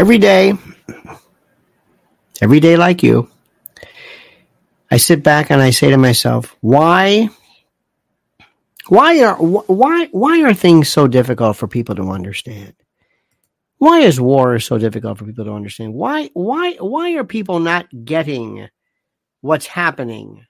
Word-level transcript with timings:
every 0.00 0.16
day, 0.16 0.54
every 2.40 2.58
day 2.58 2.78
like 2.78 3.02
you, 3.02 3.28
I 4.90 4.96
sit 4.96 5.22
back 5.22 5.50
and 5.50 5.60
I 5.60 5.70
say 5.70 5.90
to 5.90 5.98
myself, 5.98 6.56
why 6.62 7.28
why 8.88 9.22
are 9.22 9.36
why 9.36 10.06
why 10.06 10.42
are 10.42 10.54
things 10.54 10.88
so 10.88 11.06
difficult 11.06 11.58
for 11.58 11.68
people 11.68 11.94
to 11.96 12.08
understand? 12.08 12.72
Why 13.76 14.00
is 14.00 14.18
war 14.18 14.58
so 14.58 14.78
difficult 14.78 15.18
for 15.18 15.26
people 15.26 15.44
to 15.44 15.52
understand? 15.52 15.92
Why 15.92 16.30
why 16.32 16.76
why 16.80 17.12
are 17.16 17.24
people 17.24 17.60
not 17.60 17.86
getting 18.02 18.70
what's 19.42 19.66
happening 19.66 20.46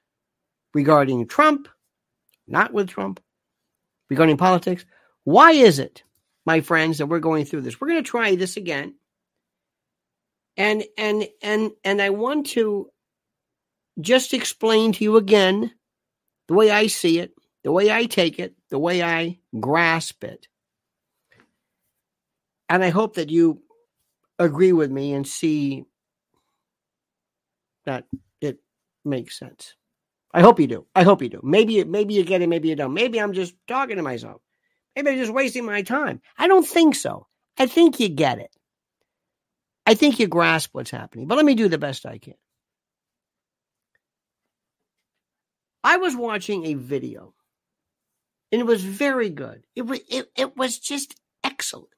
regarding 0.74 1.26
Trump, 1.26 1.66
not 2.46 2.72
with 2.72 2.88
Trump, 2.88 3.18
regarding 4.08 4.36
politics? 4.36 4.86
Why 5.24 5.50
is 5.50 5.80
it, 5.80 6.04
my 6.46 6.60
friends, 6.60 6.98
that 6.98 7.06
we're 7.06 7.18
going 7.18 7.46
through 7.46 7.62
this? 7.62 7.80
We're 7.80 7.88
going 7.88 8.04
to 8.04 8.08
try 8.08 8.36
this 8.36 8.56
again. 8.56 8.94
And 10.60 10.84
and 10.98 11.28
and 11.42 11.72
and 11.84 12.02
I 12.02 12.10
want 12.10 12.48
to 12.48 12.90
just 14.00 14.34
explain 14.34 14.92
to 14.92 15.04
you 15.04 15.16
again 15.16 15.72
the 16.48 16.54
way 16.54 16.70
I 16.70 16.88
see 16.88 17.18
it 17.18 17.32
the 17.62 17.72
way 17.72 17.90
I 17.90 18.06
take 18.06 18.38
it, 18.38 18.54
the 18.70 18.78
way 18.78 19.02
I 19.02 19.38
grasp 19.58 20.24
it. 20.24 20.46
And 22.68 22.84
I 22.84 22.90
hope 22.90 23.14
that 23.14 23.30
you 23.30 23.62
agree 24.38 24.72
with 24.72 24.90
me 24.90 25.12
and 25.12 25.26
see 25.26 25.84
that 27.84 28.04
it 28.40 28.60
makes 29.04 29.38
sense. 29.38 29.74
I 30.32 30.42
hope 30.42 30.60
you 30.60 30.68
do. 30.68 30.86
I 30.94 31.02
hope 31.02 31.22
you 31.22 31.28
do. 31.28 31.40
Maybe 31.42 31.82
maybe 31.84 32.14
you 32.14 32.24
get 32.24 32.42
it, 32.42 32.48
maybe 32.48 32.68
you 32.68 32.76
don't. 32.76 32.94
Maybe 32.94 33.20
I'm 33.20 33.32
just 33.32 33.54
talking 33.66 33.96
to 33.96 34.02
myself. 34.02 34.40
Maybe 34.94 35.10
I'm 35.10 35.18
just 35.18 35.32
wasting 35.32 35.64
my 35.64 35.82
time. 35.82 36.20
I 36.38 36.46
don't 36.46 36.66
think 36.66 36.94
so. 36.94 37.26
I 37.58 37.66
think 37.66 37.98
you 37.98 38.08
get 38.08 38.38
it. 38.38 38.54
I 39.90 39.94
think 39.94 40.20
you 40.20 40.28
grasp 40.28 40.70
what's 40.72 40.92
happening. 40.92 41.26
But 41.26 41.34
let 41.34 41.44
me 41.44 41.56
do 41.56 41.68
the 41.68 41.76
best 41.76 42.06
I 42.06 42.18
can. 42.18 42.34
I 45.82 45.96
was 45.96 46.14
watching 46.14 46.64
a 46.66 46.74
video 46.74 47.34
and 48.52 48.60
it 48.60 48.66
was 48.68 48.84
very 48.84 49.30
good. 49.30 49.64
It 49.74 49.82
was 49.82 49.98
it, 50.08 50.30
it 50.36 50.56
was 50.56 50.78
just 50.78 51.16
excellent. 51.42 51.88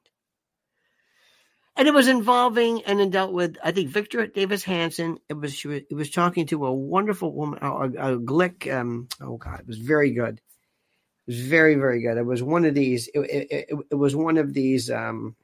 And 1.75 1.87
it 1.87 1.93
was 1.93 2.07
involving 2.07 2.81
and 2.85 2.99
it 2.99 3.11
dealt 3.11 3.31
with, 3.31 3.57
I 3.63 3.71
think, 3.71 3.89
Victor 3.89 4.25
Davis 4.25 4.63
Hanson. 4.63 5.19
It 5.29 5.35
was 5.35 5.53
she 5.53 5.67
was, 5.67 5.81
it 5.87 5.93
was 5.93 6.09
talking 6.09 6.47
to 6.47 6.65
a 6.65 6.73
wonderful 6.73 7.31
woman, 7.31 7.59
a, 7.61 7.67
a 7.67 8.17
Glick. 8.17 8.73
Um, 8.73 9.07
oh 9.21 9.37
God, 9.37 9.59
it 9.59 9.67
was 9.67 9.77
very 9.77 10.09
good. 10.09 10.39
It 10.39 11.31
was 11.31 11.41
very 11.41 11.75
very 11.75 12.01
good. 12.01 12.17
It 12.17 12.25
was 12.25 12.41
one 12.41 12.65
of 12.65 12.73
these. 12.73 13.07
It, 13.13 13.19
it, 13.19 13.47
it, 13.51 13.77
it 13.91 13.95
was 13.95 14.15
one 14.15 14.39
of 14.39 14.51
these. 14.51 14.89
Um, 14.89 15.35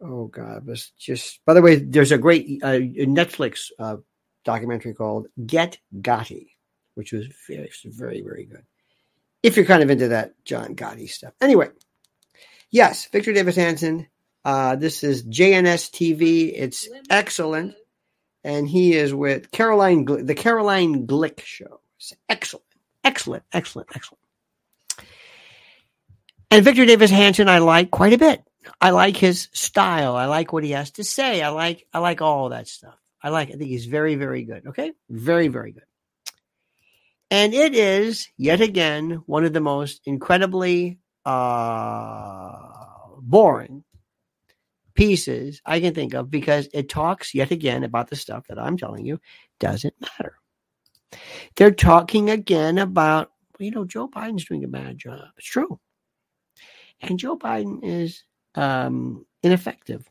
oh 0.00 0.26
God, 0.26 0.66
was 0.66 0.92
just. 0.98 1.40
By 1.44 1.54
the 1.54 1.62
way, 1.62 1.76
there's 1.76 2.12
a 2.12 2.18
great 2.18 2.62
uh, 2.62 2.78
Netflix 2.78 3.70
uh, 3.78 3.96
documentary 4.44 4.94
called 4.94 5.28
Get 5.44 5.78
Gotti, 6.00 6.48
which 6.94 7.12
was 7.12 7.26
very 7.48 7.70
very 7.84 8.22
very 8.22 8.44
good 8.44 8.64
if 9.46 9.56
you're 9.56 9.64
kind 9.64 9.82
of 9.82 9.90
into 9.90 10.08
that 10.08 10.32
John 10.44 10.74
Gotti 10.74 11.08
stuff. 11.08 11.32
Anyway, 11.40 11.68
yes, 12.70 13.06
Victor 13.06 13.32
Davis 13.32 13.54
Hanson. 13.54 14.08
Uh, 14.44 14.74
this 14.74 15.04
is 15.04 15.24
JNS 15.24 15.90
TV. 15.90 16.52
It's 16.52 16.88
excellent. 17.10 17.74
And 18.42 18.68
he 18.68 18.94
is 18.94 19.14
with 19.14 19.50
Caroline, 19.52 20.04
the 20.04 20.34
Caroline 20.34 21.06
Glick 21.06 21.40
Show. 21.40 21.80
It's 21.98 22.12
excellent, 22.28 22.66
excellent, 23.04 23.44
excellent, 23.52 23.88
excellent. 23.94 24.20
And 26.50 26.64
Victor 26.64 26.84
Davis 26.84 27.10
Hanson, 27.10 27.48
I 27.48 27.58
like 27.58 27.90
quite 27.90 28.12
a 28.12 28.18
bit. 28.18 28.42
I 28.80 28.90
like 28.90 29.16
his 29.16 29.48
style. 29.52 30.16
I 30.16 30.26
like 30.26 30.52
what 30.52 30.64
he 30.64 30.72
has 30.72 30.90
to 30.92 31.04
say. 31.04 31.42
I 31.42 31.48
like, 31.50 31.86
I 31.92 31.98
like 31.98 32.20
all 32.20 32.50
that 32.50 32.68
stuff. 32.68 32.98
I 33.22 33.30
like. 33.30 33.48
I 33.48 33.52
think 33.52 33.70
he's 33.70 33.86
very, 33.86 34.14
very 34.14 34.44
good. 34.44 34.66
Okay, 34.68 34.92
very, 35.08 35.48
very 35.48 35.72
good. 35.72 35.84
And 37.30 37.54
it 37.54 37.74
is 37.74 38.28
yet 38.36 38.60
again 38.60 39.22
one 39.26 39.44
of 39.44 39.52
the 39.52 39.60
most 39.60 40.02
incredibly 40.06 40.98
uh, 41.24 42.52
boring 43.18 43.82
pieces 44.94 45.60
I 45.66 45.80
can 45.80 45.94
think 45.94 46.14
of 46.14 46.30
because 46.30 46.68
it 46.72 46.88
talks 46.88 47.34
yet 47.34 47.50
again 47.50 47.84
about 47.84 48.08
the 48.08 48.16
stuff 48.16 48.46
that 48.48 48.58
I'm 48.58 48.76
telling 48.76 49.04
you 49.04 49.20
doesn't 49.58 49.94
matter. 50.00 50.36
They're 51.56 51.72
talking 51.72 52.30
again 52.30 52.78
about, 52.78 53.32
you 53.58 53.70
know, 53.70 53.84
Joe 53.84 54.08
Biden's 54.08 54.44
doing 54.44 54.64
a 54.64 54.68
bad 54.68 54.98
job. 54.98 55.20
It's 55.36 55.46
true. 55.48 55.80
And 57.00 57.18
Joe 57.18 57.36
Biden 57.36 57.80
is 57.82 58.22
um, 58.56 59.24
ineffective. 59.42 60.08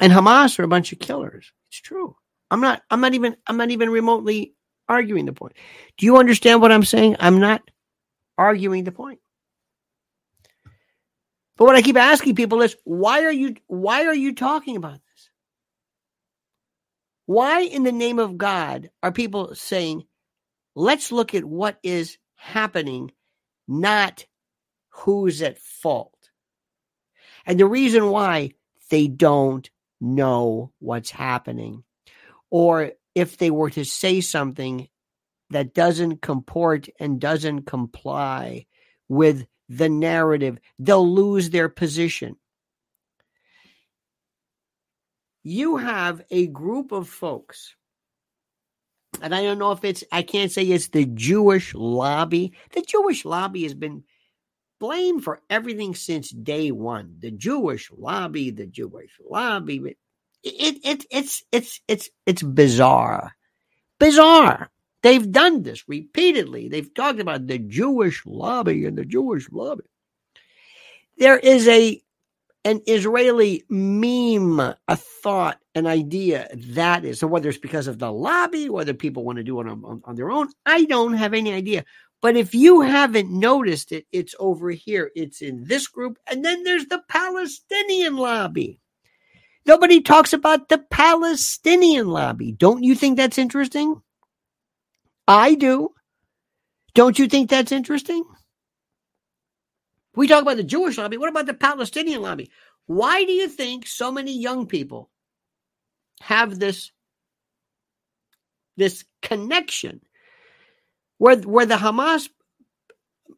And 0.00 0.12
Hamas 0.12 0.58
are 0.58 0.64
a 0.64 0.68
bunch 0.68 0.92
of 0.92 0.98
killers. 0.98 1.52
It's 1.68 1.80
true. 1.80 2.16
I'm 2.50 2.60
not, 2.60 2.82
I'm 2.90 3.00
not 3.00 3.14
even, 3.14 3.36
I'm 3.46 3.56
not 3.56 3.70
even 3.70 3.90
remotely 3.90 4.54
arguing 4.88 5.26
the 5.26 5.32
point. 5.32 5.54
Do 5.96 6.06
you 6.06 6.16
understand 6.16 6.60
what 6.60 6.72
I'm 6.72 6.84
saying? 6.84 7.16
I'm 7.20 7.40
not 7.40 7.62
arguing 8.38 8.84
the 8.84 8.92
point. 8.92 9.20
But 11.56 11.66
what 11.66 11.76
I 11.76 11.82
keep 11.82 11.96
asking 11.96 12.34
people 12.34 12.62
is 12.62 12.76
why 12.84 13.24
are 13.24 13.32
you 13.32 13.54
why 13.68 14.06
are 14.06 14.14
you 14.14 14.34
talking 14.34 14.76
about 14.76 14.94
this? 14.94 15.30
Why 17.26 17.60
in 17.60 17.84
the 17.84 17.92
name 17.92 18.18
of 18.18 18.36
God 18.36 18.90
are 19.02 19.12
people 19.12 19.54
saying 19.54 20.04
let's 20.74 21.12
look 21.12 21.34
at 21.34 21.44
what 21.44 21.78
is 21.82 22.18
happening, 22.34 23.12
not 23.68 24.26
who's 24.90 25.42
at 25.42 25.58
fault? 25.58 26.23
And 27.46 27.58
the 27.58 27.66
reason 27.66 28.08
why 28.08 28.52
they 28.90 29.08
don't 29.08 29.68
know 30.00 30.72
what's 30.78 31.10
happening 31.10 31.84
or 32.50 32.92
if 33.14 33.38
they 33.38 33.50
were 33.50 33.70
to 33.70 33.84
say 33.84 34.20
something 34.20 34.88
that 35.50 35.74
doesn't 35.74 36.20
comport 36.20 36.88
and 36.98 37.20
doesn't 37.20 37.62
comply 37.62 38.66
with 39.08 39.46
the 39.68 39.88
narrative, 39.88 40.58
they'll 40.78 41.08
lose 41.08 41.50
their 41.50 41.68
position. 41.68 42.36
You 45.42 45.76
have 45.76 46.22
a 46.30 46.46
group 46.46 46.92
of 46.92 47.08
folks, 47.08 47.74
and 49.20 49.34
I 49.34 49.42
don't 49.42 49.58
know 49.58 49.72
if 49.72 49.84
it's, 49.84 50.02
I 50.10 50.22
can't 50.22 50.50
say 50.50 50.64
it's 50.64 50.88
the 50.88 51.04
Jewish 51.04 51.74
lobby. 51.74 52.54
The 52.72 52.82
Jewish 52.82 53.24
lobby 53.24 53.62
has 53.64 53.74
been 53.74 54.04
blamed 54.84 55.24
for 55.24 55.40
everything 55.48 55.94
since 55.94 56.28
day 56.30 56.70
one. 56.70 57.16
The 57.20 57.30
Jewish 57.30 57.90
lobby, 57.96 58.50
the 58.50 58.66
Jewish 58.66 59.18
lobby 59.26 59.96
it, 60.44 60.78
it 60.84 61.06
it's 61.10 61.42
it's 61.50 61.80
it's 61.88 62.10
it's 62.26 62.42
bizarre, 62.42 63.34
bizarre. 63.98 64.70
They've 65.02 65.30
done 65.30 65.62
this 65.62 65.88
repeatedly. 65.88 66.68
They've 66.68 66.92
talked 66.94 67.18
about 67.18 67.46
the 67.46 67.58
Jewish 67.58 68.24
lobby 68.26 68.84
and 68.84 68.96
the 68.98 69.06
Jewish 69.06 69.50
lobby. 69.50 69.84
There 71.16 71.38
is 71.38 71.66
a 71.66 72.02
an 72.66 72.82
Israeli 72.86 73.64
meme, 73.70 74.60
a 74.60 74.96
thought, 74.96 75.60
an 75.74 75.86
idea 75.86 76.48
that 76.72 77.06
is. 77.06 77.20
So 77.20 77.26
whether 77.26 77.48
it's 77.48 77.58
because 77.58 77.86
of 77.86 77.98
the 77.98 78.12
lobby, 78.12 78.68
whether 78.68 78.92
people 78.92 79.24
want 79.24 79.36
to 79.36 79.44
do 79.44 79.60
it 79.60 79.68
on, 79.68 79.82
on, 79.84 80.02
on 80.04 80.14
their 80.14 80.30
own, 80.30 80.48
I 80.66 80.84
don't 80.84 81.14
have 81.14 81.32
any 81.32 81.52
idea. 81.54 81.84
But 82.24 82.38
if 82.38 82.54
you 82.54 82.80
haven't 82.80 83.30
noticed 83.30 83.92
it, 83.92 84.06
it's 84.10 84.34
over 84.38 84.70
here. 84.70 85.10
It's 85.14 85.42
in 85.42 85.64
this 85.64 85.88
group. 85.88 86.16
And 86.26 86.42
then 86.42 86.62
there's 86.62 86.86
the 86.86 87.02
Palestinian 87.06 88.16
lobby. 88.16 88.80
Nobody 89.66 90.00
talks 90.00 90.32
about 90.32 90.70
the 90.70 90.78
Palestinian 90.78 92.06
lobby. 92.06 92.52
Don't 92.52 92.82
you 92.82 92.94
think 92.94 93.18
that's 93.18 93.36
interesting? 93.36 94.00
I 95.28 95.54
do. 95.54 95.90
Don't 96.94 97.18
you 97.18 97.28
think 97.28 97.50
that's 97.50 97.72
interesting? 97.72 98.24
We 100.16 100.26
talk 100.26 100.40
about 100.40 100.56
the 100.56 100.64
Jewish 100.64 100.96
lobby. 100.96 101.18
What 101.18 101.28
about 101.28 101.44
the 101.44 101.52
Palestinian 101.52 102.22
lobby? 102.22 102.50
Why 102.86 103.26
do 103.26 103.32
you 103.32 103.48
think 103.48 103.86
so 103.86 104.10
many 104.10 104.32
young 104.32 104.66
people 104.66 105.10
have 106.22 106.58
this, 106.58 106.90
this 108.78 109.04
connection 109.20 110.00
where, 111.24 111.38
where 111.38 111.64
the 111.64 111.76
Hamas 111.76 112.28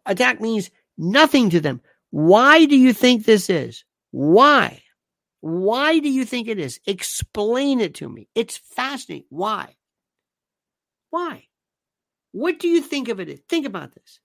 attack 0.06 0.40
means 0.40 0.72
nothing 0.98 1.50
to 1.50 1.60
them? 1.60 1.80
Why 2.10 2.64
do 2.64 2.76
you 2.76 2.92
think 2.92 3.24
this 3.24 3.48
is? 3.48 3.84
Why? 4.10 4.82
Why 5.40 6.00
do 6.00 6.08
you 6.10 6.24
think 6.24 6.48
it 6.48 6.58
is? 6.58 6.80
Explain 6.86 7.78
it 7.80 7.94
to 7.94 8.08
me. 8.08 8.26
It's 8.34 8.56
fascinating. 8.56 9.26
Why? 9.28 9.76
Why? 11.10 11.44
What 12.32 12.58
do 12.58 12.66
you 12.66 12.80
think 12.82 13.06
of 13.06 13.20
it? 13.20 13.48
Think 13.48 13.66
about 13.66 13.94
this. 13.94 14.18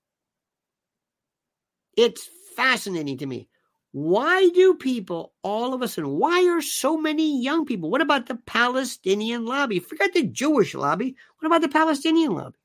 It's 1.96 2.28
fascinating 2.56 3.20
to 3.20 3.28
me. 3.28 3.48
Why 3.92 4.50
do 4.56 4.74
people 4.74 5.34
all 5.44 5.76
of 5.76 5.84
a 5.84 5.88
sudden, 5.88 6.10
why 6.10 6.48
are 6.48 6.64
so 6.64 6.98
many 6.98 7.40
young 7.40 7.68
people? 7.68 7.92
What 7.92 8.02
about 8.02 8.26
the 8.26 8.40
Palestinian 8.48 9.46
lobby? 9.46 9.78
Forget 9.78 10.16
the 10.16 10.24
Jewish 10.24 10.74
lobby. 10.74 11.16
What 11.38 11.46
about 11.46 11.62
the 11.62 11.70
Palestinian 11.70 12.34
lobby? 12.34 12.58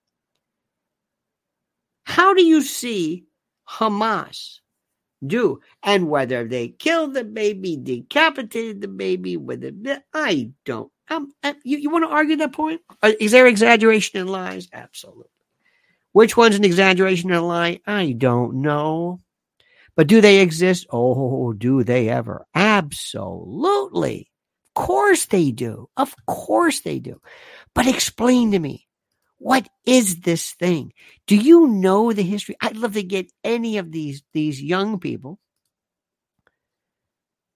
How 2.06 2.32
do 2.32 2.42
you 2.42 2.62
see 2.62 3.26
Hamas 3.68 4.60
do. 5.24 5.60
And 5.82 6.08
whether 6.08 6.46
they 6.46 6.68
killed 6.68 7.14
the 7.14 7.24
baby, 7.24 7.76
decapitated 7.76 8.80
the 8.80 8.88
baby, 8.88 9.36
whether 9.36 9.72
I 10.12 10.50
don't. 10.64 10.90
Um, 11.08 11.32
uh, 11.42 11.54
you, 11.62 11.78
you 11.78 11.90
want 11.90 12.04
to 12.04 12.10
argue 12.10 12.36
that 12.36 12.52
point? 12.52 12.80
Uh, 13.02 13.12
is 13.20 13.32
there 13.32 13.46
exaggeration 13.46 14.18
and 14.20 14.28
lies? 14.28 14.68
Absolutely. 14.72 15.24
Which 16.12 16.36
one's 16.36 16.56
an 16.56 16.64
exaggeration 16.64 17.30
and 17.30 17.38
a 17.38 17.42
lie? 17.42 17.80
I 17.86 18.12
don't 18.12 18.62
know. 18.62 19.20
But 19.94 20.08
do 20.08 20.20
they 20.20 20.40
exist? 20.40 20.86
Oh, 20.90 21.52
do 21.52 21.84
they 21.84 22.08
ever? 22.08 22.46
Absolutely. 22.54 24.30
Of 24.68 24.82
course 24.82 25.26
they 25.26 25.52
do. 25.52 25.88
Of 25.96 26.14
course 26.26 26.80
they 26.80 26.98
do. 26.98 27.20
But 27.74 27.86
explain 27.86 28.50
to 28.52 28.58
me 28.58 28.85
what 29.38 29.68
is 29.84 30.20
this 30.20 30.52
thing? 30.52 30.92
Do 31.26 31.36
you 31.36 31.68
know 31.68 32.12
the 32.12 32.22
history? 32.22 32.56
I'd 32.60 32.76
love 32.76 32.94
to 32.94 33.02
get 33.02 33.30
any 33.44 33.78
of 33.78 33.92
these 33.92 34.22
these 34.32 34.62
young 34.62 34.98
people. 34.98 35.38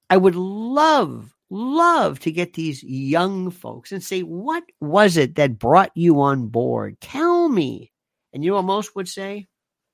I 0.08 0.16
would 0.16 0.34
love 0.34 1.32
love 1.50 2.20
to 2.20 2.30
get 2.30 2.54
these 2.54 2.82
young 2.82 3.50
folks 3.50 3.92
and 3.92 4.02
say, 4.02 4.20
what 4.20 4.62
was 4.80 5.16
it 5.16 5.34
that 5.34 5.58
brought 5.58 5.90
you 5.94 6.20
on 6.20 6.46
board? 6.46 7.00
Tell 7.00 7.48
me. 7.48 7.92
And 8.32 8.44
you 8.44 8.52
know 8.52 8.62
most 8.62 8.94
would 8.94 9.08
say? 9.08 9.48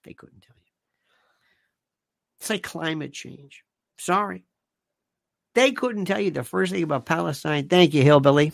They 0.05 0.13
couldn't 0.13 0.43
tell 0.43 0.57
you. 0.57 0.63
It's 2.41 2.51
like 2.51 2.63
climate 2.63 3.13
change. 3.15 3.65
Sorry. 3.99 4.45
They 5.55 5.73
couldn't 5.73 6.05
tell 6.05 6.21
you 6.21 6.31
the 6.31 6.45
first 6.45 6.73
thing 6.73 6.83
about 6.83 7.07
Palestine. 7.07 7.69
Thank 7.69 7.95
you, 7.95 8.03
Hillbilly. 8.03 8.53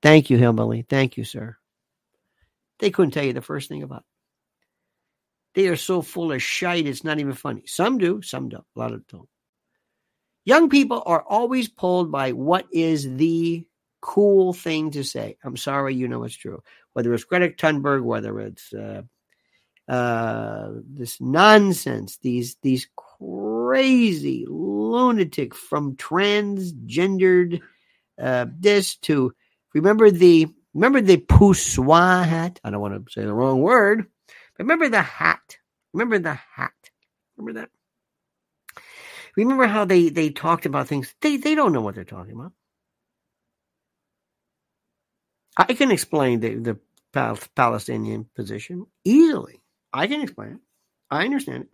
Thank 0.00 0.30
you, 0.30 0.38
Hillbilly. 0.38 0.86
Thank 0.88 1.18
you, 1.18 1.24
sir. 1.24 1.57
They 2.78 2.90
couldn't 2.90 3.12
tell 3.12 3.24
you 3.24 3.32
the 3.32 3.40
first 3.40 3.68
thing 3.68 3.82
about 3.82 4.00
it. 4.00 4.04
They 5.54 5.68
are 5.68 5.76
so 5.76 6.02
full 6.02 6.32
of 6.32 6.42
shite, 6.42 6.86
it's 6.86 7.04
not 7.04 7.18
even 7.18 7.32
funny. 7.32 7.64
Some 7.66 7.98
do, 7.98 8.22
some 8.22 8.48
don't. 8.48 8.64
A 8.76 8.78
lot 8.78 8.92
of 8.92 9.06
don't. 9.08 9.28
Young 10.44 10.70
people 10.70 11.02
are 11.04 11.22
always 11.22 11.68
pulled 11.68 12.12
by 12.12 12.32
what 12.32 12.66
is 12.72 13.16
the 13.16 13.66
cool 14.00 14.52
thing 14.52 14.90
to 14.92 15.04
say. 15.04 15.36
I'm 15.42 15.56
sorry, 15.56 15.94
you 15.94 16.08
know 16.08 16.22
it's 16.24 16.34
true. 16.34 16.62
Whether 16.92 17.12
it's 17.12 17.24
Greta 17.24 17.48
Thunberg, 17.50 18.02
whether 18.02 18.40
it's 18.40 18.72
uh, 18.72 19.02
uh, 19.88 20.70
this 20.84 21.20
nonsense, 21.20 22.18
these 22.22 22.56
these 22.62 22.88
crazy 22.96 24.46
lunatic 24.48 25.54
from 25.54 25.96
transgendered 25.96 27.60
uh, 28.20 28.46
this 28.58 28.96
to 28.96 29.34
remember 29.74 30.10
the 30.10 30.48
Remember 30.78 31.00
the 31.00 31.16
poussoir 31.16 32.24
hat? 32.24 32.60
I 32.62 32.70
don't 32.70 32.80
want 32.80 33.04
to 33.04 33.12
say 33.12 33.22
the 33.22 33.34
wrong 33.34 33.60
word. 33.60 34.06
But 34.56 34.60
remember 34.60 34.88
the 34.88 35.02
hat. 35.02 35.58
Remember 35.92 36.20
the 36.20 36.34
hat. 36.34 36.70
Remember 37.36 37.60
that? 37.62 37.70
Remember 39.36 39.66
how 39.66 39.84
they, 39.86 40.08
they 40.08 40.30
talked 40.30 40.66
about 40.66 40.86
things? 40.86 41.12
They, 41.20 41.36
they 41.36 41.56
don't 41.56 41.72
know 41.72 41.80
what 41.80 41.96
they're 41.96 42.04
talking 42.04 42.34
about. 42.34 42.52
I 45.56 45.74
can 45.74 45.90
explain 45.90 46.38
the, 46.38 46.54
the 46.54 46.78
Palestinian 47.56 48.26
position 48.36 48.86
easily. 49.04 49.60
I 49.92 50.06
can 50.06 50.20
explain 50.20 50.52
it. 50.52 50.60
I 51.10 51.24
understand 51.24 51.66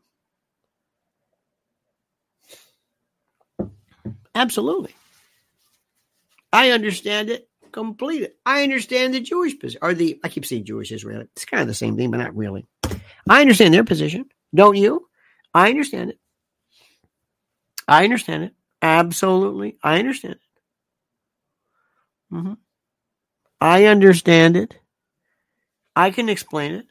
it. 3.58 3.68
Absolutely. 4.34 4.94
I 6.54 6.70
understand 6.70 7.28
it 7.28 7.50
completed. 7.74 8.30
I 8.46 8.62
understand 8.62 9.12
the 9.12 9.20
Jewish 9.20 9.58
position, 9.58 9.80
or 9.82 9.92
the, 9.92 10.18
I 10.24 10.28
keep 10.28 10.46
saying 10.46 10.64
Jewish 10.64 10.92
Israeli. 10.92 11.26
It's 11.34 11.44
kind 11.44 11.60
of 11.60 11.66
the 11.66 11.74
same 11.74 11.96
thing, 11.96 12.10
but 12.10 12.18
not 12.18 12.36
really. 12.36 12.66
I 13.28 13.40
understand 13.40 13.74
their 13.74 13.84
position. 13.84 14.26
Don't 14.54 14.76
you? 14.76 15.08
I 15.52 15.70
understand 15.70 16.10
it. 16.10 16.18
I 17.86 18.04
understand 18.04 18.44
it. 18.44 18.54
Absolutely. 18.80 19.76
I 19.82 19.98
understand 19.98 20.34
it. 20.34 20.40
Mm-hmm. 22.34 22.52
I 23.60 23.86
understand 23.86 24.56
it. 24.56 24.78
I 25.96 26.10
can 26.10 26.28
explain 26.28 26.74
it. 26.74 26.86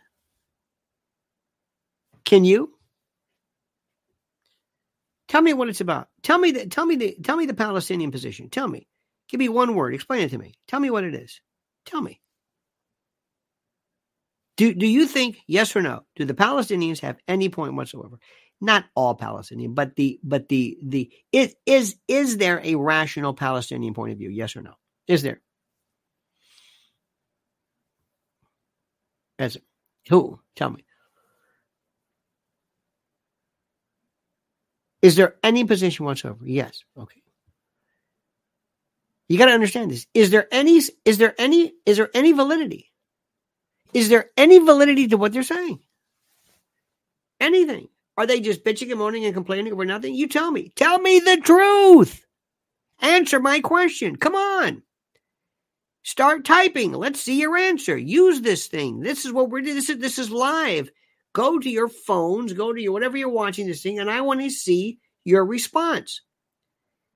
Can 2.25 2.43
you? 2.45 2.73
Tell 5.27 5.41
me 5.41 5.53
what 5.53 5.69
it's 5.69 5.81
about. 5.81 6.09
Tell 6.21 6.37
me 6.37 6.51
the 6.51 6.67
tell 6.67 6.85
me 6.85 6.95
the 6.95 7.17
tell 7.23 7.37
me 7.37 7.45
the 7.45 7.53
Palestinian 7.53 8.11
position. 8.11 8.49
Tell 8.49 8.67
me. 8.67 8.87
Give 9.29 9.39
me 9.39 9.49
one 9.49 9.75
word. 9.75 9.93
Explain 9.93 10.21
it 10.23 10.29
to 10.29 10.37
me. 10.37 10.53
Tell 10.67 10.79
me 10.79 10.89
what 10.89 11.03
it 11.03 11.15
is. 11.15 11.41
Tell 11.85 12.01
me. 12.01 12.21
Do, 14.57 14.73
do 14.73 14.85
you 14.85 15.07
think, 15.07 15.39
yes 15.47 15.75
or 15.75 15.81
no, 15.81 16.03
do 16.15 16.25
the 16.25 16.35
Palestinians 16.35 16.99
have 16.99 17.17
any 17.27 17.49
point 17.49 17.75
whatsoever? 17.75 18.19
Not 18.61 18.85
all 18.95 19.15
Palestinian, 19.15 19.73
but 19.73 19.95
the 19.95 20.19
but 20.23 20.47
the 20.47 20.77
the 20.81 21.11
it 21.33 21.55
is 21.65 21.97
is 22.07 22.37
there 22.37 22.61
a 22.63 22.75
rational 22.75 23.33
Palestinian 23.33 23.93
point 23.93 24.13
of 24.13 24.19
view? 24.19 24.29
Yes 24.29 24.55
or 24.55 24.61
no? 24.61 24.75
Is 25.07 25.21
there? 25.21 25.41
As 29.39 29.57
who? 30.09 30.39
Tell 30.55 30.69
me. 30.69 30.85
Is 35.01 35.17
there 35.17 35.35
any 35.43 35.65
position 35.65 36.05
whatsoever? 36.05 36.39
Yes. 36.45 36.83
Okay. 36.97 37.22
You 39.29 39.37
got 39.37 39.45
to 39.45 39.53
understand 39.53 39.91
this. 39.91 40.05
Is 40.13 40.29
there 40.29 40.47
any 40.51 40.81
is 41.05 41.17
there 41.17 41.33
any 41.37 41.73
is 41.85 41.97
there 41.97 42.09
any 42.13 42.31
validity? 42.31 42.91
Is 43.93 44.09
there 44.09 44.29
any 44.37 44.59
validity 44.59 45.07
to 45.07 45.17
what 45.17 45.33
they're 45.33 45.43
saying? 45.43 45.79
Anything? 47.39 47.87
Are 48.17 48.25
they 48.25 48.39
just 48.39 48.63
bitching 48.63 48.91
and 48.91 48.99
moaning 48.99 49.25
and 49.25 49.33
complaining 49.33 49.71
over 49.71 49.85
nothing? 49.85 50.13
You 50.13 50.27
tell 50.27 50.51
me. 50.51 50.71
Tell 50.75 50.99
me 50.99 51.19
the 51.19 51.37
truth. 51.37 52.25
Answer 53.01 53.39
my 53.39 53.59
question. 53.59 54.15
Come 54.15 54.35
on. 54.35 54.83
Start 56.03 56.45
typing. 56.45 56.91
Let's 56.91 57.21
see 57.21 57.39
your 57.39 57.57
answer. 57.57 57.97
Use 57.97 58.41
this 58.41 58.67
thing. 58.67 58.99
This 58.99 59.25
is 59.25 59.31
what 59.31 59.49
we're 59.49 59.61
doing. 59.61 59.75
This 59.75 59.89
is 59.89 59.99
this 59.99 60.19
is 60.19 60.29
live. 60.29 60.91
Go 61.33 61.57
to 61.57 61.69
your 61.69 61.87
phones, 61.87 62.53
go 62.53 62.73
to 62.73 62.81
your 62.81 62.91
whatever 62.91 63.17
you're 63.17 63.29
watching 63.29 63.65
this 63.65 63.81
thing, 63.81 63.99
and 63.99 64.11
I 64.11 64.21
want 64.21 64.41
to 64.41 64.49
see 64.49 64.99
your 65.23 65.45
response. 65.45 66.21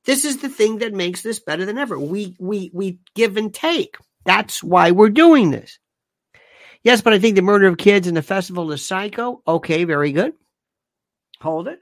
This 0.07 0.23
is 0.23 0.37
the 0.37 0.49
thing 0.49 0.77
that 0.77 0.93
makes 0.93 1.21
this 1.21 1.39
better 1.39 1.65
than 1.65 1.77
ever. 1.77 1.99
We 1.99 2.33
we 2.39 2.71
we 2.73 2.99
give 3.13 3.35
and 3.35 3.53
take. 3.53 3.97
That's 4.25 4.63
why 4.63 4.91
we're 4.91 5.09
doing 5.09 5.51
this. 5.51 5.79
Yes, 6.81 7.01
but 7.01 7.11
I 7.11 7.19
think 7.19 7.35
the 7.35 7.41
murder 7.41 7.67
of 7.67 7.77
kids 7.77 8.07
and 8.07 8.15
the 8.15 8.21
festival 8.21 8.71
is 8.71 8.87
psycho. 8.87 9.41
Okay, 9.45 9.83
very 9.83 10.13
good. 10.13 10.33
Hold 11.41 11.67
it. 11.67 11.81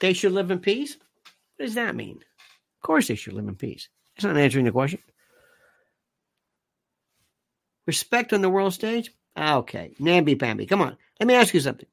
They 0.00 0.12
should 0.12 0.32
live 0.32 0.50
in 0.50 0.58
peace. 0.58 0.98
What 1.56 1.64
does 1.64 1.74
that 1.76 1.96
mean? 1.96 2.16
Of 2.18 2.86
course, 2.86 3.08
they 3.08 3.14
should 3.14 3.32
live 3.32 3.48
in 3.48 3.56
peace. 3.56 3.88
It's 4.16 4.24
not 4.24 4.36
answering 4.36 4.66
the 4.66 4.72
question. 4.72 5.00
Respect 7.86 8.34
on 8.34 8.42
the 8.42 8.50
world 8.50 8.74
stage? 8.74 9.12
Ah, 9.34 9.56
okay, 9.56 9.94
namby 9.98 10.36
pamby. 10.36 10.66
Come 10.66 10.82
on. 10.82 10.98
Let 11.18 11.26
me 11.26 11.34
ask 11.34 11.54
you 11.54 11.60
something. 11.60 11.88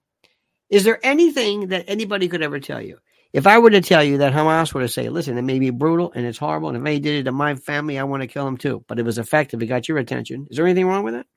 Is 0.71 0.85
there 0.85 0.99
anything 1.03 1.67
that 1.67 1.85
anybody 1.87 2.29
could 2.29 2.41
ever 2.41 2.59
tell 2.59 2.81
you? 2.81 2.97
If 3.33 3.45
I 3.45 3.59
were 3.59 3.69
to 3.69 3.81
tell 3.81 4.03
you 4.03 4.19
that 4.19 4.33
Hamas 4.33 4.73
were 4.73 4.81
to 4.81 4.87
say, 4.87 5.09
listen, 5.09 5.37
it 5.37 5.43
may 5.43 5.59
be 5.59 5.69
brutal 5.69 6.11
and 6.15 6.25
it's 6.25 6.37
horrible, 6.37 6.69
and 6.69 6.77
if 6.77 6.83
they 6.83 6.99
did 6.99 7.19
it 7.19 7.23
to 7.23 7.31
my 7.31 7.55
family, 7.55 7.99
I 7.99 8.03
want 8.03 8.21
to 8.21 8.27
kill 8.27 8.45
them 8.45 8.57
too. 8.57 8.83
But 8.87 8.97
it 8.97 9.05
was 9.05 9.17
effective, 9.17 9.61
it 9.61 9.67
got 9.67 9.87
your 9.87 9.99
attention. 9.99 10.47
Is 10.49 10.57
there 10.57 10.65
anything 10.65 10.87
wrong 10.87 11.03
with 11.03 11.13
that? 11.13 11.27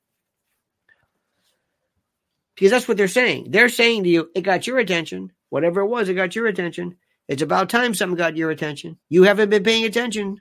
Because 2.54 2.70
that's 2.70 2.86
what 2.86 2.96
they're 2.96 3.08
saying. 3.08 3.48
They're 3.50 3.68
saying 3.68 4.04
to 4.04 4.08
you, 4.08 4.30
it 4.34 4.42
got 4.42 4.66
your 4.66 4.78
attention. 4.78 5.32
Whatever 5.50 5.80
it 5.80 5.88
was, 5.88 6.08
it 6.08 6.14
got 6.14 6.36
your 6.36 6.46
attention. 6.46 6.96
It's 7.28 7.42
about 7.42 7.68
time 7.68 7.94
something 7.94 8.16
got 8.16 8.36
your 8.36 8.50
attention. 8.50 8.98
You 9.08 9.24
haven't 9.24 9.50
been 9.50 9.64
paying 9.64 9.84
attention. 9.84 10.40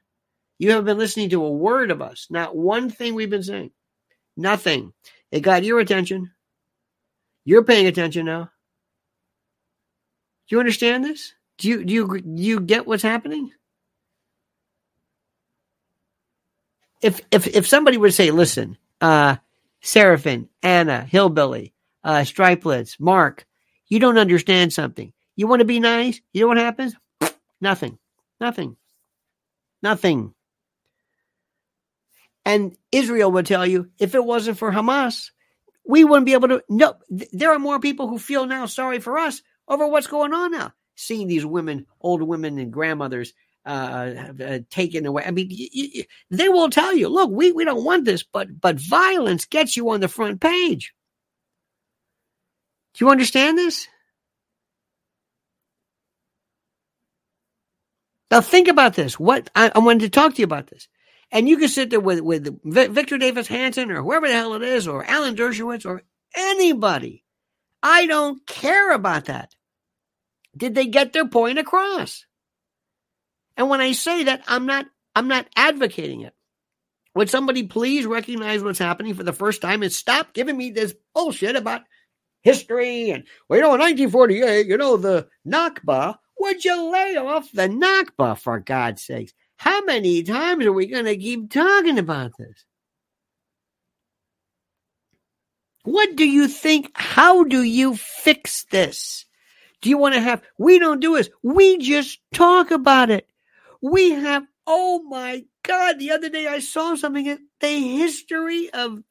You 0.60 0.70
haven't 0.70 0.86
been 0.86 1.00
listening 1.00 1.30
to 1.32 1.44
a 1.44 1.52
word 1.52 1.90
of 1.90 2.02
us. 2.02 2.28
Not 2.30 2.56
one 2.56 2.90
thing 2.90 3.16
we've 3.16 3.30
been 3.30 3.44
saying. 3.44 3.72
Nothing. 4.38 4.94
It 5.32 5.42
got 5.42 5.64
your 5.64 5.80
attention. 5.80 6.32
You're 7.46 7.64
paying 7.64 7.88
attention 7.88 8.28
now. 8.28 8.50
Do 10.48 10.56
you 10.56 10.60
understand 10.60 11.06
this? 11.06 11.34
Do 11.58 11.70
you 11.70 11.86
do 11.86 11.94
you 11.94 12.22
do 12.22 12.44
you 12.44 12.60
get 12.60 12.88
what's 12.88 13.04
happening? 13.04 13.52
If 17.02 17.22
if 17.32 17.48
if 17.48 17.68
somebody 17.68 17.98
would 17.98 18.14
say, 18.14 18.32
"Listen, 18.32 18.78
uh, 19.02 19.38
Seraphim, 19.82 20.50
Anna, 20.62 21.04
Hillbilly, 21.04 21.74
uh, 22.04 22.22
Striplets, 22.22 23.00
Mark, 23.00 23.46
you 23.88 24.00
don't 24.00 24.18
understand 24.18 24.74
something. 24.74 25.14
You 25.36 25.48
want 25.48 25.60
to 25.60 25.66
be 25.66 25.80
nice. 25.80 26.22
You 26.34 26.42
know 26.42 26.48
what 26.48 26.58
happens? 26.58 26.96
Nothing. 27.62 27.98
Nothing. 28.40 28.78
Nothing. 29.82 30.34
And 32.46 32.76
Israel 32.92 33.32
would 33.32 33.46
tell 33.46 33.66
you 33.66 33.90
if 34.00 34.16
it 34.16 34.24
wasn't 34.24 34.58
for 34.58 34.72
Hamas, 34.72 35.32
we 35.86 36.04
wouldn't 36.04 36.26
be 36.26 36.34
able 36.34 36.50
to. 36.50 36.64
No, 36.70 36.96
there 37.10 37.54
are 37.54 37.60
more 37.60 37.80
people 37.80 38.08
who 38.08 38.18
feel 38.18 38.46
now 38.46 38.66
sorry 38.66 39.00
for 39.00 39.18
us 39.18 39.42
over 39.68 39.88
what's 39.88 40.08
going 40.08 40.34
on 40.34 40.52
now. 40.52 40.74
Seeing 40.96 41.28
these 41.28 41.46
women, 41.46 41.88
old 42.02 42.22
women 42.22 42.60
and 42.60 42.72
grandmothers 42.72 43.34
uh, 43.66 44.14
uh, 44.44 44.60
taken 44.70 45.06
away. 45.06 45.24
I 45.26 45.32
mean, 45.32 45.50
y- 45.52 45.70
y- 45.76 46.06
they 46.30 46.50
will 46.50 46.70
tell 46.70 46.96
you, 46.96 47.10
look, 47.10 47.32
we, 47.32 47.52
we 47.52 47.66
don't 47.66 47.84
want 47.86 48.06
this, 48.06 48.24
but 48.24 48.60
but 48.60 48.80
violence 48.80 49.46
gets 49.46 49.76
you 49.76 49.90
on 49.90 50.02
the 50.02 50.08
front 50.08 50.42
page. 50.42 50.94
Do 52.96 53.06
you 53.06 53.12
understand 53.12 53.58
this? 53.58 53.88
Now 58.32 58.42
think 58.42 58.68
about 58.68 58.96
this. 58.96 59.20
What 59.20 59.50
I, 59.56 59.72
I 59.74 59.80
wanted 59.80 60.02
to 60.02 60.10
talk 60.10 60.34
to 60.36 60.40
you 60.40 60.46
about 60.46 60.68
this. 60.68 60.88
And 61.32 61.50
you 61.50 61.58
can 61.58 61.68
sit 61.70 61.90
there 61.90 62.00
with, 62.00 62.22
with 62.22 62.60
Victor 62.64 63.18
Davis 63.18 63.48
Hanson 63.48 63.90
or 63.92 64.04
whoever 64.04 64.28
the 64.28 64.34
hell 64.34 64.54
it 64.54 64.62
is, 64.62 64.88
or 64.88 65.04
Alan 65.04 65.36
Dershowitz 65.36 65.86
or 65.86 66.04
anybody. 66.36 67.23
I 67.84 68.08
don't 68.08 68.46
care 68.48 68.92
about 68.92 69.26
that. 69.26 69.54
Did 70.56 70.74
they 70.74 70.86
get 70.88 71.12
their 71.12 71.28
point 71.28 71.60
across? 71.60 72.26
And 73.58 73.70
when 73.70 73.82
I 73.82 73.92
say 73.92 74.24
that, 74.24 74.44
I'm 74.48 74.66
not 74.66 74.86
I'm 75.16 75.28
not 75.28 75.48
advocating 75.56 76.22
it. 76.22 76.34
Would 77.16 77.30
somebody 77.30 77.64
please 77.64 78.08
recognize 78.08 78.64
what's 78.64 78.80
happening 78.80 79.14
for 79.14 79.24
the 79.24 79.34
first 79.34 79.62
time 79.62 79.84
and 79.84 79.92
stop 79.92 80.34
giving 80.34 80.58
me 80.58 80.72
this 80.72 80.96
bullshit 81.14 81.56
about 81.56 81.82
history 82.42 83.12
and 83.12 83.26
well, 83.48 83.58
you 83.58 83.64
know, 83.64 83.74
in 83.76 83.80
1948, 83.82 84.68
you 84.68 84.78
know, 84.78 84.98
the 84.98 85.28
Nakba. 85.48 86.16
Would 86.40 86.66
you 86.66 86.92
lay 86.92 87.16
off 87.16 87.52
the 87.52 87.70
Nakba 87.70 88.38
for 88.38 88.60
God's 88.60 89.04
sakes? 89.04 89.34
How 89.58 89.84
many 89.84 90.24
times 90.24 90.66
are 90.66 90.74
we 90.74 90.88
going 90.88 91.06
to 91.06 91.16
keep 91.16 91.52
talking 91.52 92.00
about 92.00 92.32
this? 92.38 92.66
What 95.84 96.16
do 96.16 96.26
you 96.28 96.48
think? 96.48 96.92
How 96.96 97.44
do 97.44 97.64
you 97.64 97.96
fix 97.96 98.66
this? 98.72 99.26
Do 99.82 99.90
you 99.90 99.98
want 99.98 100.16
to 100.16 100.22
have, 100.22 100.42
we 100.58 100.80
don't 100.80 101.02
do 101.02 101.16
this. 101.16 101.30
We 101.44 101.78
just 101.80 102.20
talk 102.34 102.72
about 102.72 103.10
it. 103.10 103.28
We 103.82 104.12
have, 104.12 104.46
oh 104.68 105.04
my 105.04 105.46
God, 105.64 106.00
the 106.00 106.12
other 106.12 106.30
day 106.30 106.48
I 106.48 106.60
saw 106.60 106.96
something, 106.96 107.38
the 107.60 107.68
history 107.68 108.70
of 108.72 109.04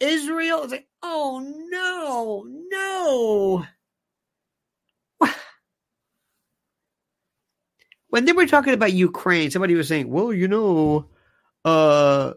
Israel. 0.00 0.62
It's 0.64 0.72
like, 0.72 0.88
oh 1.02 1.40
no, 1.70 2.46
no. 2.70 3.66
When 8.08 8.26
they 8.26 8.32
were 8.32 8.46
talking 8.46 8.74
about 8.74 8.92
Ukraine, 8.92 9.50
somebody 9.50 9.74
was 9.74 9.88
saying, 9.88 10.08
well, 10.08 10.32
you 10.32 10.48
know, 10.48 11.06
uh, 11.64 12.34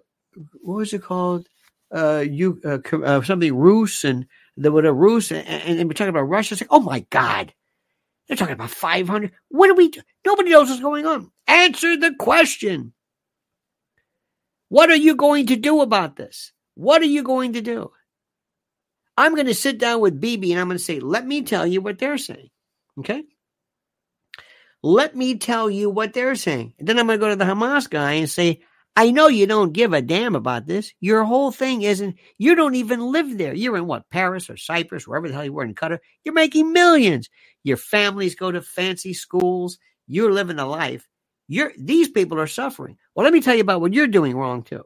what 0.62 0.78
was 0.78 0.94
it 0.94 1.04
called? 1.04 1.48
Uh, 1.90 2.24
you, 2.28 2.60
uh, 2.66 2.80
uh 2.98 3.22
something 3.22 3.56
Rus 3.56 4.04
and 4.04 4.28
the 4.58 4.72
what 4.72 4.86
a 4.86 4.92
Rus 4.92 5.32
and, 5.32 5.48
and, 5.48 5.80
and 5.80 5.90
we're 5.90 5.94
talking 5.94 6.10
about 6.10 6.24
Russia. 6.24 6.54
It's 6.54 6.62
like, 6.62 6.72
oh 6.72 6.82
my 6.82 7.02
God. 7.10 7.54
They're 8.28 8.36
talking 8.36 8.54
about 8.54 8.72
500. 8.72 9.32
What 9.50 9.68
do 9.68 9.76
we 9.76 9.90
do? 9.90 10.02
Nobody 10.26 10.50
knows 10.50 10.70
what's 10.70 10.82
going 10.82 11.06
on. 11.06 11.32
Answer 11.48 11.96
the 11.96 12.14
question. 12.14 12.94
What 14.70 14.90
are 14.90 14.98
you 14.98 15.16
going 15.16 15.48
to 15.48 15.56
do 15.56 15.82
about 15.82 16.18
this? 16.18 16.52
What 16.76 17.02
are 17.02 17.06
you 17.06 17.24
going 17.24 17.54
to 17.54 17.62
do? 17.62 17.92
I'm 19.18 19.34
going 19.34 19.48
to 19.48 19.56
sit 19.56 19.80
down 19.80 20.02
with 20.02 20.20
Bibi 20.20 20.52
and 20.52 20.62
I'm 20.62 20.68
going 20.68 20.78
to 20.78 20.84
say, 20.84 21.00
let 21.00 21.26
me 21.26 21.42
tell 21.42 21.66
you 21.66 21.82
what 21.82 21.98
they're 21.98 22.18
saying. 22.18 22.50
Okay? 23.00 23.24
Let 24.84 25.16
me 25.16 25.38
tell 25.38 25.70
you 25.70 25.90
what 25.90 26.14
they're 26.14 26.36
saying. 26.36 26.74
And 26.78 26.88
then 26.88 27.00
I'm 27.00 27.08
going 27.08 27.20
to 27.20 27.26
go 27.26 27.30
to 27.30 27.36
the 27.36 27.46
Hamas 27.46 27.90
guy 27.90 28.14
and 28.14 28.30
say, 28.30 28.62
I 28.98 29.12
know 29.12 29.30
you 29.30 29.48
don't 29.48 29.74
give 29.74 29.94
a 29.94 30.02
damn 30.02 30.36
about 30.36 30.68
this. 30.68 30.94
Your 31.02 31.24
whole 31.26 31.52
thing 31.52 31.84
isn't, 31.84 32.18
you 32.40 32.56
don't 32.56 32.76
even 32.76 33.14
live 33.14 33.38
there. 33.38 33.54
You're 33.56 33.78
in 33.78 33.88
what, 33.88 34.10
Paris 34.10 34.50
or 34.50 34.58
Cyprus, 34.58 35.08
wherever 35.08 35.30
the 35.30 35.36
hell 35.36 35.46
you 35.46 35.54
were 35.54 35.66
in 35.66 35.76
Qatar. 35.76 36.00
You're 36.26 36.36
making 36.36 36.74
millions. 36.74 37.30
Your 37.64 37.78
families 37.78 38.36
go 38.36 38.52
to 38.52 38.64
fancy 38.64 39.14
schools. 39.14 39.80
You're 40.08 40.34
living 40.34 40.60
a 40.60 40.68
life. 40.68 41.08
You're, 41.48 41.74
these 41.80 42.10
people 42.10 42.42
are 42.42 42.48
suffering. 42.48 42.98
Well, 43.16 43.26
let 43.26 43.34
me 43.34 43.42
tell 43.42 43.56
you 43.56 43.62
about 43.62 43.82
what 43.82 43.94
you're 43.94 44.08
doing 44.08 44.36
wrong 44.38 44.64
too. 44.64 44.84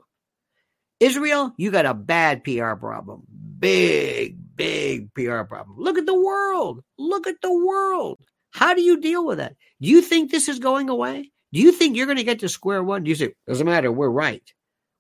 Israel, 1.00 1.54
you 1.58 1.72
got 1.72 1.88
a 1.88 1.96
bad 1.96 2.44
PR 2.44 2.76
problem. 2.76 3.24
Big, 3.60 4.38
big 4.58 5.14
PR 5.16 5.44
problem. 5.44 5.78
Look 5.80 5.98
at 6.00 6.08
the 6.08 6.20
world. 6.20 6.84
Look 7.00 7.28
at 7.28 7.42
the 7.42 7.54
world. 7.54 8.20
How 8.52 8.76
do 8.76 8.84
you 8.84 9.02
deal 9.02 9.26
with 9.26 9.40
that? 9.40 9.56
Do 9.82 9.90
you 9.90 10.02
think 10.02 10.32
this 10.32 10.50
is 10.50 10.60
going 10.60 10.90
away? 10.90 11.32
Do 11.54 11.60
you 11.60 11.72
think 11.72 11.96
you're 11.96 12.06
going 12.06 12.18
to 12.18 12.24
get 12.24 12.40
to 12.40 12.50
square 12.50 12.84
one? 12.84 13.04
Do 13.04 13.10
you 13.10 13.16
say, 13.16 13.34
doesn't 13.48 13.66
matter, 13.66 13.92
we're 13.92 14.10
right? 14.10 14.44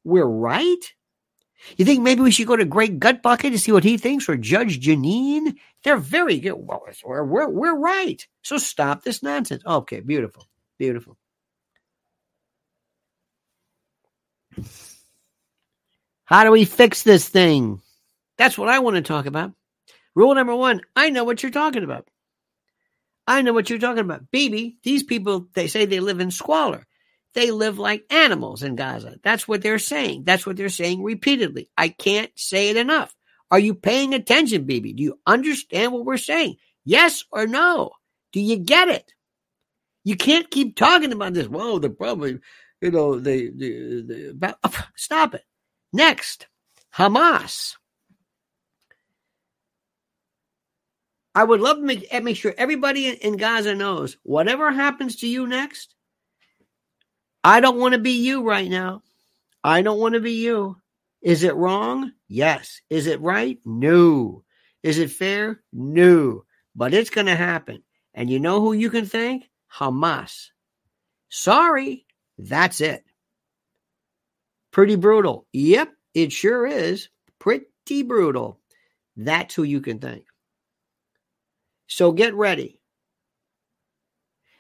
We're 0.03 0.25
right? 0.25 0.83
You 1.77 1.85
think 1.85 2.01
maybe 2.01 2.21
we 2.21 2.31
should 2.31 2.47
go 2.47 2.55
to 2.55 2.65
Greg 2.65 2.99
Gutbucket 2.99 3.51
to 3.51 3.59
see 3.59 3.71
what 3.71 3.83
he 3.83 3.97
thinks 3.97 4.27
or 4.27 4.35
Judge 4.35 4.79
Jeanine? 4.79 5.55
They're 5.83 5.97
very 5.97 6.39
good. 6.39 6.55
Well, 6.57 6.83
we're, 7.05 7.23
we're, 7.23 7.49
we're 7.49 7.75
right. 7.75 8.25
So 8.41 8.57
stop 8.57 9.03
this 9.03 9.21
nonsense. 9.21 9.63
Okay, 9.65 9.99
beautiful. 9.99 10.47
Beautiful. 10.79 11.17
How 16.25 16.43
do 16.43 16.51
we 16.51 16.65
fix 16.65 17.03
this 17.03 17.27
thing? 17.27 17.81
That's 18.37 18.57
what 18.57 18.69
I 18.69 18.79
want 18.79 18.95
to 18.95 19.01
talk 19.01 19.25
about. 19.25 19.53
Rule 20.15 20.33
number 20.33 20.55
one 20.55 20.81
I 20.95 21.09
know 21.09 21.23
what 21.23 21.43
you're 21.43 21.51
talking 21.51 21.83
about. 21.83 22.07
I 23.27 23.41
know 23.41 23.53
what 23.53 23.69
you're 23.69 23.79
talking 23.79 24.03
about. 24.03 24.31
Bibi, 24.31 24.77
these 24.83 25.03
people, 25.03 25.47
they 25.53 25.67
say 25.67 25.85
they 25.85 25.99
live 25.99 26.19
in 26.19 26.31
squalor. 26.31 26.85
They 27.33 27.51
live 27.51 27.79
like 27.79 28.05
animals 28.11 28.63
in 28.63 28.75
Gaza. 28.75 29.17
That's 29.23 29.47
what 29.47 29.61
they're 29.61 29.79
saying. 29.79 30.23
That's 30.25 30.45
what 30.45 30.57
they're 30.57 30.69
saying 30.69 31.01
repeatedly. 31.03 31.69
I 31.77 31.89
can't 31.89 32.31
say 32.35 32.69
it 32.69 32.77
enough. 32.77 33.15
Are 33.49 33.59
you 33.59 33.73
paying 33.73 34.13
attention, 34.13 34.65
Bibi? 34.65 34.93
Do 34.93 35.03
you 35.03 35.19
understand 35.25 35.93
what 35.93 36.05
we're 36.05 36.17
saying? 36.17 36.57
Yes 36.83 37.23
or 37.31 37.47
no? 37.47 37.91
Do 38.33 38.41
you 38.41 38.57
get 38.57 38.89
it? 38.89 39.13
You 40.03 40.15
can't 40.15 40.49
keep 40.49 40.75
talking 40.75 41.11
about 41.11 41.33
this. 41.33 41.47
Whoa, 41.47 41.79
the 41.79 41.89
problem, 41.89 42.41
you 42.81 42.91
know, 42.91 43.19
the, 43.19 43.51
the, 43.55 44.03
the 44.07 44.29
about, 44.31 44.57
stop 44.95 45.35
it. 45.35 45.43
Next, 45.93 46.47
Hamas. 46.95 47.75
I 51.33 51.43
would 51.43 51.61
love 51.61 51.77
to 51.77 51.83
make, 51.83 52.07
eh, 52.11 52.19
make 52.19 52.37
sure 52.37 52.53
everybody 52.57 53.07
in 53.07 53.37
Gaza 53.37 53.73
knows 53.73 54.17
whatever 54.23 54.71
happens 54.71 55.17
to 55.17 55.27
you 55.27 55.47
next, 55.47 55.95
I 57.43 57.59
don't 57.59 57.79
want 57.79 57.93
to 57.93 57.99
be 57.99 58.11
you 58.11 58.43
right 58.43 58.69
now. 58.69 59.03
I 59.63 59.81
don't 59.81 59.99
want 59.99 60.15
to 60.15 60.19
be 60.19 60.33
you. 60.33 60.77
Is 61.21 61.43
it 61.43 61.55
wrong? 61.55 62.11
Yes. 62.27 62.81
Is 62.89 63.07
it 63.07 63.21
right? 63.21 63.59
No. 63.63 64.43
Is 64.83 64.97
it 64.97 65.11
fair? 65.11 65.61
No. 65.71 66.43
But 66.75 66.93
it's 66.93 67.09
going 67.09 67.27
to 67.27 67.35
happen. 67.35 67.83
And 68.13 68.29
you 68.29 68.39
know 68.39 68.59
who 68.59 68.73
you 68.73 68.89
can 68.89 69.05
thank? 69.05 69.49
Hamas. 69.73 70.47
Sorry. 71.29 72.05
That's 72.37 72.81
it. 72.81 73.03
Pretty 74.71 74.95
brutal. 74.95 75.47
Yep, 75.53 75.89
it 76.13 76.31
sure 76.31 76.65
is. 76.65 77.09
Pretty 77.39 78.03
brutal. 78.03 78.59
That's 79.17 79.53
who 79.53 79.63
you 79.63 79.81
can 79.81 79.99
thank. 79.99 80.25
So 81.91 82.13
get 82.13 82.33
ready. 82.33 82.79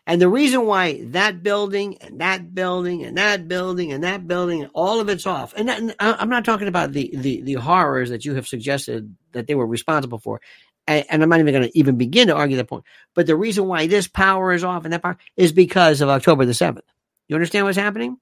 And 0.05 0.21
the 0.21 0.27
reason 0.27 0.65
why 0.65 1.05
that 1.11 1.41
building 1.41 1.97
and 2.01 2.19
that 2.19 2.53
building 2.53 3.05
and 3.05 3.17
that 3.17 3.47
building 3.47 3.93
and 3.93 4.03
that 4.03 4.27
building, 4.27 4.65
all 4.73 4.99
of 4.99 5.07
it's 5.07 5.25
off. 5.25 5.53
And, 5.55 5.69
and 5.69 5.95
uh, 5.97 6.17
I'm 6.19 6.27
not 6.27 6.43
talking 6.43 6.67
about 6.67 6.91
the, 6.91 7.09
the, 7.15 7.41
the 7.41 7.53
horrors 7.53 8.09
that 8.09 8.25
you 8.25 8.35
have 8.35 8.47
suggested 8.47 9.15
that 9.31 9.47
they 9.47 9.55
were 9.55 9.65
responsible 9.65 10.19
for. 10.19 10.41
And, 10.87 11.05
and 11.09 11.23
I'm 11.23 11.29
not 11.29 11.39
even 11.39 11.53
going 11.53 11.69
to 11.69 11.77
even 11.77 11.97
begin 11.97 12.27
to 12.27 12.35
argue 12.35 12.57
that 12.57 12.67
point. 12.67 12.83
But 13.15 13.27
the 13.27 13.37
reason 13.37 13.65
why 13.65 13.87
this 13.87 14.09
power 14.09 14.51
is 14.51 14.65
off 14.65 14.83
and 14.83 14.91
that 14.91 15.01
power 15.01 15.17
is 15.37 15.53
because 15.53 16.01
of 16.01 16.09
October 16.09 16.45
the 16.45 16.51
7th. 16.51 16.81
You 17.29 17.35
understand 17.35 17.65
what's 17.65 17.77
happening? 17.77 18.17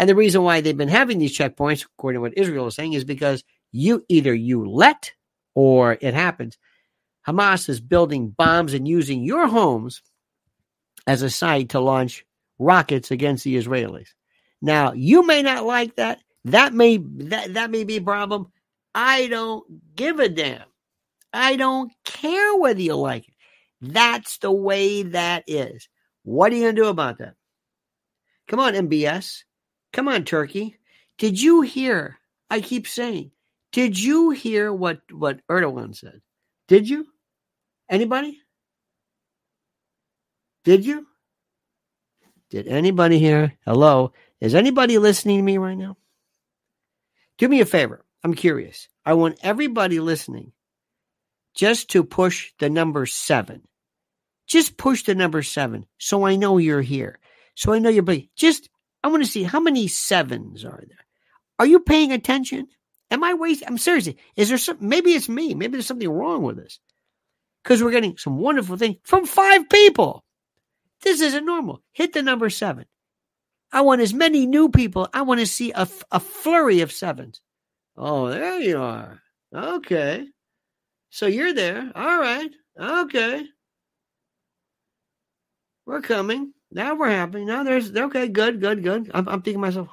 And 0.00 0.08
the 0.08 0.16
reason 0.16 0.42
why 0.42 0.62
they've 0.62 0.76
been 0.76 0.88
having 0.88 1.18
these 1.18 1.38
checkpoints, 1.38 1.84
according 1.84 2.16
to 2.16 2.22
what 2.22 2.36
Israel 2.36 2.66
is 2.66 2.74
saying, 2.74 2.94
is 2.94 3.04
because 3.04 3.44
you 3.70 4.04
either 4.08 4.34
you 4.34 4.68
let 4.68 5.12
or 5.54 5.96
it 6.00 6.14
happens. 6.14 6.58
Hamas 7.26 7.68
is 7.68 7.80
building 7.80 8.28
bombs 8.30 8.74
and 8.74 8.86
using 8.86 9.22
your 9.22 9.46
homes 9.48 10.02
as 11.06 11.22
a 11.22 11.30
site 11.30 11.70
to 11.70 11.80
launch 11.80 12.24
rockets 12.58 13.10
against 13.10 13.44
the 13.44 13.56
Israelis. 13.56 14.08
Now, 14.60 14.92
you 14.92 15.26
may 15.26 15.42
not 15.42 15.64
like 15.64 15.96
that. 15.96 16.20
That 16.46 16.74
may 16.74 16.98
that, 16.98 17.54
that 17.54 17.70
may 17.70 17.84
be 17.84 17.96
a 17.96 18.02
problem. 18.02 18.52
I 18.94 19.26
don't 19.28 19.64
give 19.96 20.20
a 20.20 20.28
damn. 20.28 20.64
I 21.32 21.56
don't 21.56 21.92
care 22.04 22.56
whether 22.56 22.80
you 22.80 22.94
like 22.94 23.26
it. 23.26 23.34
That's 23.80 24.38
the 24.38 24.52
way 24.52 25.02
that 25.02 25.44
is. 25.46 25.88
What 26.22 26.52
are 26.52 26.54
you 26.54 26.62
going 26.62 26.76
to 26.76 26.82
do 26.82 26.88
about 26.88 27.18
that? 27.18 27.34
Come 28.48 28.60
on, 28.60 28.74
MBS. 28.74 29.42
Come 29.92 30.08
on, 30.08 30.24
Turkey. 30.24 30.78
Did 31.18 31.40
you 31.40 31.62
hear? 31.62 32.18
I 32.50 32.60
keep 32.60 32.86
saying, 32.86 33.32
did 33.72 33.98
you 33.98 34.30
hear 34.30 34.72
what, 34.72 35.00
what 35.10 35.40
Erdogan 35.50 35.96
said? 35.96 36.20
Did 36.68 36.88
you? 36.88 37.06
Anybody? 37.88 38.40
Did 40.64 40.84
you? 40.86 41.06
Did 42.50 42.68
anybody 42.68 43.18
here? 43.18 43.54
Hello? 43.64 44.12
Is 44.40 44.54
anybody 44.54 44.98
listening 44.98 45.38
to 45.38 45.42
me 45.42 45.58
right 45.58 45.76
now? 45.76 45.96
Do 47.38 47.48
me 47.48 47.60
a 47.60 47.66
favor. 47.66 48.04
I'm 48.22 48.34
curious. 48.34 48.88
I 49.04 49.14
want 49.14 49.38
everybody 49.42 50.00
listening 50.00 50.52
just 51.54 51.90
to 51.90 52.04
push 52.04 52.52
the 52.58 52.70
number 52.70 53.06
seven. 53.06 53.62
Just 54.46 54.76
push 54.76 55.02
the 55.02 55.14
number 55.14 55.42
seven 55.42 55.86
so 55.98 56.24
I 56.24 56.36
know 56.36 56.58
you're 56.58 56.82
here. 56.82 57.18
So 57.54 57.72
I 57.72 57.78
know 57.78 57.90
you're, 57.90 58.04
just 58.36 58.68
I 59.02 59.08
want 59.08 59.24
to 59.24 59.30
see 59.30 59.42
how 59.42 59.60
many 59.60 59.88
sevens 59.88 60.64
are 60.64 60.82
there. 60.86 61.06
Are 61.58 61.66
you 61.66 61.80
paying 61.80 62.12
attention? 62.12 62.68
Am 63.10 63.22
I 63.22 63.34
wasting? 63.34 63.68
I'm 63.68 63.78
seriously. 63.78 64.16
Is 64.36 64.48
there 64.48 64.58
some? 64.58 64.78
Maybe 64.80 65.12
it's 65.12 65.28
me. 65.28 65.54
Maybe 65.54 65.72
there's 65.72 65.86
something 65.86 66.08
wrong 66.08 66.42
with 66.42 66.56
this 66.56 66.80
because 67.64 67.82
we're 67.82 67.90
getting 67.90 68.16
some 68.18 68.36
wonderful 68.38 68.76
things 68.76 68.98
from 69.04 69.24
five 69.24 69.68
people. 69.70 70.22
This 71.02 71.20
isn't 71.20 71.44
normal. 71.44 71.82
Hit 71.92 72.12
the 72.12 72.22
number 72.22 72.50
seven. 72.50 72.84
I 73.72 73.80
want 73.80 74.02
as 74.02 74.14
many 74.14 74.46
new 74.46 74.68
people. 74.68 75.08
I 75.12 75.22
want 75.22 75.40
to 75.40 75.46
see 75.46 75.72
a, 75.72 75.88
a 76.12 76.20
flurry 76.20 76.82
of 76.82 76.92
sevens. 76.92 77.40
Oh, 77.96 78.28
there 78.28 78.60
you 78.60 78.78
are. 78.78 79.20
Okay. 79.54 80.26
So 81.10 81.26
you're 81.26 81.54
there. 81.54 81.90
All 81.94 82.18
right. 82.18 82.50
Okay. 82.78 83.46
We're 85.86 86.02
coming. 86.02 86.52
Now 86.70 86.94
we're 86.94 87.10
happy. 87.10 87.44
Now 87.44 87.62
there's 87.62 87.94
okay, 87.94 88.28
good, 88.28 88.60
good, 88.60 88.82
good. 88.82 89.10
I'm, 89.14 89.28
I'm 89.28 89.42
thinking 89.42 89.60
myself, 89.60 89.88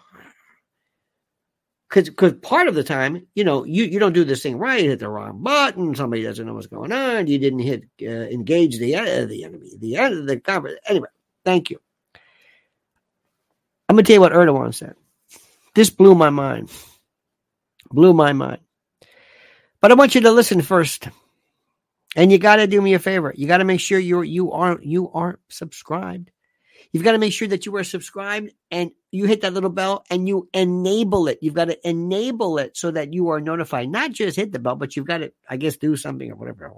because 1.92 2.10
because 2.10 2.34
part 2.36 2.70
of 2.70 2.76
the 2.76 2.86
time, 2.86 3.28
you 3.36 3.44
know, 3.44 3.66
you, 3.66 3.84
you 3.84 4.00
don't 4.00 4.14
do 4.14 4.24
this 4.24 4.42
thing 4.42 4.58
right, 4.58 4.82
hit 4.82 5.00
the 5.00 5.10
wrong 5.10 5.44
button, 5.44 5.94
somebody 5.94 6.24
doesn't 6.24 6.46
know 6.46 6.54
what's 6.54 6.68
going 6.68 6.94
on, 6.94 7.28
you 7.28 7.38
didn't 7.38 7.60
hit 7.60 7.84
uh, 8.02 8.06
engage 8.06 8.80
the 8.80 8.96
uh, 8.96 9.26
the 9.26 9.44
enemy, 9.44 9.70
the 9.78 9.98
of 9.98 10.26
the 10.26 10.40
conference. 10.40 10.80
Anyway, 10.88 11.10
thank 11.44 11.70
you. 11.70 11.80
I'm 13.90 13.98
gonna 13.98 14.04
tell 14.04 14.14
you 14.16 14.22
what 14.22 14.32
Erdogan 14.32 14.74
said. 14.74 14.96
This 15.76 15.90
blew 15.90 16.16
my 16.16 16.30
mind, 16.30 16.72
blew 17.92 18.14
my 18.14 18.32
mind. 18.32 18.62
But 19.82 19.92
I 19.92 19.96
want 19.96 20.16
you 20.16 20.22
to 20.22 20.32
listen 20.32 20.62
first, 20.62 21.10
and 22.16 22.32
you 22.32 22.38
got 22.38 22.58
to 22.58 22.68
do 22.68 22.82
me 22.82 22.94
a 22.94 23.00
favor. 23.00 23.34
You 23.36 23.48
got 23.48 23.58
to 23.58 23.66
make 23.66 23.82
sure 23.82 24.00
you 24.00 24.22
you 24.22 24.54
aren't 24.54 24.86
you 24.86 25.12
aren't 25.12 25.40
subscribed. 25.50 26.32
You've 26.92 27.04
got 27.04 27.14
to 27.14 27.18
make 27.18 27.34
sure 27.34 27.48
that 27.48 27.66
you 27.66 27.76
are 27.78 27.84
subscribed 27.84 28.52
and 28.70 28.92
you 29.12 29.26
hit 29.26 29.42
that 29.42 29.54
little 29.54 29.70
bell 29.70 30.04
and 30.10 30.28
you 30.28 30.50
enable 30.54 31.28
it. 31.28 31.40
You've 31.42 31.54
got 31.54 31.66
to 31.66 31.88
enable 31.88 32.58
it 32.58 32.76
so 32.76 32.92
that 32.92 33.14
you 33.14 33.30
are 33.30 33.40
notified. 33.40 33.90
Not 33.90 34.12
just 34.12 34.36
hit 34.36 34.52
the 34.52 34.60
bell, 34.60 34.76
but 34.76 34.96
you've 34.96 35.08
got 35.08 35.20
to, 35.20 35.32
I 35.50 35.58
guess, 35.58 35.78
do 35.78 35.96
something 35.96 36.30
or 36.30 36.36
whatever. 36.36 36.72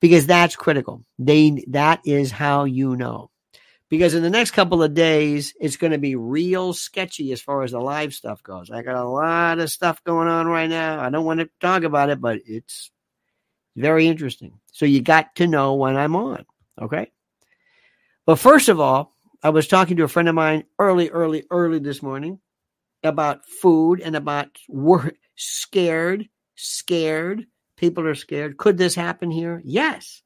Because 0.00 0.26
that's 0.26 0.54
critical. 0.54 1.04
They 1.18 1.64
that 1.68 2.02
is 2.04 2.30
how 2.30 2.64
you 2.64 2.94
know. 2.94 3.30
Because 3.88 4.14
in 4.14 4.22
the 4.22 4.30
next 4.30 4.50
couple 4.50 4.82
of 4.82 4.94
days, 4.94 5.54
it's 5.58 5.76
going 5.76 5.92
to 5.92 5.98
be 5.98 6.14
real 6.14 6.72
sketchy 6.72 7.32
as 7.32 7.40
far 7.40 7.62
as 7.62 7.72
the 7.72 7.80
live 7.80 8.12
stuff 8.12 8.42
goes. 8.42 8.70
I 8.70 8.82
got 8.82 8.96
a 8.96 9.08
lot 9.08 9.58
of 9.58 9.70
stuff 9.70 10.04
going 10.04 10.28
on 10.28 10.46
right 10.46 10.68
now. 10.68 11.00
I 11.00 11.08
don't 11.10 11.24
want 11.24 11.40
to 11.40 11.48
talk 11.58 11.84
about 11.84 12.10
it, 12.10 12.20
but 12.20 12.40
it's 12.44 12.90
very 13.74 14.06
interesting. 14.06 14.60
So 14.72 14.84
you 14.84 15.00
got 15.00 15.34
to 15.36 15.46
know 15.46 15.74
when 15.74 15.96
I'm 15.96 16.16
on. 16.16 16.44
Okay. 16.80 17.10
But 18.28 18.38
first 18.38 18.68
of 18.68 18.78
all, 18.78 19.16
I 19.42 19.48
was 19.48 19.66
talking 19.66 19.96
to 19.96 20.04
a 20.04 20.08
friend 20.08 20.28
of 20.28 20.34
mine 20.34 20.64
early, 20.78 21.08
early, 21.08 21.44
early 21.50 21.78
this 21.78 22.02
morning 22.02 22.40
about 23.02 23.46
food 23.46 24.02
and 24.02 24.14
about 24.14 24.50
wor- 24.68 25.14
scared, 25.34 26.28
scared. 26.54 27.46
People 27.78 28.06
are 28.06 28.14
scared. 28.14 28.58
Could 28.58 28.76
this 28.76 28.94
happen 28.94 29.30
here? 29.30 29.62
Yes. 29.64 30.20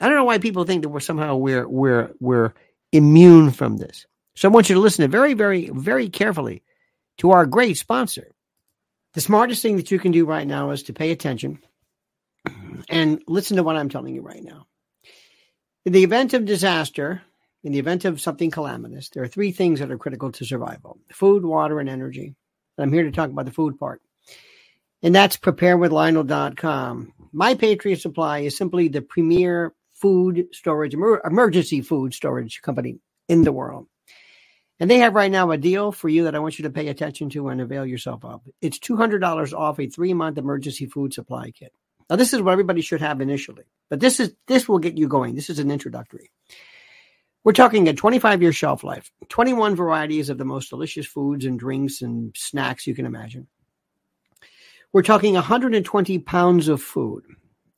I 0.00 0.06
don't 0.06 0.14
know 0.16 0.24
why 0.24 0.38
people 0.38 0.64
think 0.64 0.84
that 0.84 0.88
we're 0.88 1.00
somehow 1.00 1.36
we're 1.36 1.68
we're 1.68 2.12
we're 2.18 2.54
immune 2.92 3.50
from 3.50 3.76
this. 3.76 4.06
So 4.34 4.48
I 4.48 4.52
want 4.52 4.70
you 4.70 4.74
to 4.76 4.80
listen 4.80 5.02
to 5.02 5.08
very, 5.08 5.34
very, 5.34 5.68
very 5.68 6.08
carefully 6.08 6.62
to 7.18 7.32
our 7.32 7.44
great 7.44 7.76
sponsor. 7.76 8.34
The 9.12 9.20
smartest 9.20 9.60
thing 9.60 9.76
that 9.76 9.90
you 9.90 9.98
can 9.98 10.12
do 10.12 10.24
right 10.24 10.46
now 10.46 10.70
is 10.70 10.84
to 10.84 10.94
pay 10.94 11.10
attention 11.10 11.58
and 12.88 13.22
listen 13.26 13.58
to 13.58 13.62
what 13.62 13.76
I'm 13.76 13.90
telling 13.90 14.14
you 14.14 14.22
right 14.22 14.42
now. 14.42 14.67
In 15.88 15.92
the 15.92 16.04
event 16.04 16.34
of 16.34 16.44
disaster, 16.44 17.22
in 17.64 17.72
the 17.72 17.78
event 17.78 18.04
of 18.04 18.20
something 18.20 18.50
calamitous, 18.50 19.08
there 19.08 19.22
are 19.22 19.26
three 19.26 19.52
things 19.52 19.80
that 19.80 19.90
are 19.90 19.96
critical 19.96 20.30
to 20.30 20.44
survival 20.44 20.98
food, 21.10 21.46
water, 21.46 21.80
and 21.80 21.88
energy. 21.88 22.34
I'm 22.76 22.92
here 22.92 23.04
to 23.04 23.10
talk 23.10 23.30
about 23.30 23.46
the 23.46 23.52
food 23.52 23.78
part. 23.78 24.02
And 25.02 25.14
that's 25.14 25.38
preparewithlionel.com. 25.38 27.14
My 27.32 27.54
Patriot 27.54 28.02
Supply 28.02 28.40
is 28.40 28.54
simply 28.54 28.88
the 28.88 29.00
premier 29.00 29.72
food 29.94 30.48
storage, 30.52 30.92
emergency 30.92 31.80
food 31.80 32.12
storage 32.12 32.60
company 32.60 32.98
in 33.30 33.42
the 33.42 33.52
world. 33.52 33.86
And 34.80 34.90
they 34.90 34.98
have 34.98 35.14
right 35.14 35.32
now 35.32 35.52
a 35.52 35.56
deal 35.56 35.90
for 35.90 36.10
you 36.10 36.24
that 36.24 36.34
I 36.34 36.38
want 36.38 36.58
you 36.58 36.64
to 36.64 36.70
pay 36.70 36.88
attention 36.88 37.30
to 37.30 37.48
and 37.48 37.62
avail 37.62 37.86
yourself 37.86 38.26
of. 38.26 38.42
It's 38.60 38.78
$200 38.78 39.54
off 39.54 39.80
a 39.80 39.88
three 39.88 40.12
month 40.12 40.36
emergency 40.36 40.84
food 40.84 41.14
supply 41.14 41.50
kit. 41.50 41.72
Now, 42.08 42.16
this 42.16 42.32
is 42.32 42.40
what 42.40 42.52
everybody 42.52 42.80
should 42.80 43.00
have 43.00 43.20
initially, 43.20 43.64
but 43.90 44.00
this 44.00 44.18
is 44.18 44.34
this 44.46 44.68
will 44.68 44.78
get 44.78 44.96
you 44.96 45.08
going. 45.08 45.34
This 45.34 45.50
is 45.50 45.58
an 45.58 45.70
introductory. 45.70 46.30
We're 47.44 47.52
talking 47.52 47.88
a 47.88 47.94
25 47.94 48.42
year 48.42 48.52
shelf 48.52 48.82
life, 48.82 49.10
21 49.28 49.76
varieties 49.76 50.28
of 50.28 50.38
the 50.38 50.44
most 50.44 50.70
delicious 50.70 51.06
foods 51.06 51.44
and 51.44 51.58
drinks 51.58 52.02
and 52.02 52.34
snacks 52.36 52.86
you 52.86 52.94
can 52.94 53.06
imagine. 53.06 53.46
We're 54.92 55.02
talking 55.02 55.34
120 55.34 56.18
pounds 56.20 56.68
of 56.68 56.82
food 56.82 57.24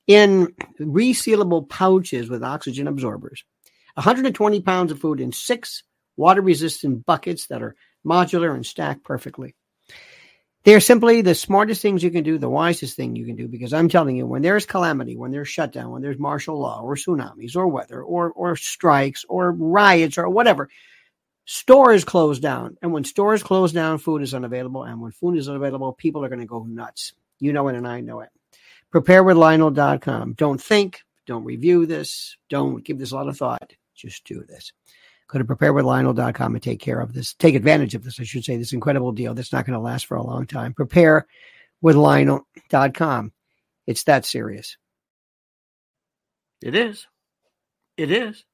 in 0.07 0.55
resealable 0.81 1.69
pouches 1.69 2.31
with 2.31 2.45
oxygen 2.45 2.87
absorbers, 2.87 3.45
120 3.95 4.61
pounds 4.61 4.93
of 4.93 5.01
food 5.01 5.21
in 5.21 5.33
six 5.33 5.83
water 6.17 6.41
resistant 6.41 7.05
buckets 7.05 7.47
that 7.47 7.63
are 7.63 7.75
modular 8.07 8.55
and 8.55 8.65
stacked 8.65 9.05
perfectly. 9.05 9.55
They're 10.63 10.81
simply 10.81 11.23
the 11.23 11.35
smartest 11.35 11.81
things 11.81 12.03
you 12.03 12.11
can 12.11 12.23
do, 12.23 12.37
the 12.37 12.49
wisest 12.49 12.95
thing 12.95 13.17
you 13.17 13.25
can 13.25 13.37
do, 13.37 13.49
because 13.49 13.73
I'm 13.73 13.89
telling 13.89 14.17
you, 14.17 14.27
when 14.27 14.43
there's 14.43 14.67
calamity, 14.67 15.17
when 15.17 15.31
there's 15.31 15.49
shutdown, 15.49 15.91
when 15.91 16.03
there's 16.03 16.19
martial 16.19 16.59
law 16.59 16.83
or 16.83 16.97
tsunamis 16.97 17.57
or 17.57 17.67
weather 17.69 18.03
or, 18.03 18.31
or 18.33 18.57
strikes 18.57 19.25
or 19.27 19.53
riots 19.53 20.19
or 20.19 20.29
whatever, 20.29 20.69
stores 21.47 22.05
close 22.05 22.39
down. 22.41 22.77
And 22.83 22.93
when 22.93 23.05
stores 23.05 23.43
close 23.43 23.73
down, 23.73 23.99
food 23.99 24.21
is 24.21 24.35
unavailable. 24.35 24.85
And 24.85 25.01
when 25.01 25.13
food 25.13 25.39
is 25.39 25.49
unavailable, 25.49 25.95
people 25.95 26.25
are 26.25 26.29
going 26.29 26.41
to 26.41 26.47
go 26.47 26.65
nuts. 26.65 27.15
You 27.39 27.55
know 27.55 27.69
it, 27.69 27.77
and 27.77 27.89
I 27.89 28.03
know 28.03 28.21
it. 28.21 28.29
Preparewithlionel.com. 28.93 30.35
Don't 30.35 30.61
think, 30.61 31.05
don't 31.27 31.45
review 31.45 31.87
this, 31.87 32.37
don't 32.51 32.85
give 32.85 32.99
this 32.99 33.13
a 33.13 33.15
lot 33.15 33.29
of 33.29 33.39
thought. 33.39 33.73
Just 33.95 34.25
do 34.25 34.45
this. 34.47 34.73
Go 35.31 35.39
to 35.39 35.45
preparewithlionel.com 35.45 36.55
and 36.55 36.63
take 36.63 36.81
care 36.81 36.99
of 36.99 37.13
this. 37.13 37.35
Take 37.35 37.55
advantage 37.55 37.95
of 37.95 38.03
this, 38.03 38.19
I 38.19 38.25
should 38.25 38.45
say, 38.45 38.57
this 38.57 38.73
incredible 38.73 39.13
deal 39.13 39.33
that's 39.33 39.53
not 39.53 39.65
going 39.65 39.79
to 39.79 39.81
last 39.81 40.07
for 40.07 40.17
a 40.17 40.23
long 40.25 40.45
time. 40.45 40.75
prepare 40.75 41.27
with 41.81 41.95
Preparewithlionel.com. 41.95 43.33
It's 43.87 44.05
that 44.05 44.25
serious. 44.25 44.77
It 46.61 46.75
is. 46.75 47.07
It 47.97 48.11
is. 48.11 48.45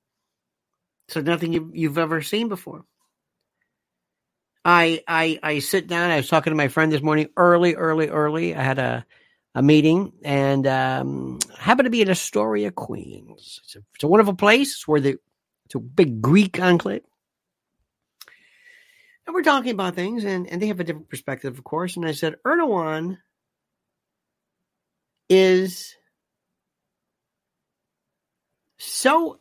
So 1.08 1.22
nothing 1.22 1.54
you, 1.54 1.70
you've 1.72 1.98
ever 1.98 2.20
seen 2.20 2.48
before. 2.48 2.84
I 4.64 5.02
I 5.06 5.38
I 5.42 5.58
sit 5.60 5.86
down. 5.86 6.10
I 6.10 6.16
was 6.16 6.28
talking 6.28 6.50
to 6.50 6.56
my 6.56 6.68
friend 6.68 6.92
this 6.92 7.02
morning, 7.02 7.28
early, 7.36 7.74
early, 7.74 8.08
early. 8.08 8.54
I 8.54 8.62
had 8.62 8.78
a 8.78 9.06
a 9.54 9.62
meeting 9.62 10.12
and 10.22 10.66
um, 10.66 11.38
happened 11.58 11.86
to 11.86 11.90
be 11.90 12.02
in 12.02 12.10
Astoria, 12.10 12.70
Queens. 12.70 13.60
It's 13.64 13.76
a, 13.76 13.78
it's 13.94 14.04
a 14.04 14.08
wonderful 14.08 14.34
place. 14.34 14.72
It's 14.72 14.86
where 14.86 15.00
the 15.00 15.16
it's 15.66 15.74
a 15.74 15.80
big 15.80 16.22
Greek 16.22 16.60
enclave. 16.60 17.02
And 19.26 19.34
we're 19.34 19.42
talking 19.42 19.72
about 19.72 19.96
things, 19.96 20.24
and, 20.24 20.46
and 20.46 20.62
they 20.62 20.68
have 20.68 20.78
a 20.78 20.84
different 20.84 21.10
perspective, 21.10 21.58
of 21.58 21.64
course. 21.64 21.96
And 21.96 22.06
I 22.06 22.12
said, 22.12 22.36
Erdogan 22.46 23.18
is 25.28 25.96
so 28.78 29.40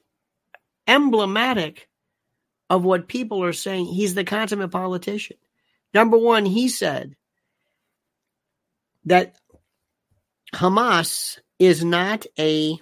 emblematic 0.88 1.88
of 2.72 2.84
what 2.84 3.08
people 3.08 3.44
are 3.44 3.54
saying. 3.54 3.86
He's 3.86 4.16
the 4.16 4.24
consummate 4.24 4.72
politician. 4.72 5.38
Number 5.94 6.18
one, 6.18 6.46
he 6.46 6.68
said 6.68 7.16
that 9.06 9.36
Hamas 10.56 11.38
is 11.60 11.86
not 11.86 12.26
a 12.40 12.80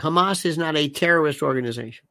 Hamas 0.00 0.44
is 0.44 0.58
not 0.58 0.76
a 0.76 0.88
terrorist 0.88 1.42
organization. 1.42 2.06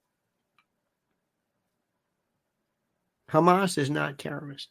Hamas 3.30 3.78
is 3.78 3.90
not 3.90 4.20
terrorist. 4.20 4.70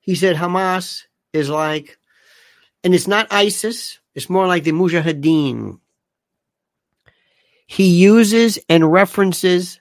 He 0.00 0.14
said 0.14 0.36
Hamas 0.36 1.04
is 1.32 1.48
like, 1.48 1.98
and 2.84 2.94
it's 2.94 3.08
not 3.08 3.26
ISIS, 3.32 3.98
it's 4.14 4.30
more 4.30 4.46
like 4.46 4.64
the 4.64 4.72
Mujahideen. 4.72 5.80
He 7.66 7.88
uses 7.88 8.58
and 8.68 8.92
references 8.92 9.80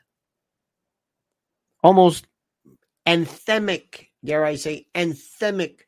almost 1.83 2.25
anthemic, 3.05 4.07
dare 4.23 4.43
I 4.43 4.55
say, 4.55 4.87
anthemic 4.95 5.81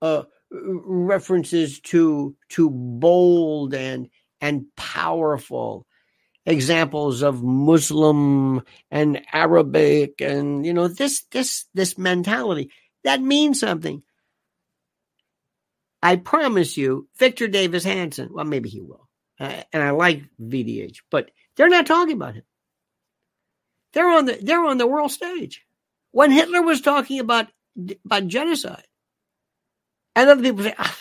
uh, 0.00 0.22
references 0.50 1.80
to 1.80 2.34
to 2.50 2.70
bold 2.70 3.74
and 3.74 4.08
and 4.42 4.66
powerful 4.76 5.86
examples 6.44 7.22
of 7.22 7.42
Muslim 7.42 8.62
and 8.90 9.22
Arabic 9.32 10.20
and 10.20 10.66
you 10.66 10.74
know 10.74 10.88
this 10.88 11.22
this 11.30 11.66
this 11.74 11.96
mentality 11.96 12.70
that 13.04 13.22
means 13.22 13.60
something. 13.60 14.02
I 16.02 16.16
promise 16.16 16.76
you, 16.76 17.08
Victor 17.16 17.48
Davis 17.48 17.84
Hanson. 17.84 18.30
Well, 18.32 18.44
maybe 18.44 18.68
he 18.68 18.80
will, 18.80 19.08
uh, 19.40 19.62
and 19.72 19.82
I 19.82 19.90
like 19.90 20.24
VDH, 20.40 20.98
but 21.10 21.30
they're 21.56 21.68
not 21.68 21.86
talking 21.86 22.16
about 22.16 22.34
him. 22.34 22.44
They're 23.92 24.10
on 24.10 24.26
the 24.26 24.38
they're 24.42 24.64
on 24.64 24.78
the 24.78 24.86
world 24.86 25.12
stage. 25.12 25.64
when 26.12 26.30
Hitler 26.32 26.62
was 26.62 26.80
talking 26.80 27.20
about 27.20 27.48
about 28.04 28.26
genocide, 28.26 28.86
and 30.16 30.28
other 30.28 30.42
people 30.42 30.64
say, 30.64 30.74
ah, 30.78 30.98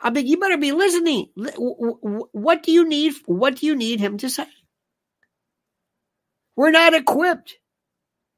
"I 0.00 0.10
mean, 0.10 0.26
you 0.26 0.38
better 0.38 0.58
be 0.58 0.72
listening. 0.72 1.30
What 1.36 2.62
do 2.62 2.72
you 2.72 2.88
need? 2.88 3.14
What 3.26 3.56
do 3.56 3.66
you 3.66 3.74
need 3.74 4.00
him 4.00 4.18
to 4.18 4.30
say? 4.30 4.46
We're 6.56 6.70
not 6.70 6.94
equipped. 6.94 7.58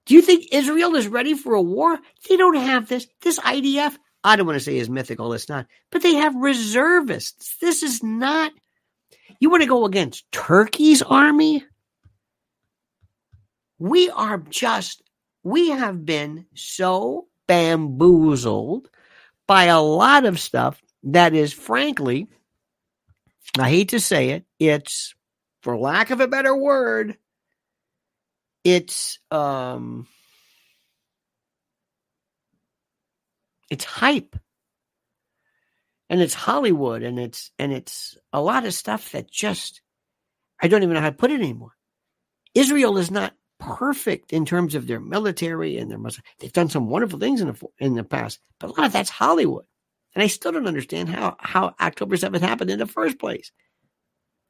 Do 0.07 0.15
you 0.15 0.23
think 0.23 0.49
Israel 0.53 0.97
is 0.97 1.07
ready 1.07 1.35
for 1.35 1.55
a 1.55 1.63
war? 1.63 1.99
They 2.29 2.37
don't 2.37 2.57
have 2.57 2.89
this. 2.89 3.07
This 3.21 3.39
IDF, 3.41 3.97
I 4.25 4.37
don't 4.37 4.47
want 4.47 4.57
to 4.57 4.65
say 4.65 4.79
is 4.79 4.89
mythical, 4.89 5.33
it's 5.35 5.49
not, 5.49 5.67
but 5.91 6.03
they 6.03 6.15
have 6.15 6.35
reservists. 6.35 7.57
This 7.61 7.83
is 7.83 8.03
not. 8.03 8.53
You 9.39 9.51
want 9.51 9.63
to 9.63 9.69
go 9.69 9.85
against 9.85 10.31
Turkey's 10.33 11.03
army? 11.03 11.65
We 13.79 14.11
are 14.11 14.39
just, 14.39 15.03
we 15.45 15.71
have 15.71 16.05
been 16.05 16.47
so 16.55 17.29
bamboozled 17.47 18.91
by 19.47 19.65
a 19.65 19.81
lot 19.81 20.25
of 20.25 20.41
stuff 20.41 20.83
that 21.05 21.35
is, 21.35 21.53
frankly, 21.53 22.27
I 23.59 23.71
hate 23.71 23.91
to 23.91 24.01
say 24.01 24.31
it, 24.31 24.45
it's, 24.59 25.15
for 25.63 25.77
lack 25.77 26.11
of 26.11 26.21
a 26.21 26.29
better 26.29 26.57
word, 26.57 27.17
it's 28.65 29.19
um 29.31 30.07
it's 33.71 33.85
hype. 33.85 34.37
And 36.11 36.21
it's 36.21 36.35
hollywood 36.35 37.03
and 37.03 37.19
it's 37.19 37.51
and 37.59 37.73
it's 37.73 38.17
a 38.33 38.41
lot 38.41 38.65
of 38.65 38.73
stuff 38.73 39.13
that 39.13 39.31
just 39.31 39.83
i 40.63 40.69
don't 40.69 40.83
even 40.83 40.95
know 40.95 41.01
how 41.03 41.11
to 41.11 41.17
put 41.17 41.31
it 41.31 41.41
anymore. 41.41 41.73
Israel 42.55 42.97
is 42.99 43.11
not 43.11 43.35
perfect 43.61 44.33
in 44.33 44.47
terms 44.47 44.75
of 44.75 44.87
their 44.87 45.01
military 45.01 45.77
and 45.79 45.91
their 45.91 45.99
they've 46.39 46.53
done 46.53 46.71
some 46.71 46.89
wonderful 46.89 47.19
things 47.19 47.41
in 47.41 47.49
the 47.49 47.67
in 47.79 47.95
the 47.95 48.05
past 48.05 48.39
but 48.59 48.71
a 48.71 48.73
lot 48.73 48.87
of 48.87 48.93
that's 48.93 49.11
hollywood 49.11 49.65
and 50.15 50.23
i 50.23 50.27
still 50.27 50.53
don't 50.53 50.67
understand 50.67 51.09
how 51.09 51.37
how 51.39 51.75
october 51.81 52.17
7th 52.17 52.41
happened 52.41 52.71
in 52.71 52.79
the 52.79 52.87
first 52.87 53.19
place 53.19 53.53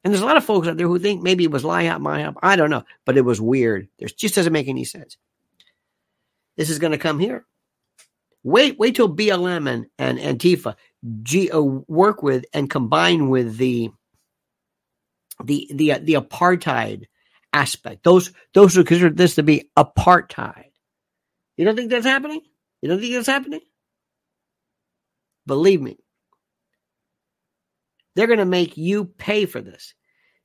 and 0.03 0.13
there's 0.13 0.21
a 0.21 0.25
lot 0.25 0.37
of 0.37 0.45
folks 0.45 0.67
out 0.67 0.77
there 0.77 0.87
who 0.87 0.97
think 0.97 1.21
maybe 1.21 1.43
it 1.43 1.51
was 1.51 1.63
LIHOP, 1.63 1.99
MIHOP. 1.99 2.35
I 2.41 2.55
don't 2.55 2.69
know, 2.69 2.85
but 3.05 3.17
it 3.17 3.25
was 3.25 3.41
weird. 3.41 3.89
There 3.99 4.07
just 4.07 4.35
doesn't 4.35 4.53
make 4.53 4.69
any 4.69 4.85
sense. 4.85 5.17
This 6.55 6.69
is 6.69 6.79
going 6.79 6.91
to 6.91 6.97
come 6.97 7.19
here. 7.19 7.45
Wait, 8.43 8.79
wait 8.79 8.95
till 8.95 9.13
BLM 9.13 9.69
and, 9.69 9.87
and 9.97 10.17
Antifa 10.17 10.75
G, 11.23 11.51
uh, 11.51 11.59
work 11.59 12.23
with 12.23 12.45
and 12.53 12.69
combine 12.69 13.29
with 13.29 13.57
the 13.57 13.91
the 15.43 15.69
the 15.73 15.93
uh, 15.93 15.99
the 16.01 16.13
apartheid 16.13 17.05
aspect. 17.51 18.03
Those 18.03 18.31
those 18.53 18.75
who 18.75 18.83
consider 18.83 19.09
this 19.09 19.35
to 19.35 19.43
be 19.43 19.69
apartheid. 19.77 20.71
You 21.57 21.65
don't 21.65 21.75
think 21.75 21.89
that's 21.89 22.05
happening? 22.05 22.41
You 22.81 22.89
don't 22.89 22.99
think 22.99 23.13
that's 23.13 23.27
happening? 23.27 23.61
Believe 25.49 25.81
me, 25.81 25.97
they're 28.15 28.27
going 28.27 28.37
to 28.37 28.45
make 28.45 28.77
you 28.77 29.05
pay 29.05 29.47
for 29.47 29.61
this. 29.61 29.95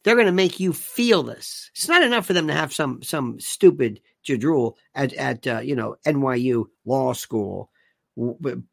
They're 0.02 0.14
going 0.14 0.26
to 0.28 0.32
make 0.32 0.60
you 0.60 0.72
feel 0.72 1.22
this. 1.22 1.70
It's 1.74 1.88
not 1.88 2.02
enough 2.02 2.24
for 2.24 2.32
them 2.32 2.46
to 2.46 2.54
have 2.54 2.72
some 2.72 3.02
some 3.02 3.38
stupid 3.38 4.00
jadrul 4.26 4.76
at 4.94 5.12
at 5.12 5.46
uh, 5.46 5.58
you 5.58 5.76
know 5.76 5.96
NYU 6.06 6.64
law 6.86 7.12
school 7.12 7.70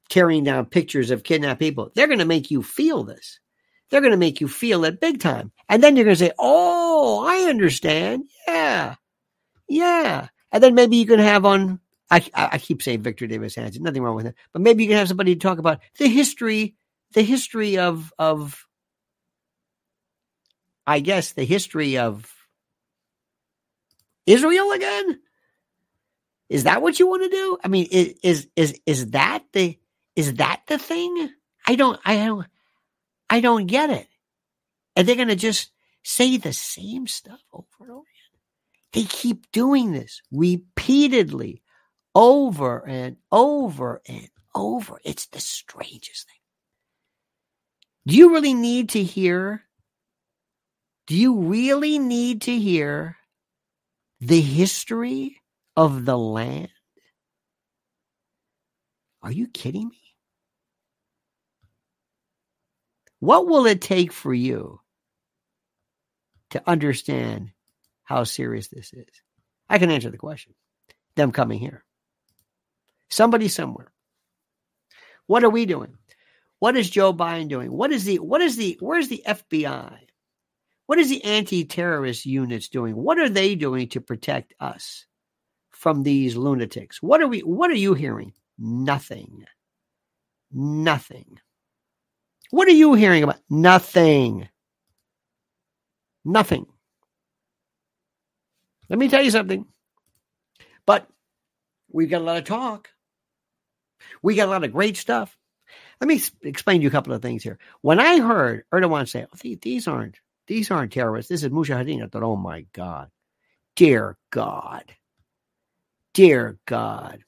tearing 0.08 0.46
down 0.46 0.67
pictures 0.67 1.12
of 1.12 1.24
kidnapped 1.24 1.60
people. 1.60 1.91
They're 1.96 2.08
going 2.08 2.20
to 2.20 2.26
make 2.26 2.50
you 2.50 2.63
feel 2.63 3.04
this. 3.04 3.41
They're 3.89 4.00
going 4.00 4.12
to 4.12 4.17
make 4.17 4.39
you 4.39 4.48
feel 4.48 4.86
it 4.86 5.02
big 5.02 5.20
time, 5.20 5.52
and 5.67 5.84
then 5.84 5.98
you're 5.98 6.06
going 6.06 6.15
to 6.15 6.26
say, 6.26 6.32
"Oh, 6.39 7.26
I 7.28 7.50
understand. 7.50 8.24
Yeah, 8.48 8.96
yeah." 9.67 10.30
And 10.54 10.63
then 10.63 10.76
maybe 10.76 10.96
you 10.96 11.06
can 11.06 11.20
have 11.20 11.44
on. 11.44 11.82
I 12.12 12.26
I 12.36 12.60
keep 12.60 12.84
saying 12.84 13.04
Victor 13.04 13.28
Davis 13.28 13.56
Hanson. 13.56 13.84
Nothing 13.84 14.04
wrong 14.04 14.17
with 14.17 14.28
it, 14.28 14.36
but 14.54 14.62
maybe 14.62 14.84
you 14.84 14.89
can 14.89 15.00
have 15.00 15.10
somebody 15.10 15.36
to 15.36 15.41
talk 15.41 15.60
about 15.60 15.82
the 16.00 16.10
history, 16.10 16.76
the 17.13 17.24
history 17.24 17.80
of 17.80 18.13
of 18.19 18.67
I 20.86 21.00
guess, 21.00 21.34
the 21.34 21.45
history 21.45 21.97
of 21.97 22.34
Israel 24.26 24.71
again? 24.71 25.19
Is 26.50 26.65
that 26.65 26.82
what 26.82 27.00
you 27.00 27.08
want 27.08 27.24
to 27.24 27.30
do? 27.30 27.58
I 27.63 27.67
mean, 27.67 27.88
is 27.91 28.15
is 28.24 28.47
is 28.56 28.80
is 28.86 29.12
that 29.12 29.43
the 29.54 29.80
is 30.15 30.36
that 30.36 30.62
the 30.67 30.78
thing? 30.78 31.30
I 31.67 31.76
don't 31.76 32.00
I 32.06 32.17
don't 32.17 32.47
I 33.30 33.41
don't 33.41 33.67
get 33.67 33.89
it. 33.89 34.08
And 34.95 35.08
they're 35.08 35.15
gonna 35.15 35.36
just 35.36 35.71
say 36.04 36.38
the 36.38 36.54
same 36.54 37.08
stuff 37.08 37.41
over 37.54 37.65
and 37.82 37.91
over 37.91 38.00
again. 38.02 38.06
They 38.93 39.04
keep 39.04 39.52
doing 39.52 39.91
this 39.93 40.21
repeatedly, 40.32 41.61
over 42.13 42.88
and 42.88 43.17
over 43.32 44.02
and 44.08 44.28
over. 44.54 45.00
It's 45.04 45.28
the 45.28 45.39
strangest 45.39 46.28
thing. 46.28 46.36
Do 48.08 48.15
you 48.15 48.34
really 48.34 48.54
need 48.54 48.89
to 48.89 49.04
hear 49.04 49.63
do 51.08 51.17
you 51.17 51.39
really 51.39 52.00
need 52.00 52.43
to 52.43 52.58
hear 52.58 53.17
the 54.21 54.39
history 54.39 55.41
of 55.76 56.06
the 56.06 56.17
land? 56.17 56.69
Are 59.21 59.32
you 59.32 59.47
kidding 59.47 59.89
me? 59.89 60.00
What 63.19 63.45
will 63.45 63.65
it 63.65 63.82
take 63.82 64.13
for 64.13 64.34
you 64.34 64.80
to 66.52 66.63
understand 66.65 67.52
how 68.04 68.24
serious 68.24 68.69
this 68.69 68.93
is? 68.93 69.10
I 69.69 69.80
can 69.80 69.91
answer 69.91 70.10
the 70.10 70.17
question. 70.17 70.54
Them 71.15 71.32
coming 71.32 71.60
here. 71.60 71.84
Somebody 73.12 73.50
somewhere. 73.50 73.91
What 75.28 75.43
are 75.43 75.50
we 75.50 75.65
doing? 75.65 75.97
What 76.60 76.78
is 76.78 76.89
Joe 76.89 77.13
Biden 77.13 77.50
doing? 77.50 77.71
What 77.71 77.91
is 77.91 78.06
the 78.06 78.19
what 78.19 78.41
is 78.41 78.56
the 78.56 78.78
where's 78.80 79.10
the 79.10 79.24
FBI? 79.28 79.97
What 80.88 81.00
is 81.00 81.10
the 81.10 81.24
anti-terrorist 81.24 82.26
units 82.26 82.69
doing? 82.69 82.95
What 82.95 83.19
are 83.19 83.30
they 83.30 83.56
doing 83.56 83.88
to 83.89 84.02
protect 84.02 84.54
us 84.60 85.06
from 85.69 86.04
these 86.04 86.36
lunatics? 86.36 87.02
What 87.02 87.21
are 87.21 87.28
we 87.28 87.39
what 87.41 87.69
are 87.69 87.76
you 87.76 87.93
hearing? 87.93 88.34
Nothing. 88.58 89.45
Nothing. 90.52 91.39
What 92.52 92.67
are 92.67 92.71
you 92.71 92.93
hearing 92.93 93.24
about? 93.24 93.39
Nothing. 93.50 94.47
Nothing. 96.24 96.65
Let 98.89 99.00
me 99.00 99.10
tell 99.10 99.24
you 99.24 99.32
something. 99.32 99.65
But 100.86 101.08
we've 101.89 102.10
got 102.10 102.21
a 102.21 102.26
lot 102.26 102.38
of 102.38 102.43
talk. 102.43 102.89
We 104.21 104.36
got 104.36 104.47
a 104.47 104.51
lot 104.51 104.63
of 104.63 104.71
great 104.71 104.97
stuff. 104.97 105.38
Let 105.99 106.07
me 106.07 106.21
explain 106.41 106.79
to 106.79 106.84
you 106.84 106.89
a 106.89 106.91
couple 106.91 107.13
of 107.13 107.21
things 107.21 107.43
here. 107.43 107.60
When 107.81 107.99
I 107.99 108.19
heard 108.19 108.65
Erdogan 108.73 109.07
say, 109.07 109.25
oh, 109.31 109.55
these 109.62 109.88
aren't 109.88 110.19
these 110.47 110.69
aren't 110.69 110.91
terrorists. 110.91 111.29
This 111.29 111.43
is 111.43 111.49
Mujahideen. 111.49 112.03
I 112.03 112.07
thought, 112.07 112.23
oh 112.23 112.36
my 112.36 112.65
God. 112.73 113.10
Dear 113.75 114.17
God. 114.31 114.84
Dear 116.13 116.60
God. 116.65 117.23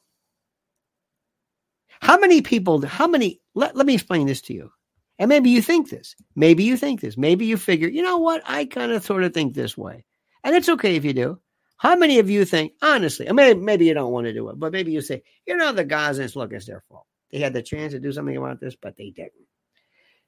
How 2.02 2.20
many 2.20 2.42
people, 2.42 2.86
how 2.86 3.08
many, 3.08 3.40
let, 3.56 3.78
let 3.78 3.86
me 3.86 3.94
explain 3.94 4.28
this 4.28 4.42
to 4.42 4.54
you. 4.54 4.72
And 5.20 5.30
maybe 5.30 5.52
you 5.52 5.62
think 5.62 5.90
this. 5.90 6.16
Maybe 6.36 6.64
you 6.64 6.76
think 6.76 7.00
this. 7.00 7.16
Maybe 7.16 7.46
you 7.46 7.56
figure, 7.56 7.88
you 7.88 8.02
know 8.02 8.18
what? 8.18 8.42
I 8.46 8.66
kind 8.66 8.92
of 8.92 9.06
sort 9.06 9.24
of 9.24 9.34
think 9.34 9.54
this 9.54 9.78
way. 9.78 10.04
And 10.44 10.54
it's 10.54 10.68
okay 10.68 10.98
if 10.98 11.06
you 11.06 11.14
do. 11.14 11.40
How 11.84 11.98
many 11.98 12.20
of 12.20 12.30
you 12.30 12.46
think, 12.46 12.76
honestly, 12.82 13.30
mean, 13.30 13.66
maybe 13.66 13.86
you 13.86 13.94
don't 13.94 14.14
want 14.14 14.26
to 14.26 14.34
do 14.34 14.48
it, 14.48 14.58
but 14.58 14.72
maybe 14.72 14.94
you 14.94 15.02
say, 15.02 15.22
you 15.46 15.58
know, 15.58 15.74
the 15.74 15.84
Gazans, 15.84 16.34
look, 16.34 16.54
it's 16.54 16.66
their 16.66 16.82
fault. 16.88 17.06
They 17.30 17.40
had 17.40 17.52
the 17.52 17.62
chance 17.62 17.92
to 17.92 18.00
do 18.00 18.14
something 18.14 18.38
about 18.38 18.62
this, 18.62 18.78
but 18.78 18.96
they 18.96 19.10
didn't. 19.10 19.34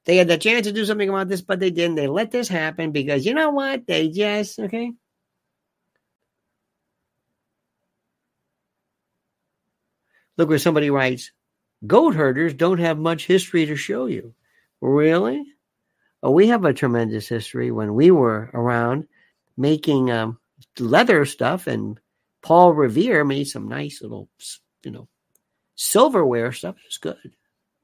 They 0.03 0.17
had 0.17 0.27
the 0.27 0.37
chance 0.37 0.67
to 0.67 0.73
do 0.73 0.83
something 0.83 1.07
about 1.07 1.29
this, 1.29 1.39
but 1.39 1.61
they 1.61 1.71
didn't. 1.71 1.95
They 1.95 2.07
let 2.07 2.29
this 2.29 2.49
happen 2.49 2.91
because 2.91 3.25
you 3.25 3.33
know 3.33 3.51
what? 3.51 3.87
They 3.87 4.09
just, 4.09 4.59
okay. 4.59 4.91
Look 10.37 10.49
where 10.49 10.59
somebody 10.59 10.89
writes, 10.89 11.31
goat 11.87 12.15
herders 12.15 12.53
don't 12.53 12.79
have 12.79 12.97
much 12.99 13.25
history 13.25 13.65
to 13.65 13.77
show 13.77 14.07
you. 14.07 14.33
Really? 14.81 15.41
Oh, 16.21 16.31
we 16.31 16.47
have 16.47 16.65
a 16.65 16.73
tremendous 16.73 17.29
history 17.29 17.71
when 17.71 17.95
we 17.95 18.11
were 18.11 18.51
around 18.53 19.07
making 19.55 20.11
um, 20.11 20.37
leather 20.79 21.25
stuff, 21.25 21.67
and 21.67 21.99
Paul 22.41 22.73
Revere 22.73 23.23
made 23.23 23.47
some 23.47 23.67
nice 23.67 24.01
little, 24.01 24.29
you 24.83 24.91
know, 24.91 25.07
silverware 25.75 26.51
stuff. 26.51 26.75
It's 26.85 26.97
good. 26.97 27.35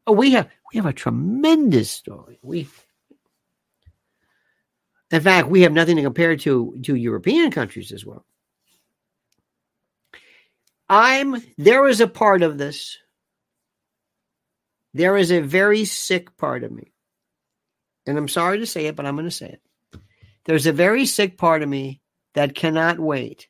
Oh, 0.07 0.13
we 0.13 0.31
have 0.31 0.49
we 0.73 0.77
have 0.77 0.85
a 0.85 0.93
tremendous 0.93 1.91
story. 1.91 2.39
We, 2.41 2.67
in 5.11 5.21
fact, 5.21 5.47
we 5.47 5.61
have 5.61 5.73
nothing 5.73 5.97
to 5.97 6.03
compare 6.03 6.35
to 6.37 6.77
to 6.83 6.95
European 6.95 7.51
countries 7.51 7.91
as 7.91 8.05
well. 8.05 8.25
I'm 10.89 11.41
there 11.57 11.87
is 11.87 12.01
a 12.01 12.07
part 12.07 12.41
of 12.41 12.57
this. 12.57 12.97
There 14.93 15.15
is 15.15 15.31
a 15.31 15.39
very 15.39 15.85
sick 15.85 16.35
part 16.37 16.63
of 16.63 16.71
me. 16.71 16.91
And 18.05 18.17
I'm 18.17 18.27
sorry 18.27 18.59
to 18.59 18.65
say 18.65 18.87
it, 18.87 18.95
but 18.95 19.05
I'm 19.05 19.15
going 19.15 19.23
to 19.23 19.31
say 19.31 19.57
it. 19.93 20.01
There's 20.43 20.65
a 20.65 20.73
very 20.73 21.05
sick 21.05 21.37
part 21.37 21.61
of 21.61 21.69
me 21.69 22.00
that 22.33 22.55
cannot 22.55 22.99
wait, 22.99 23.47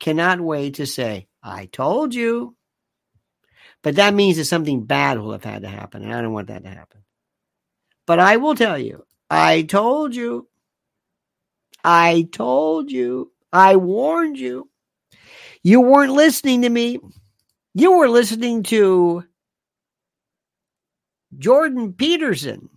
cannot 0.00 0.40
wait 0.40 0.74
to 0.74 0.86
say, 0.86 1.28
I 1.42 1.66
told 1.66 2.14
you. 2.14 2.56
But 3.82 3.96
that 3.96 4.14
means 4.14 4.36
that 4.36 4.46
something 4.46 4.84
bad 4.84 5.18
will 5.18 5.32
have 5.32 5.44
had 5.44 5.62
to 5.62 5.68
happen, 5.68 6.02
and 6.02 6.12
I 6.12 6.20
don't 6.20 6.32
want 6.32 6.48
that 6.48 6.64
to 6.64 6.68
happen. 6.68 7.04
But 8.06 8.18
I 8.18 8.36
will 8.38 8.54
tell 8.54 8.78
you, 8.78 9.04
I 9.30 9.62
told 9.62 10.14
you. 10.14 10.48
I 11.84 12.28
told 12.32 12.90
you. 12.90 13.32
I 13.52 13.76
warned 13.76 14.38
you. 14.38 14.68
You 15.62 15.80
weren't 15.80 16.12
listening 16.12 16.62
to 16.62 16.68
me. 16.68 16.98
You 17.74 17.98
were 17.98 18.08
listening 18.08 18.62
to 18.64 19.24
Jordan 21.38 21.92
Peterson. 21.92 22.68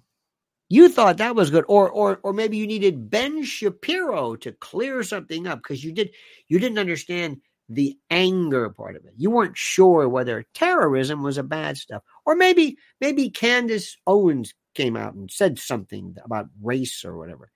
You 0.71 0.87
thought 0.87 1.17
that 1.17 1.35
was 1.35 1.49
good, 1.49 1.65
or 1.67 1.89
or 1.89 2.21
or 2.23 2.31
maybe 2.31 2.55
you 2.55 2.65
needed 2.65 3.09
Ben 3.09 3.43
Shapiro 3.43 4.37
to 4.37 4.53
clear 4.53 5.03
something 5.03 5.45
up 5.45 5.59
because 5.59 5.83
you 5.83 5.91
did 5.91 6.11
you 6.47 6.59
didn't 6.59 6.79
understand 6.79 7.41
the 7.67 7.97
anger 8.09 8.69
part 8.69 8.95
of 8.95 9.03
it. 9.03 9.11
You 9.17 9.31
weren't 9.31 9.57
sure 9.57 10.07
whether 10.07 10.45
terrorism 10.53 11.23
was 11.23 11.37
a 11.37 11.43
bad 11.43 11.75
stuff, 11.75 12.03
or 12.25 12.37
maybe 12.37 12.77
maybe 13.01 13.29
Candace 13.29 13.97
Owens 14.07 14.53
came 14.73 14.95
out 14.95 15.13
and 15.13 15.29
said 15.29 15.59
something 15.59 16.15
about 16.23 16.47
race 16.61 17.03
or 17.03 17.17
whatever. 17.17 17.51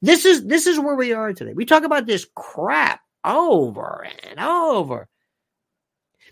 This 0.00 0.24
is 0.24 0.46
this 0.46 0.68
is 0.68 0.78
where 0.78 0.94
we 0.94 1.12
are 1.12 1.32
today. 1.32 1.54
We 1.54 1.64
talk 1.64 1.82
about 1.82 2.06
this 2.06 2.24
crap 2.36 3.00
over 3.24 4.06
and 4.28 4.38
over. 4.38 5.08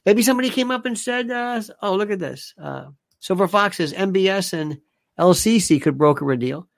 Maybe 0.07 0.23
somebody 0.23 0.51
came 0.51 0.71
up 0.71 0.87
and 0.87 0.97
said, 0.97 1.33
uh, 1.33 1.61
"Oh, 1.83 1.97
look 1.97 2.13
at 2.13 2.21
this." 2.21 2.55
Uh, 2.63 2.91
Silver 3.19 3.49
Fox 3.49 3.79
says 3.79 3.93
MBS 3.93 4.53
and 4.53 4.79
El-Sisi 5.19 5.81
could 5.83 5.99
broker 5.99 6.31
a 6.31 6.37
deal. 6.39 6.69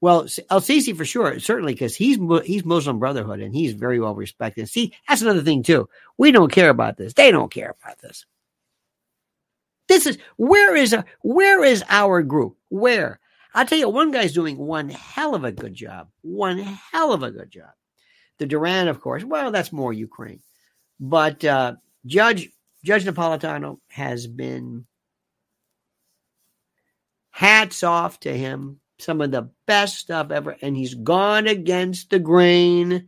Well, 0.00 0.28
El-Sisi 0.50 0.96
for 0.96 1.04
sure, 1.04 1.40
certainly, 1.40 1.74
because 1.74 1.96
he's 1.96 2.18
he's 2.44 2.64
Muslim 2.64 2.98
Brotherhood 2.98 3.40
and 3.40 3.54
he's 3.54 3.72
very 3.72 3.98
well 3.98 4.14
respected. 4.14 4.68
See, 4.68 4.94
that's 5.08 5.22
another 5.22 5.42
thing 5.42 5.62
too. 5.62 5.88
We 6.16 6.30
don't 6.30 6.52
care 6.52 6.70
about 6.70 6.96
this. 6.96 7.14
They 7.14 7.30
don't 7.30 7.50
care 7.50 7.74
about 7.82 7.98
this. 7.98 8.24
This 9.88 10.06
is 10.06 10.18
where 10.36 10.76
is 10.76 10.92
a, 10.92 11.04
where 11.22 11.64
is 11.64 11.82
our 11.88 12.22
group? 12.22 12.56
Where? 12.68 13.18
I'll 13.54 13.66
tell 13.66 13.78
you, 13.78 13.88
one 13.88 14.12
guy's 14.12 14.34
doing 14.34 14.56
one 14.56 14.90
hell 14.90 15.34
of 15.34 15.42
a 15.42 15.50
good 15.50 15.74
job. 15.74 16.10
One 16.20 16.58
hell 16.58 17.12
of 17.12 17.22
a 17.22 17.30
good 17.30 17.50
job. 17.50 17.70
The 18.36 18.46
Duran, 18.46 18.86
of 18.86 19.00
course. 19.00 19.24
Well, 19.24 19.50
that's 19.50 19.72
more 19.72 19.92
Ukraine, 19.92 20.40
but 21.00 21.44
uh, 21.44 21.74
Judge 22.06 22.50
Judge 22.84 23.04
Napolitano 23.04 23.80
has 23.88 24.28
been 24.28 24.86
Hats 27.38 27.84
off 27.84 28.18
to 28.20 28.36
him. 28.36 28.80
Some 28.98 29.20
of 29.20 29.30
the 29.30 29.48
best 29.64 29.98
stuff 29.98 30.32
ever. 30.32 30.56
And 30.60 30.76
he's 30.76 30.94
gone 30.94 31.46
against 31.46 32.10
the 32.10 32.18
grain. 32.18 33.06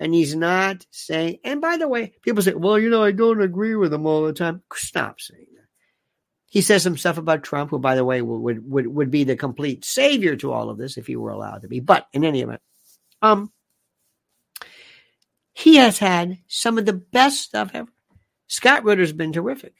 And 0.00 0.12
he's 0.12 0.34
not 0.34 0.84
saying, 0.90 1.38
and 1.44 1.60
by 1.60 1.76
the 1.76 1.86
way, 1.86 2.12
people 2.22 2.42
say, 2.42 2.54
well, 2.54 2.76
you 2.76 2.90
know, 2.90 3.04
I 3.04 3.12
don't 3.12 3.40
agree 3.40 3.76
with 3.76 3.94
him 3.94 4.04
all 4.04 4.24
the 4.24 4.32
time. 4.32 4.64
Stop 4.74 5.20
saying 5.20 5.46
that. 5.54 5.66
He 6.48 6.60
says 6.60 6.82
some 6.82 6.96
stuff 6.96 7.18
about 7.18 7.44
Trump, 7.44 7.70
who, 7.70 7.78
by 7.78 7.94
the 7.94 8.04
way, 8.04 8.20
would, 8.20 8.68
would, 8.68 8.88
would 8.88 9.12
be 9.12 9.22
the 9.22 9.36
complete 9.36 9.84
savior 9.84 10.34
to 10.34 10.52
all 10.52 10.70
of 10.70 10.78
this 10.78 10.98
if 10.98 11.06
he 11.06 11.14
were 11.14 11.30
allowed 11.30 11.62
to 11.62 11.68
be. 11.68 11.78
But 11.78 12.08
in 12.12 12.24
any 12.24 12.40
event, 12.40 12.60
um, 13.22 13.52
he 15.52 15.76
has 15.76 16.00
had 16.00 16.38
some 16.48 16.78
of 16.78 16.84
the 16.84 16.94
best 16.94 17.42
stuff 17.42 17.70
ever. 17.74 17.92
Scott 18.48 18.82
Ritter's 18.82 19.12
been 19.12 19.32
terrific. 19.32 19.74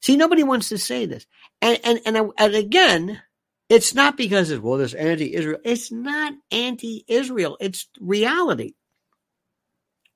See, 0.00 0.16
nobody 0.16 0.42
wants 0.42 0.70
to 0.70 0.78
say 0.78 1.06
this. 1.06 1.26
And, 1.60 1.78
and, 1.84 2.00
and, 2.06 2.32
and 2.38 2.54
again, 2.54 3.20
it's 3.68 3.94
not 3.94 4.16
because 4.16 4.50
it's, 4.50 4.62
well, 4.62 4.78
this 4.78 4.94
anti-Israel. 4.94 5.60
It's 5.64 5.92
not 5.92 6.32
anti-Israel. 6.50 7.56
It's 7.60 7.86
reality. 8.00 8.74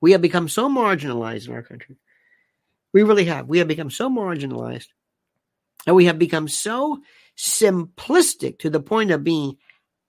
We 0.01 0.11
have 0.11 0.21
become 0.21 0.49
so 0.49 0.69
marginalized 0.69 1.47
in 1.47 1.53
our 1.53 1.63
country. 1.63 1.97
We 2.93 3.03
really 3.03 3.25
have. 3.25 3.47
We 3.47 3.59
have 3.59 3.67
become 3.67 3.91
so 3.91 4.09
marginalized. 4.09 4.87
And 5.87 5.95
we 5.95 6.05
have 6.05 6.19
become 6.19 6.47
so 6.47 6.99
simplistic 7.37 8.59
to 8.59 8.69
the 8.69 8.79
point 8.79 9.11
of 9.11 9.23
being 9.23 9.57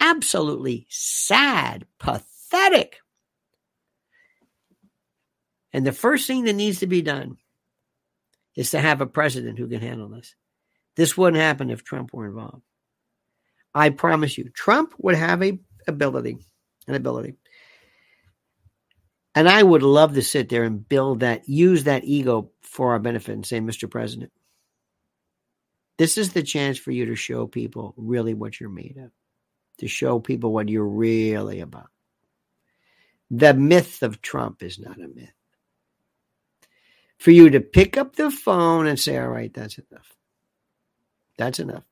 absolutely 0.00 0.86
sad, 0.88 1.86
pathetic. 1.98 2.96
And 5.72 5.86
the 5.86 5.92
first 5.92 6.26
thing 6.26 6.44
that 6.44 6.54
needs 6.54 6.80
to 6.80 6.86
be 6.86 7.02
done 7.02 7.36
is 8.56 8.70
to 8.70 8.80
have 8.80 9.00
a 9.00 9.06
president 9.06 9.58
who 9.58 9.68
can 9.68 9.80
handle 9.80 10.08
this. 10.08 10.34
This 10.96 11.16
wouldn't 11.16 11.40
happen 11.40 11.70
if 11.70 11.84
Trump 11.84 12.12
were 12.12 12.26
involved. 12.26 12.62
I 13.74 13.90
promise 13.90 14.38
you, 14.38 14.48
Trump 14.48 14.94
would 14.98 15.14
have 15.14 15.42
a 15.42 15.58
ability, 15.86 16.38
an 16.88 16.94
ability. 16.94 17.34
And 19.34 19.46
I 19.46 19.62
would 19.62 19.82
love 19.82 20.14
to 20.14 20.22
sit 20.22 20.48
there 20.48 20.64
and 20.64 20.88
build 20.88 21.20
that, 21.20 21.46
use 21.46 21.84
that 21.84 22.04
ego 22.04 22.52
for 22.62 22.92
our 22.92 22.98
benefit 22.98 23.34
and 23.34 23.44
say, 23.44 23.60
Mr. 23.60 23.88
President, 23.90 24.32
this 25.98 26.16
is 26.16 26.32
the 26.32 26.42
chance 26.42 26.78
for 26.78 26.90
you 26.90 27.06
to 27.06 27.16
show 27.16 27.46
people 27.46 27.92
really 27.98 28.32
what 28.32 28.58
you're 28.58 28.70
made 28.70 28.96
of, 28.96 29.10
to 29.78 29.88
show 29.88 30.20
people 30.20 30.54
what 30.54 30.70
you're 30.70 30.86
really 30.86 31.60
about. 31.60 31.90
The 33.30 33.52
myth 33.52 34.02
of 34.02 34.22
Trump 34.22 34.62
is 34.62 34.78
not 34.78 34.96
a 34.96 35.08
myth 35.08 35.35
for 37.18 37.30
you 37.30 37.50
to 37.50 37.60
pick 37.60 37.96
up 37.96 38.16
the 38.16 38.30
phone 38.30 38.86
and 38.86 38.98
say, 38.98 39.18
all 39.18 39.28
right, 39.28 39.52
that's 39.52 39.78
enough. 39.78 40.16
That's 41.38 41.58
enough. 41.58 41.84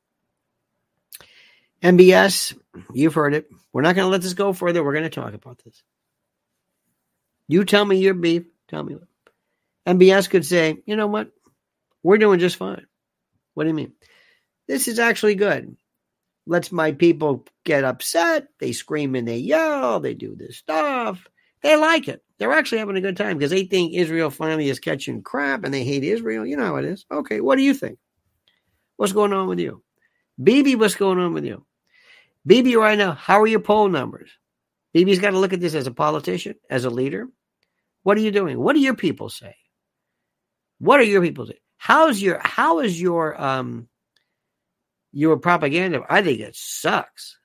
MBS, 1.83 2.59
you've 2.93 3.15
heard 3.15 3.35
it. 3.35 3.49
We're 3.73 3.83
not 3.83 3.95
going 3.95 4.07
to 4.07 4.11
let 4.11 4.23
this 4.23 4.35
go 4.35 4.53
further. 4.53 4.83
We're 4.83 4.93
going 4.93 5.05
to 5.05 5.11
talk 5.11 5.35
about 5.35 5.61
this. 5.65 5.83
You 7.47 7.65
tell 7.65 7.85
me 7.85 7.99
your 7.99 8.15
beef. 8.15 8.45
Tell 8.69 8.83
me 8.83 8.95
what. 8.95 9.09
MBS 9.87 10.31
could 10.31 10.47
say, 10.47 10.79
you 10.87 10.97
know 10.97 11.07
what? 11.07 11.31
We're 12.03 12.19
doing 12.19 12.41
just 12.41 12.57
fine. 12.57 12.87
What 13.53 13.65
do 13.65 13.69
you 13.69 13.75
mean? 13.75 13.93
This 14.67 14.89
is 14.89 14.99
actually 14.99 15.35
good. 15.35 15.77
Lets 16.47 16.73
my 16.73 16.93
people 16.93 17.47
get 17.65 17.85
upset. 17.85 18.49
They 18.61 18.73
scream 18.73 19.15
and 19.15 19.29
they 19.29 19.39
yell. 19.39 20.01
They 20.01 20.15
do 20.15 20.35
this 20.37 20.57
stuff. 20.57 21.27
They 21.65 21.77
like 21.77 22.09
it. 22.09 22.23
They're 22.39 22.53
actually 22.53 22.79
having 22.79 22.97
a 22.97 23.01
good 23.01 23.17
time 23.17 23.39
because 23.39 23.51
they 23.51 23.65
think 23.65 23.95
Israel 23.95 24.29
finally 24.29 24.69
is 24.69 24.79
catching 24.79 25.23
crap 25.23 25.65
and 25.65 25.73
they 25.73 25.83
hate 25.83 26.05
Israel. 26.05 26.45
You 26.45 26.59
know 26.59 26.67
how 26.67 26.77
it 26.77 26.85
is. 26.85 27.07
Okay, 27.11 27.41
what 27.41 27.57
do 27.57 27.63
you 27.63 27.73
think? 27.73 27.99
What's 28.97 29.15
going 29.15 29.33
on 29.33 29.49
with 29.49 29.59
you? 29.59 29.83
Bibi, 30.41 30.77
what's 30.77 30.95
going 30.95 31.19
on 31.19 31.33
with 31.33 31.47
you? 31.47 31.65
Bibi, 32.47 32.77
right 32.77 32.99
now, 32.99 33.13
how 33.13 33.41
are 33.41 33.47
your 33.47 33.61
poll 33.61 33.89
numbers? 33.89 34.31
Bibi's 34.93 35.21
got 35.21 35.31
to 35.31 35.39
look 35.39 35.55
at 35.55 35.61
this 35.61 35.75
as 35.75 35.87
a 35.87 35.91
politician, 35.91 36.57
as 36.69 36.85
a 36.85 36.91
leader. 36.91 37.29
What 38.03 38.19
are 38.19 38.21
you 38.21 38.31
doing? 38.31 38.61
What 38.61 38.75
do 38.75 38.81
your 38.81 38.95
people 38.95 39.31
say? 39.31 39.57
What 40.81 41.01
are 41.01 41.05
your 41.05 41.23
people 41.23 41.47
saying? 41.47 41.59
How's 41.79 42.21
your 42.21 42.41
how 42.45 42.81
is 42.81 43.01
your 43.01 43.41
um 43.41 43.89
your 45.13 45.39
propaganda? 45.39 46.03
I 46.11 46.21
think 46.21 46.41
it 46.41 46.57
sucks. 46.57 47.39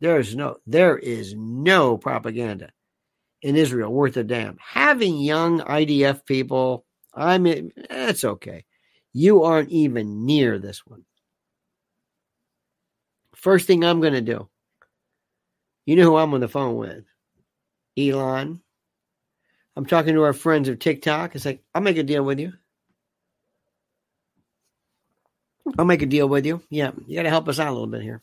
There 0.00 0.18
is 0.18 0.34
no 0.34 0.56
there 0.66 0.96
is 0.96 1.34
no 1.36 1.98
propaganda 1.98 2.70
in 3.46 3.54
Israel 3.54 3.92
worth 3.92 4.16
a 4.16 4.24
damn. 4.24 4.58
Having 4.60 5.18
young 5.18 5.60
IDF 5.60 6.26
people, 6.26 6.84
I 7.14 7.38
mean, 7.38 7.72
that's 7.88 8.24
okay. 8.24 8.64
You 9.12 9.44
aren't 9.44 9.70
even 9.70 10.26
near 10.26 10.58
this 10.58 10.84
one. 10.84 11.04
First 13.36 13.68
thing 13.68 13.84
I'm 13.84 14.00
going 14.00 14.14
to 14.14 14.20
do, 14.20 14.48
you 15.84 15.94
know 15.94 16.02
who 16.02 16.16
I'm 16.16 16.34
on 16.34 16.40
the 16.40 16.48
phone 16.48 16.74
with? 16.74 17.04
Elon. 17.96 18.60
I'm 19.76 19.86
talking 19.86 20.14
to 20.14 20.24
our 20.24 20.32
friends 20.32 20.68
of 20.68 20.80
TikTok. 20.80 21.36
It's 21.36 21.44
like, 21.44 21.62
I'll 21.72 21.82
make 21.82 21.98
a 21.98 22.02
deal 22.02 22.24
with 22.24 22.40
you. 22.40 22.52
I'll 25.78 25.84
make 25.84 26.02
a 26.02 26.06
deal 26.06 26.28
with 26.28 26.44
you. 26.44 26.60
Yeah, 26.68 26.90
you 27.06 27.14
got 27.14 27.22
to 27.22 27.30
help 27.30 27.46
us 27.48 27.60
out 27.60 27.68
a 27.68 27.72
little 27.72 27.86
bit 27.86 28.02
here. 28.02 28.22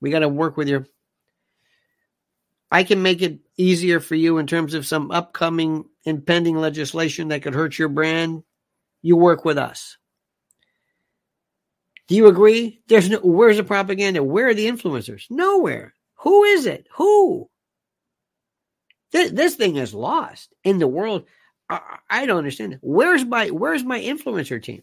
We 0.00 0.10
got 0.10 0.20
to 0.20 0.28
work 0.28 0.56
with 0.56 0.68
your 0.68 0.86
I 2.74 2.82
can 2.82 3.02
make 3.02 3.22
it 3.22 3.38
easier 3.56 4.00
for 4.00 4.16
you 4.16 4.38
in 4.38 4.48
terms 4.48 4.74
of 4.74 4.84
some 4.84 5.12
upcoming 5.12 5.84
impending 6.02 6.56
legislation 6.56 7.28
that 7.28 7.44
could 7.44 7.54
hurt 7.54 7.78
your 7.78 7.88
brand. 7.88 8.42
You 9.00 9.14
work 9.16 9.44
with 9.44 9.58
us. 9.58 9.96
Do 12.08 12.16
you 12.16 12.26
agree? 12.26 12.82
There's 12.88 13.08
no, 13.08 13.20
where's 13.20 13.58
the 13.58 13.62
propaganda? 13.62 14.24
Where 14.24 14.48
are 14.48 14.54
the 14.54 14.66
influencers? 14.66 15.30
Nowhere. 15.30 15.94
Who 16.16 16.42
is 16.42 16.66
it? 16.66 16.88
Who? 16.94 17.48
This, 19.12 19.30
this 19.30 19.54
thing 19.54 19.76
is 19.76 19.94
lost 19.94 20.52
in 20.64 20.80
the 20.80 20.88
world. 20.88 21.26
I, 21.70 21.98
I 22.10 22.26
don't 22.26 22.38
understand. 22.38 22.80
Where's 22.82 23.24
my 23.24 23.50
where's 23.50 23.84
my 23.84 24.00
influencer 24.00 24.60
team? 24.60 24.82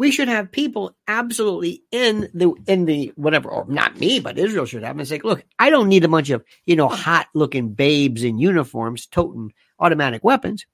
We 0.00 0.10
should 0.10 0.28
have 0.28 0.50
people 0.50 0.96
absolutely 1.06 1.82
in 1.92 2.30
the 2.32 2.54
in 2.66 2.86
the 2.86 3.12
whatever 3.16 3.50
or 3.50 3.66
not 3.68 4.00
me 4.00 4.18
but 4.18 4.38
israel 4.38 4.64
should 4.64 4.82
have 4.82 4.98
and 4.98 5.06
say 5.06 5.20
look 5.22 5.44
i 5.58 5.68
don't 5.68 5.88
need 5.88 6.04
a 6.04 6.08
bunch 6.08 6.30
of 6.30 6.42
you 6.64 6.74
know 6.74 6.88
hot 6.88 7.26
looking 7.34 7.74
babes 7.74 8.24
in 8.24 8.38
uniforms 8.38 9.06
toting 9.06 9.52
automatic 9.80 10.22
weapons. 10.22 10.66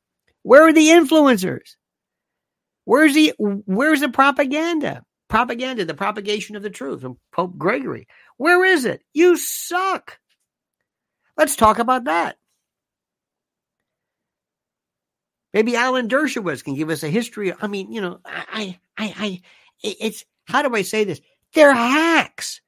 Where 0.43 0.67
are 0.67 0.73
the 0.73 0.89
influencers? 0.89 1.77
Where's 2.85 3.15
the 3.15 3.33
where's 3.39 4.01
the 4.01 4.09
propaganda? 4.09 5.05
Propaganda 5.29 5.85
the 5.85 5.95
propagation 5.95 6.55
of 6.55 6.63
the 6.63 6.71
truth 6.71 7.01
from 7.01 7.19
pope 7.33 7.57
gregory. 7.57 8.07
Where 8.37 8.65
is 8.65 8.85
it? 8.85 9.03
You 9.13 9.37
suck. 9.37 10.19
Let's 11.37 11.57
talk 11.57 11.79
about 11.79 12.05
that 12.05 12.37
Maybe 15.57 15.75
Alan 15.75 16.07
Dershowitz 16.07 16.63
can 16.63 16.75
give 16.75 16.91
us 16.91 17.03
a 17.03 17.09
history. 17.09 17.51
I 17.59 17.67
mean, 17.67 17.91
you 17.91 18.03
know, 18.03 18.19
I, 18.27 18.79
I, 18.99 19.15
I, 19.17 19.43
it's 19.83 20.23
how 20.45 20.61
do 20.61 20.75
I 20.77 20.83
say 20.83 21.05
this? 21.05 21.23
They're 21.55 21.73
hacks. 21.73 22.61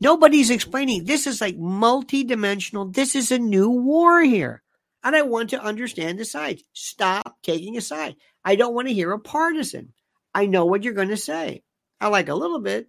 Nobody's 0.00 0.50
explaining. 0.50 1.04
This 1.04 1.26
is 1.26 1.40
like 1.40 1.56
multidimensional. 1.56 2.94
This 2.94 3.16
is 3.16 3.32
a 3.32 3.40
new 3.40 3.70
war 3.70 4.22
here. 4.22 4.62
And 5.02 5.16
I 5.16 5.22
want 5.22 5.50
to 5.50 5.60
understand 5.60 6.20
the 6.20 6.24
sides. 6.24 6.62
Stop 6.74 7.38
taking 7.42 7.76
a 7.76 7.80
side. 7.80 8.14
I 8.44 8.54
don't 8.54 8.72
want 8.72 8.86
to 8.86 8.94
hear 8.94 9.10
a 9.10 9.18
partisan. 9.18 9.92
I 10.32 10.46
know 10.46 10.64
what 10.64 10.84
you're 10.84 10.94
going 10.94 11.08
to 11.08 11.16
say. 11.16 11.64
I 12.00 12.06
like 12.06 12.28
a 12.28 12.36
little 12.36 12.60
bit. 12.60 12.86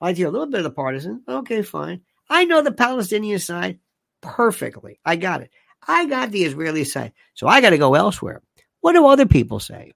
I 0.00 0.06
like 0.06 0.16
to 0.16 0.20
hear 0.20 0.28
a 0.28 0.30
little 0.30 0.46
bit 0.46 0.60
of 0.60 0.64
the 0.64 0.70
partisan. 0.70 1.22
Okay, 1.28 1.60
fine. 1.60 2.00
I 2.30 2.46
know 2.46 2.62
the 2.62 2.72
Palestinian 2.72 3.40
side 3.40 3.78
perfectly. 4.22 5.00
I 5.04 5.16
got 5.16 5.42
it. 5.42 5.50
I 5.86 6.06
got 6.06 6.30
the 6.30 6.44
Israeli 6.44 6.84
side. 6.84 7.12
So 7.34 7.46
I 7.46 7.60
got 7.60 7.70
to 7.70 7.78
go 7.78 7.94
elsewhere. 7.94 8.40
What 8.86 8.92
do 8.92 9.08
other 9.08 9.26
people 9.26 9.58
say? 9.58 9.94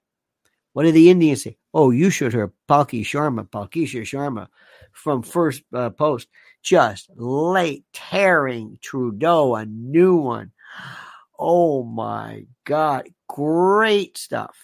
What 0.73 0.83
do 0.83 0.91
the 0.91 1.09
Indians 1.09 1.43
say? 1.43 1.55
Oh, 1.73 1.91
you 1.91 2.09
should 2.09 2.33
hear 2.33 2.51
Palki 2.67 3.03
Sharma, 3.03 3.49
Palkisha 3.49 4.01
Sharma 4.01 4.49
from 4.91 5.23
First 5.23 5.63
uh, 5.73 5.91
Post, 5.91 6.27
just 6.61 7.09
late 7.15 7.85
tearing 7.93 8.79
Trudeau 8.81 9.55
a 9.55 9.65
new 9.65 10.17
one. 10.17 10.51
Oh 11.39 11.85
my 11.85 12.47
God. 12.65 13.07
Great 13.29 14.17
stuff. 14.17 14.57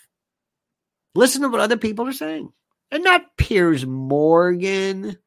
Listen 1.16 1.44
to 1.44 1.48
what 1.48 1.62
other 1.62 1.78
people 1.78 2.06
are 2.06 2.12
saying. 2.12 2.52
And 2.92 3.06
not 3.06 3.38
Piers 3.38 3.86
Morgan. 3.86 5.18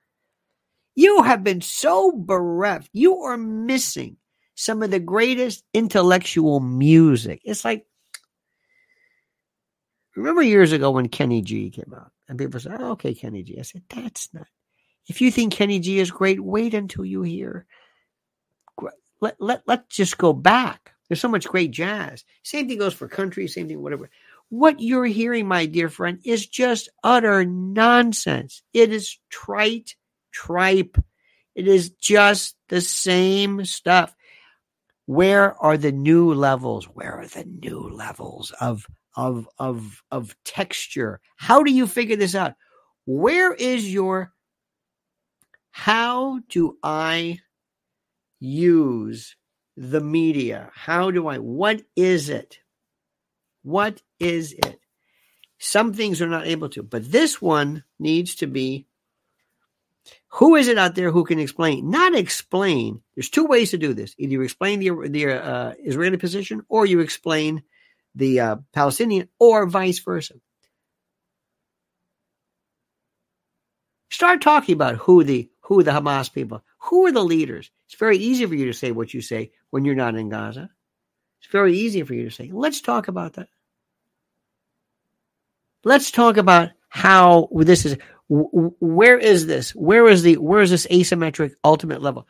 You 0.95 1.23
have 1.23 1.43
been 1.43 1.63
so 1.63 2.13
bereft. 2.13 2.91
You 2.93 3.17
are 3.21 3.39
missing 3.39 4.19
some 4.57 4.83
of 4.83 4.91
the 4.91 5.01
greatest 5.01 5.65
intellectual 5.73 6.61
music. 6.61 7.41
It's 7.45 7.65
like, 7.65 7.87
remember 10.21 10.43
years 10.43 10.73
ago 10.73 10.91
when 10.91 11.09
Kenny 11.09 11.43
G 11.43 11.71
came 11.71 11.93
out 11.97 12.13
and 12.29 12.39
people 12.39 12.61
said, 12.61 12.77
oh, 12.81 12.93
okay, 12.93 13.15
Kenny 13.15 13.43
G. 13.43 13.59
I 13.59 13.63
said, 13.63 13.83
that's 13.89 14.29
not. 14.33 14.47
If 15.09 15.21
you 15.21 15.31
think 15.31 15.53
Kenny 15.53 15.81
G 15.81 15.99
is 15.99 16.11
great, 16.11 16.41
wait 16.41 16.75
until 16.75 17.05
you 17.05 17.23
hear. 17.23 17.67
Let, 19.21 19.37
let, 19.39 19.63
let's 19.67 19.95
just 19.95 20.17
go 20.17 20.33
back. 20.33 20.93
There's 21.09 21.21
so 21.21 21.29
much 21.29 21.47
great 21.47 21.73
jazz. 21.73 22.25
Same 22.43 22.69
thing 22.69 22.79
goes 22.79 22.95
for 22.95 23.09
country, 23.09 23.49
same 23.49 23.69
thing, 23.69 23.83
whatever. 23.83 24.09
What 24.49 24.81
you're 24.81 25.05
hearing, 25.05 25.47
my 25.47 25.67
dear 25.67 25.89
friend, 25.89 26.21
is 26.25 26.47
just 26.47 26.89
utter 27.05 27.45
nonsense. 27.45 28.63
It 28.73 28.93
is 28.93 29.19
trite, 29.29 29.97
tripe. 30.33 30.97
It 31.55 31.69
is 31.69 31.91
just 31.91 32.57
the 32.69 32.81
same 32.81 33.65
stuff. 33.65 34.15
Where 35.07 35.55
are 35.61 35.77
the 35.77 35.93
new 35.93 36.33
levels? 36.33 36.87
Where 36.87 37.21
are 37.21 37.27
the 37.27 37.45
new 37.45 37.91
levels 37.91 38.53
of 38.61 38.87
of 39.16 39.49
of 39.59 40.03
of 40.11 40.35
texture? 40.44 41.20
How 41.37 41.62
do 41.62 41.73
you 41.73 41.87
figure 41.87 42.16
this 42.16 42.35
out? 42.35 42.55
Where 43.07 43.53
is 43.53 43.92
your 43.92 44.33
how 45.70 46.40
do 46.49 46.77
I 46.83 47.40
use 48.38 49.37
the 49.77 50.01
media? 50.01 50.70
How 50.75 51.11
do 51.11 51.29
I, 51.29 51.38
what 51.38 51.83
is 51.96 52.29
it? 52.29 52.59
What 53.62 54.03
is 54.18 54.53
it? 54.53 54.81
Some 55.59 55.92
things 55.92 56.20
are 56.23 56.27
not 56.27 56.46
able 56.46 56.68
to, 56.70 56.83
but 56.83 57.11
this 57.11 57.40
one 57.40 57.85
needs 57.99 58.35
to 58.37 58.46
be 58.46 58.87
who 60.29 60.57
is 60.57 60.68
it 60.68 60.79
out 60.79 60.94
there 60.94 61.11
who 61.11 61.25
can 61.25 61.38
explain? 61.38 61.90
Not 61.90 62.14
explain. 62.14 63.03
There's 63.14 63.29
two 63.29 63.44
ways 63.44 63.70
to 63.73 63.79
do 63.79 63.92
this. 63.92 64.14
Either 64.16 64.33
you 64.33 64.42
explain 64.42 64.81
the, 64.81 65.09
the 65.09 65.33
uh, 65.33 65.75
Israeli 65.79 66.16
position 66.16 66.62
or 66.68 66.87
you 66.87 67.01
explain 67.01 67.62
the 68.14 68.40
uh, 68.40 68.57
Palestinian 68.73 69.29
or 69.38 69.66
vice 69.66 69.99
versa. 69.99 70.35
Start 74.11 74.42
talking 74.42 74.75
about 74.75 74.96
who 74.96 75.25
the 75.25 75.49
who 75.61 75.83
the 75.83 75.92
Hamas 75.92 76.33
people, 76.33 76.62
who 76.79 77.07
are 77.07 77.12
the 77.12 77.23
leaders. 77.23 77.70
It's 77.87 77.94
very 77.94 78.18
easy 78.18 78.44
for 78.44 78.55
you 78.55 78.66
to 78.66 78.73
say 78.73 78.90
what 78.90 79.14
you 79.14 79.23
say 79.23 79.53
when 79.70 79.85
you're 79.85 79.94
not 79.94 80.16
in 80.16 80.29
Gaza. 80.29 80.68
It's 81.40 81.51
very 81.51 81.79
easy 81.79 82.03
for 82.03 82.14
you 82.14 82.25
to 82.25 82.31
say, 82.31 82.51
let's 82.53 82.81
talk 82.81 83.09
about 83.09 83.35
that. 83.35 83.49
Let's 85.85 86.11
talk 86.11 86.37
about 86.37 86.70
how 86.88 87.49
this 87.53 87.87
is. 87.87 87.96
Where 88.29 89.18
is 89.18 89.46
this? 89.46 89.75
Where 89.75 90.07
is 90.09 90.23
the? 90.23 90.37
Where 90.37 90.61
is 90.61 90.70
this 90.70 90.87
asymmetric 90.88 91.53
ultimate 91.64 92.03
level? 92.03 92.27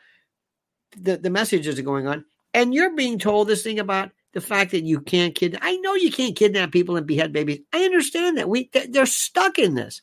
The 0.96 1.16
the 1.16 1.30
messages 1.30 1.78
are 1.78 1.82
going 1.82 2.06
on, 2.06 2.24
and 2.54 2.72
you're 2.72 2.94
being 2.94 3.18
told 3.18 3.48
this 3.48 3.62
thing 3.62 3.80
about 3.80 4.12
the 4.32 4.40
fact 4.40 4.70
that 4.72 4.84
you 4.84 5.00
can't 5.00 5.34
kidnap. 5.34 5.62
I 5.64 5.76
know 5.76 5.94
you 5.94 6.12
can't 6.12 6.36
kidnap 6.36 6.70
people 6.70 6.96
and 6.96 7.06
behead 7.06 7.32
babies. 7.32 7.60
I 7.72 7.84
understand 7.84 8.38
that. 8.38 8.48
We 8.48 8.70
they're 8.88 9.06
stuck 9.06 9.58
in 9.58 9.74
this. 9.74 10.02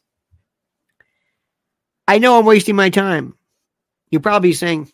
I 2.07 2.19
know 2.19 2.39
I'm 2.39 2.45
wasting 2.45 2.75
my 2.75 2.89
time. 2.89 3.35
You're 4.09 4.21
probably 4.21 4.53
saying, 4.53 4.91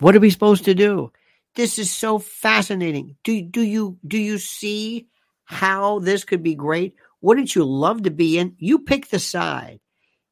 what 0.00 0.14
are 0.14 0.20
we 0.20 0.30
supposed 0.30 0.66
to 0.66 0.74
do? 0.74 1.12
This 1.54 1.78
is 1.78 1.90
so 1.90 2.18
fascinating. 2.18 3.16
Do, 3.24 3.40
do 3.42 3.62
you 3.62 3.98
do 4.06 4.18
you 4.18 4.38
see 4.38 5.08
how 5.44 6.00
this 6.00 6.24
could 6.24 6.42
be 6.42 6.54
great? 6.54 6.94
Wouldn't 7.22 7.54
you 7.54 7.64
love 7.64 8.02
to 8.02 8.10
be 8.10 8.38
in? 8.38 8.56
You 8.58 8.80
pick 8.80 9.08
the 9.08 9.18
side. 9.18 9.80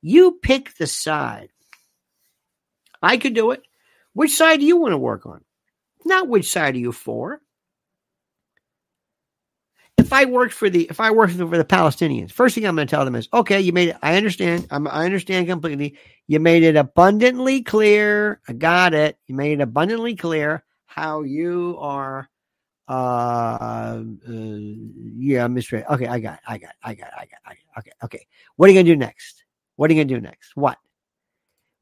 You 0.02 0.38
pick 0.42 0.74
the 0.76 0.86
side. 0.86 1.48
I 3.02 3.16
could 3.16 3.34
do 3.34 3.52
it. 3.52 3.62
Which 4.12 4.36
side 4.36 4.60
do 4.60 4.66
you 4.66 4.76
want 4.76 4.92
to 4.92 4.98
work 4.98 5.24
on? 5.26 5.42
Not 6.04 6.28
which 6.28 6.50
side 6.50 6.74
are 6.74 6.78
you 6.78 6.92
for? 6.92 7.40
I 10.14 10.26
worked 10.26 10.54
for 10.54 10.70
the 10.70 10.86
if 10.88 11.00
I 11.00 11.10
worked 11.10 11.32
for 11.32 11.44
the 11.44 11.64
Palestinians, 11.64 12.30
first 12.30 12.54
thing 12.54 12.64
I'm 12.64 12.76
going 12.76 12.86
to 12.86 12.90
tell 12.90 13.04
them 13.04 13.16
is, 13.16 13.28
okay, 13.32 13.60
you 13.60 13.72
made 13.72 13.88
it. 13.88 13.96
I 14.00 14.16
understand. 14.16 14.68
I'm, 14.70 14.86
I 14.86 15.04
understand 15.04 15.48
completely. 15.48 15.98
You 16.28 16.38
made 16.38 16.62
it 16.62 16.76
abundantly 16.76 17.62
clear. 17.62 18.40
I 18.46 18.52
got 18.52 18.94
it. 18.94 19.18
You 19.26 19.34
made 19.34 19.58
it 19.58 19.60
abundantly 19.60 20.14
clear 20.14 20.62
how 20.86 21.22
you 21.22 21.76
are. 21.80 22.30
Uh, 22.86 22.92
uh 22.92 24.02
yeah, 24.28 25.48
Mr. 25.48 25.84
Okay, 25.90 26.06
I 26.06 26.20
got, 26.20 26.34
it, 26.34 26.40
I 26.46 26.58
got, 26.58 26.70
it, 26.70 26.76
I 26.82 26.94
got, 26.94 27.08
it, 27.08 27.14
I 27.16 27.24
got, 27.24 27.40
I 27.44 27.54
got. 27.54 27.78
Okay, 27.78 27.92
okay. 28.04 28.26
What 28.54 28.68
are 28.68 28.72
you 28.72 28.78
gonna 28.78 28.84
do 28.84 28.96
next? 28.96 29.44
What 29.74 29.90
are 29.90 29.94
you 29.94 30.04
gonna 30.04 30.14
do 30.14 30.20
next? 30.20 30.54
What? 30.54 30.78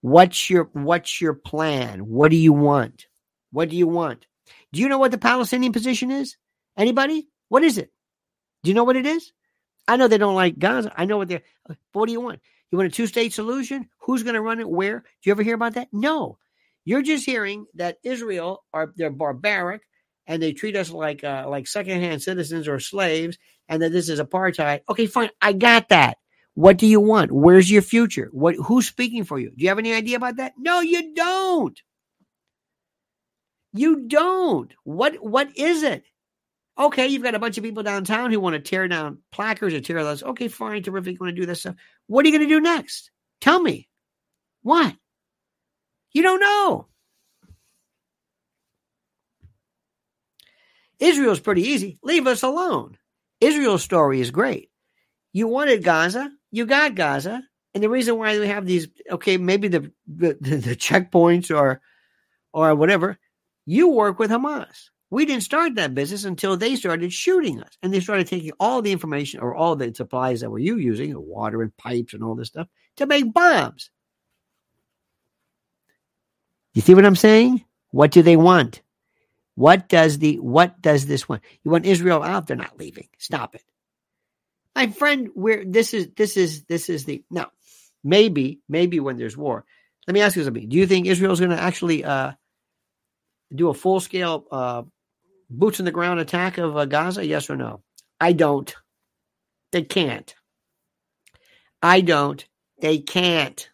What's 0.00 0.48
your 0.48 0.70
What's 0.72 1.20
your 1.20 1.34
plan? 1.34 2.06
What 2.06 2.30
do 2.30 2.36
you 2.36 2.54
want? 2.54 3.08
What 3.50 3.68
do 3.68 3.76
you 3.76 3.88
want? 3.88 4.26
Do 4.72 4.80
you 4.80 4.88
know 4.88 4.98
what 4.98 5.10
the 5.10 5.18
Palestinian 5.18 5.74
position 5.74 6.10
is? 6.10 6.38
Anybody? 6.78 7.28
What 7.48 7.62
is 7.62 7.76
it? 7.76 7.92
Do 8.62 8.70
you 8.70 8.74
know 8.74 8.84
what 8.84 8.96
it 8.96 9.06
is? 9.06 9.32
I 9.88 9.96
know 9.96 10.08
they 10.08 10.18
don't 10.18 10.34
like 10.34 10.58
Gaza. 10.58 10.92
I 10.96 11.04
know 11.04 11.18
what 11.18 11.28
they're. 11.28 11.42
What 11.92 12.06
do 12.06 12.12
you 12.12 12.20
want? 12.20 12.40
You 12.70 12.78
want 12.78 12.92
a 12.92 12.94
two 12.94 13.06
state 13.06 13.32
solution? 13.32 13.88
Who's 14.00 14.22
going 14.22 14.34
to 14.34 14.40
run 14.40 14.60
it? 14.60 14.68
Where? 14.68 15.00
Do 15.00 15.06
you 15.24 15.32
ever 15.32 15.42
hear 15.42 15.54
about 15.54 15.74
that? 15.74 15.88
No. 15.92 16.38
You're 16.84 17.02
just 17.02 17.26
hearing 17.26 17.66
that 17.74 17.98
Israel 18.02 18.64
are 18.72 18.92
they're 18.96 19.10
barbaric 19.10 19.82
and 20.26 20.42
they 20.42 20.52
treat 20.52 20.76
us 20.76 20.90
like 20.90 21.24
uh, 21.24 21.46
like 21.48 21.66
secondhand 21.66 22.22
citizens 22.22 22.68
or 22.68 22.80
slaves, 22.80 23.38
and 23.68 23.82
that 23.82 23.92
this 23.92 24.08
is 24.08 24.20
apartheid. 24.20 24.80
Okay, 24.88 25.06
fine. 25.06 25.30
I 25.40 25.52
got 25.52 25.88
that. 25.90 26.18
What 26.54 26.78
do 26.78 26.86
you 26.86 27.00
want? 27.00 27.32
Where's 27.32 27.70
your 27.70 27.82
future? 27.82 28.28
What? 28.32 28.56
Who's 28.56 28.86
speaking 28.86 29.24
for 29.24 29.38
you? 29.38 29.50
Do 29.50 29.62
you 29.62 29.68
have 29.68 29.78
any 29.78 29.92
idea 29.92 30.16
about 30.16 30.36
that? 30.36 30.54
No, 30.58 30.80
you 30.80 31.14
don't. 31.14 31.80
You 33.72 34.06
don't. 34.06 34.72
What? 34.84 35.16
What 35.16 35.56
is 35.56 35.82
it? 35.82 36.04
Okay, 36.82 37.06
you've 37.06 37.22
got 37.22 37.36
a 37.36 37.38
bunch 37.38 37.56
of 37.56 37.62
people 37.62 37.84
downtown 37.84 38.32
who 38.32 38.40
want 38.40 38.54
to 38.54 38.60
tear 38.60 38.88
down 38.88 39.18
placards 39.30 39.72
or 39.72 39.80
tear 39.80 40.02
those. 40.02 40.24
Okay, 40.24 40.48
fine, 40.48 40.82
terrific. 40.82 41.12
You 41.12 41.18
want 41.20 41.36
to 41.36 41.40
do 41.40 41.46
this 41.46 41.60
stuff. 41.60 41.76
What 42.08 42.24
are 42.24 42.28
you 42.28 42.36
going 42.36 42.48
to 42.48 42.52
do 42.52 42.60
next? 42.60 43.12
Tell 43.40 43.62
me. 43.62 43.88
What? 44.62 44.92
You 46.12 46.22
don't 46.22 46.40
know. 46.40 46.88
Israel's 50.98 51.38
pretty 51.38 51.62
easy. 51.62 52.00
Leave 52.02 52.26
us 52.26 52.42
alone. 52.42 52.98
Israel's 53.40 53.84
story 53.84 54.20
is 54.20 54.32
great. 54.32 54.68
You 55.32 55.46
wanted 55.46 55.84
Gaza, 55.84 56.32
you 56.50 56.66
got 56.66 56.96
Gaza. 56.96 57.42
And 57.74 57.82
the 57.82 57.88
reason 57.88 58.18
why 58.18 58.38
we 58.38 58.48
have 58.48 58.66
these, 58.66 58.88
okay, 59.10 59.36
maybe 59.36 59.68
the 59.68 59.92
the, 60.06 60.34
the 60.40 60.76
checkpoints 60.76 61.56
or 61.56 61.80
or 62.52 62.74
whatever, 62.74 63.18
you 63.66 63.88
work 63.88 64.18
with 64.18 64.30
Hamas. 64.30 64.90
We 65.12 65.26
didn't 65.26 65.42
start 65.42 65.74
that 65.74 65.94
business 65.94 66.24
until 66.24 66.56
they 66.56 66.74
started 66.74 67.12
shooting 67.12 67.60
us. 67.60 67.76
And 67.82 67.92
they 67.92 68.00
started 68.00 68.26
taking 68.26 68.52
all 68.58 68.80
the 68.80 68.92
information 68.92 69.40
or 69.40 69.54
all 69.54 69.76
the 69.76 69.94
supplies 69.94 70.40
that 70.40 70.48
were 70.48 70.58
you 70.58 70.78
using, 70.78 71.12
water 71.14 71.60
and 71.60 71.76
pipes 71.76 72.14
and 72.14 72.24
all 72.24 72.34
this 72.34 72.48
stuff, 72.48 72.66
to 72.96 73.04
make 73.04 73.30
bombs. 73.30 73.90
You 76.72 76.80
see 76.80 76.94
what 76.94 77.04
I'm 77.04 77.14
saying? 77.14 77.62
What 77.90 78.10
do 78.10 78.22
they 78.22 78.38
want? 78.38 78.80
What 79.54 79.86
does 79.86 80.18
the 80.18 80.36
what 80.40 80.80
does 80.80 81.04
this 81.04 81.28
want? 81.28 81.42
You 81.62 81.70
want 81.70 81.84
Israel 81.84 82.22
out? 82.22 82.46
They're 82.46 82.56
not 82.56 82.78
leaving. 82.78 83.08
Stop 83.18 83.54
it. 83.54 83.64
My 84.74 84.86
friend, 84.86 85.28
where 85.34 85.62
this 85.62 85.92
is 85.92 86.08
this 86.16 86.38
is 86.38 86.62
this 86.64 86.88
is 86.88 87.04
the 87.04 87.22
now, 87.30 87.50
maybe, 88.02 88.60
maybe 88.66 88.98
when 88.98 89.18
there's 89.18 89.36
war. 89.36 89.66
Let 90.06 90.14
me 90.14 90.22
ask 90.22 90.36
you 90.36 90.44
something. 90.44 90.70
Do 90.70 90.78
you 90.78 90.86
think 90.86 91.06
Israel's 91.06 91.38
gonna 91.38 91.56
actually 91.56 92.02
uh 92.02 92.32
do 93.54 93.68
a 93.68 93.74
full 93.74 94.00
scale 94.00 94.46
uh 94.50 94.82
boots 95.52 95.78
in 95.78 95.84
the 95.84 95.90
ground 95.90 96.20
attack 96.20 96.58
of 96.58 96.76
uh, 96.76 96.84
Gaza? 96.86 97.26
Yes 97.26 97.50
or 97.50 97.56
no? 97.56 97.82
I 98.20 98.32
don't. 98.32 98.74
They 99.72 99.82
can't. 99.82 100.34
I 101.82 102.00
don't. 102.00 102.44
They 102.80 102.98
can't. 102.98 103.68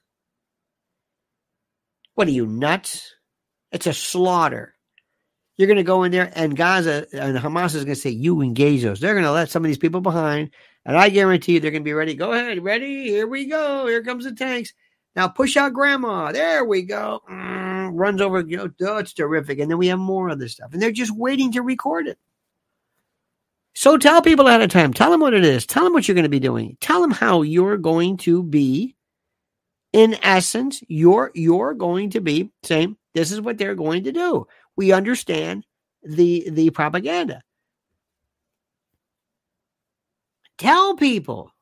What 2.15 2.29
are 2.29 2.33
you 2.33 2.47
nuts? 2.47 3.15
It's 3.73 3.87
a 3.87 3.93
slaughter. 3.93 4.75
You're 5.57 5.67
going 5.67 5.77
to 5.77 5.83
go 5.83 6.05
in 6.05 6.13
there, 6.13 6.33
and 6.35 6.57
Gaza 6.57 7.07
and 7.13 7.37
Hamas 7.37 7.75
is 7.75 7.85
going 7.85 7.97
to 7.97 8.01
say, 8.01 8.11
"You 8.11 8.43
engage 8.43 8.83
those." 8.83 9.01
They're 9.01 9.15
going 9.15 9.25
to 9.25 9.33
let 9.33 9.51
some 9.51 9.65
of 9.65 9.69
these 9.69 9.79
people 9.79 10.01
behind, 10.01 10.51
and 10.87 10.97
I 10.97 11.09
guarantee 11.09 11.55
you, 11.55 11.61
they're 11.61 11.73
going 11.73 11.83
to 11.83 11.89
be 11.89 11.93
ready. 11.95 12.15
Go 12.15 12.33
ahead, 12.33 12.63
ready? 12.63 13.09
Here 13.09 13.27
we 13.27 13.47
go. 13.47 13.87
Here 13.87 14.03
comes 14.03 14.25
the 14.25 14.33
tanks. 14.33 14.73
Now 15.17 15.27
push 15.29 15.57
out 15.57 15.73
Grandma. 15.73 16.31
There 16.31 16.65
we 16.65 16.83
go. 16.83 17.21
Mm, 17.29 17.68
runs 17.95 18.21
over. 18.21 18.41
You 18.41 18.57
know, 18.57 18.71
oh, 18.83 18.99
it's 18.99 19.13
terrific. 19.13 19.59
And 19.59 19.71
then 19.71 19.79
we 19.79 19.89
have 19.89 19.99
more 19.99 20.29
of 20.29 20.39
this 20.39 20.53
stuff, 20.53 20.73
and 20.73 20.83
they're 20.83 20.93
just 20.93 21.17
waiting 21.17 21.53
to 21.53 21.63
record 21.63 22.07
it. 22.07 22.19
So 23.75 23.97
tell 23.97 24.23
people 24.23 24.49
ahead 24.49 24.61
of 24.61 24.71
time. 24.71 24.93
Tell 24.93 25.11
them 25.11 25.21
what 25.21 25.35
it 25.35 25.45
is. 25.45 25.65
Tell 25.65 25.85
them 25.85 25.93
what 25.93 26.09
you're 26.09 26.17
going 26.17 26.25
to 26.25 26.29
be 26.29 26.41
doing. 26.41 26.77
Tell 26.81 27.01
them 27.01 27.13
how 27.13 27.43
you're 27.43 27.77
going 27.77 28.17
to 28.19 28.43
be. 28.43 28.97
In 29.93 30.17
essence, 30.23 30.83
you're 30.89 31.31
you're 31.35 31.75
going 31.75 32.11
to 32.11 32.21
be 32.21 32.51
saying 32.63 32.97
this 33.15 33.33
is 33.33 33.41
what 33.41 33.57
they're 33.57 33.75
going 33.75 34.05
to 34.05 34.13
do. 34.13 34.47
We 34.77 34.93
understand 34.93 35.65
the 36.03 36.51
the 36.51 36.71
propaganda. 36.71 37.43
Tell 40.59 40.97
people. 40.97 41.53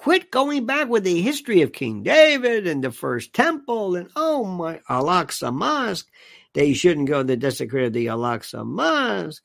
Quit 0.00 0.30
going 0.30 0.64
back 0.64 0.88
with 0.88 1.04
the 1.04 1.20
history 1.20 1.60
of 1.60 1.74
King 1.74 2.02
David 2.02 2.66
and 2.66 2.82
the 2.82 2.90
first 2.90 3.34
temple 3.34 3.96
and 3.96 4.08
oh 4.16 4.44
my 4.44 4.80
Al-Aqsa 4.88 5.52
Mosque 5.52 6.08
they 6.54 6.72
shouldn't 6.72 7.06
go 7.06 7.22
to 7.22 7.36
desecrate 7.36 7.92
the 7.92 8.08
Al-Aqsa 8.08 8.64
Mosque. 8.64 9.42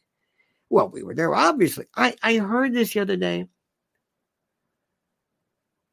Well, 0.70 0.88
we 0.88 1.04
were 1.04 1.14
there, 1.14 1.36
obviously. 1.36 1.88
I, 1.94 2.16
I 2.24 2.38
heard 2.38 2.74
this 2.74 2.94
the 2.94 3.02
other 3.02 3.18
day. 3.18 3.50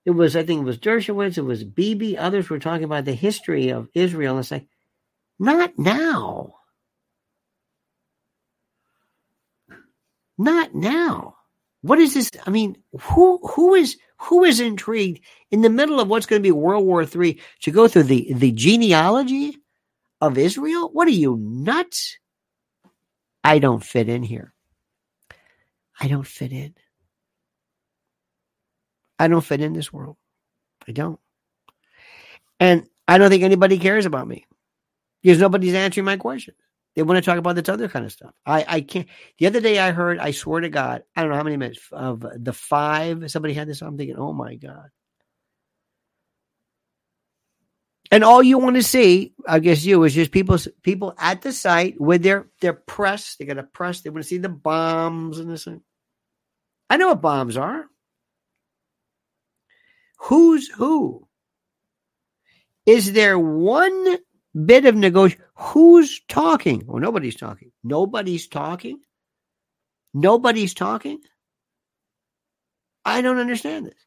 It 0.05 0.13
was, 0.13 0.37
I 0.37 0.45
think 0.45 0.61
it 0.61 0.65
was 0.65 0.79
Dershowitz, 0.79 1.39
it 1.39 1.43
was 1.43 1.65
Bibi, 1.65 2.17
others 2.17 2.49
were 2.49 2.61
talking 2.61 2.85
about 2.85 3.05
the 3.05 3.15
history 3.15 3.71
of 3.71 3.89
Israel. 3.95 4.39
And 4.39 4.49
like, 4.49 4.69
not 5.41 5.77
now. 5.77 6.55
Not 10.39 10.73
now. 10.73 11.35
What 11.83 11.99
is 11.99 12.15
this? 12.15 12.31
I 12.47 12.51
mean, 12.51 12.77
who 13.01 13.39
who 13.39 13.75
is 13.75 13.97
who 14.19 14.45
is 14.45 14.61
intrigued 14.61 15.21
in 15.51 15.63
the 15.63 15.71
middle 15.71 16.01
of 16.01 16.09
what's 16.09 16.27
going 16.27 16.41
to 16.41 16.47
be 16.47 16.53
World 16.53 16.87
War 16.87 17.03
III 17.03 17.41
to 17.63 17.71
go 17.71 17.89
through 17.89 18.05
the 18.05 18.33
the 18.33 18.53
genealogy 18.53 19.59
of 20.21 20.39
Israel? 20.39 20.91
What 20.93 21.09
are 21.09 21.13
you 21.13 21.37
nuts? 21.37 22.19
I 23.45 23.59
don't 23.59 23.85
fit 23.85 24.09
in 24.09 24.23
here. 24.23 24.55
I 26.01 26.09
don't 26.09 26.27
fit 26.27 26.53
in. 26.53 26.75
I 29.19 29.29
don't 29.29 29.45
fit 29.45 29.61
in 29.61 29.73
this 29.73 29.93
world. 29.93 30.17
I 30.87 30.93
don't. 30.93 31.19
And 32.61 32.87
I 33.09 33.19
don't 33.19 33.31
think 33.31 33.43
anybody 33.43 33.79
cares 33.79 34.07
about 34.07 34.29
me 34.29 34.47
because 35.23 35.41
nobody's 35.41 35.75
answering 35.75 36.05
my 36.05 36.17
questions. 36.17 36.57
They 36.95 37.03
want 37.03 37.17
to 37.17 37.23
talk 37.23 37.39
about 37.39 37.57
this 37.57 37.69
other 37.69 37.89
kind 37.89 38.05
of 38.05 38.13
stuff. 38.13 38.35
I, 38.45 38.65
I 38.69 38.81
can't. 38.83 39.09
The 39.39 39.47
other 39.47 39.61
day 39.61 39.79
I 39.79 39.93
heard, 39.93 40.19
I 40.19 40.33
swear 40.33 40.61
to 40.61 40.69
God, 40.69 41.05
I 41.17 41.23
don't 41.23 41.31
know 41.31 41.37
how 41.37 41.43
many 41.43 41.57
minutes 41.57 41.81
of 41.91 42.25
the 42.35 42.53
five. 42.53 43.31
Somebody 43.31 43.55
had 43.55 43.69
this. 43.69 43.81
I'm 43.81 43.97
thinking, 43.97 44.19
oh 44.19 44.33
my 44.33 44.57
God. 44.57 44.91
And 48.11 48.25
all 48.25 48.43
you 48.43 48.59
want 48.59 48.77
to 48.77 48.83
see, 48.83 49.33
I 49.49 49.59
guess 49.59 49.83
you, 49.85 50.05
is 50.05 50.13
just 50.13 50.33
people 50.33 50.59
people 50.83 51.15
at 51.17 51.41
the 51.41 51.51
site 51.51 51.99
with 51.99 52.23
their 52.23 52.51
their 52.61 52.75
press. 52.75 53.37
They 53.37 53.47
got 53.47 53.57
a 53.57 53.63
press. 53.63 54.03
They 54.03 54.11
want 54.11 54.25
to 54.25 54.29
see 54.29 54.37
the 54.37 54.51
bombs 54.51 55.39
and 55.39 55.51
this. 55.51 55.67
I 56.91 56.99
know 56.99 57.09
what 57.09 57.23
bombs 57.23 57.57
are. 57.57 57.87
Who's 60.19 60.69
who? 60.69 61.27
Is 62.85 63.15
there 63.15 63.39
one 63.39 64.19
bit 64.55 64.85
of 64.87 64.95
negotiation? 64.95 65.45
Who's 65.55 66.21
talking? 66.29 66.83
Well, 66.87 67.01
nobody's 67.01 67.37
talking. 67.37 67.73
Nobody's 67.85 68.49
talking. 68.49 69.01
Nobody's 70.15 70.75
talking. 70.75 71.21
I 73.05 73.23
don't 73.23 73.39
understand 73.39 73.87
this. 73.87 74.07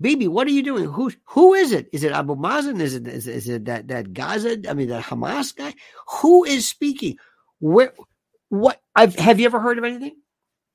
Bibi, 0.00 0.28
what 0.28 0.46
are 0.46 0.50
you 0.50 0.62
doing? 0.62 0.84
Who 0.84 1.10
who 1.24 1.54
is 1.54 1.72
it? 1.72 1.88
Is 1.92 2.04
it 2.04 2.12
Abu 2.12 2.36
Mazen? 2.36 2.80
Is 2.80 2.94
it 2.94 3.08
is, 3.08 3.26
is 3.26 3.48
it 3.48 3.64
that 3.64 3.88
that 3.88 4.12
Gaza? 4.12 4.58
I 4.68 4.74
mean, 4.74 4.88
that 4.88 5.04
Hamas 5.04 5.54
guy? 5.56 5.74
Who 6.20 6.44
is 6.44 6.68
speaking? 6.68 7.16
Where? 7.58 7.92
What? 8.48 8.80
I've 8.94 9.16
have 9.16 9.40
you 9.40 9.46
ever 9.46 9.58
heard 9.58 9.78
of 9.78 9.84
anything? 9.84 10.14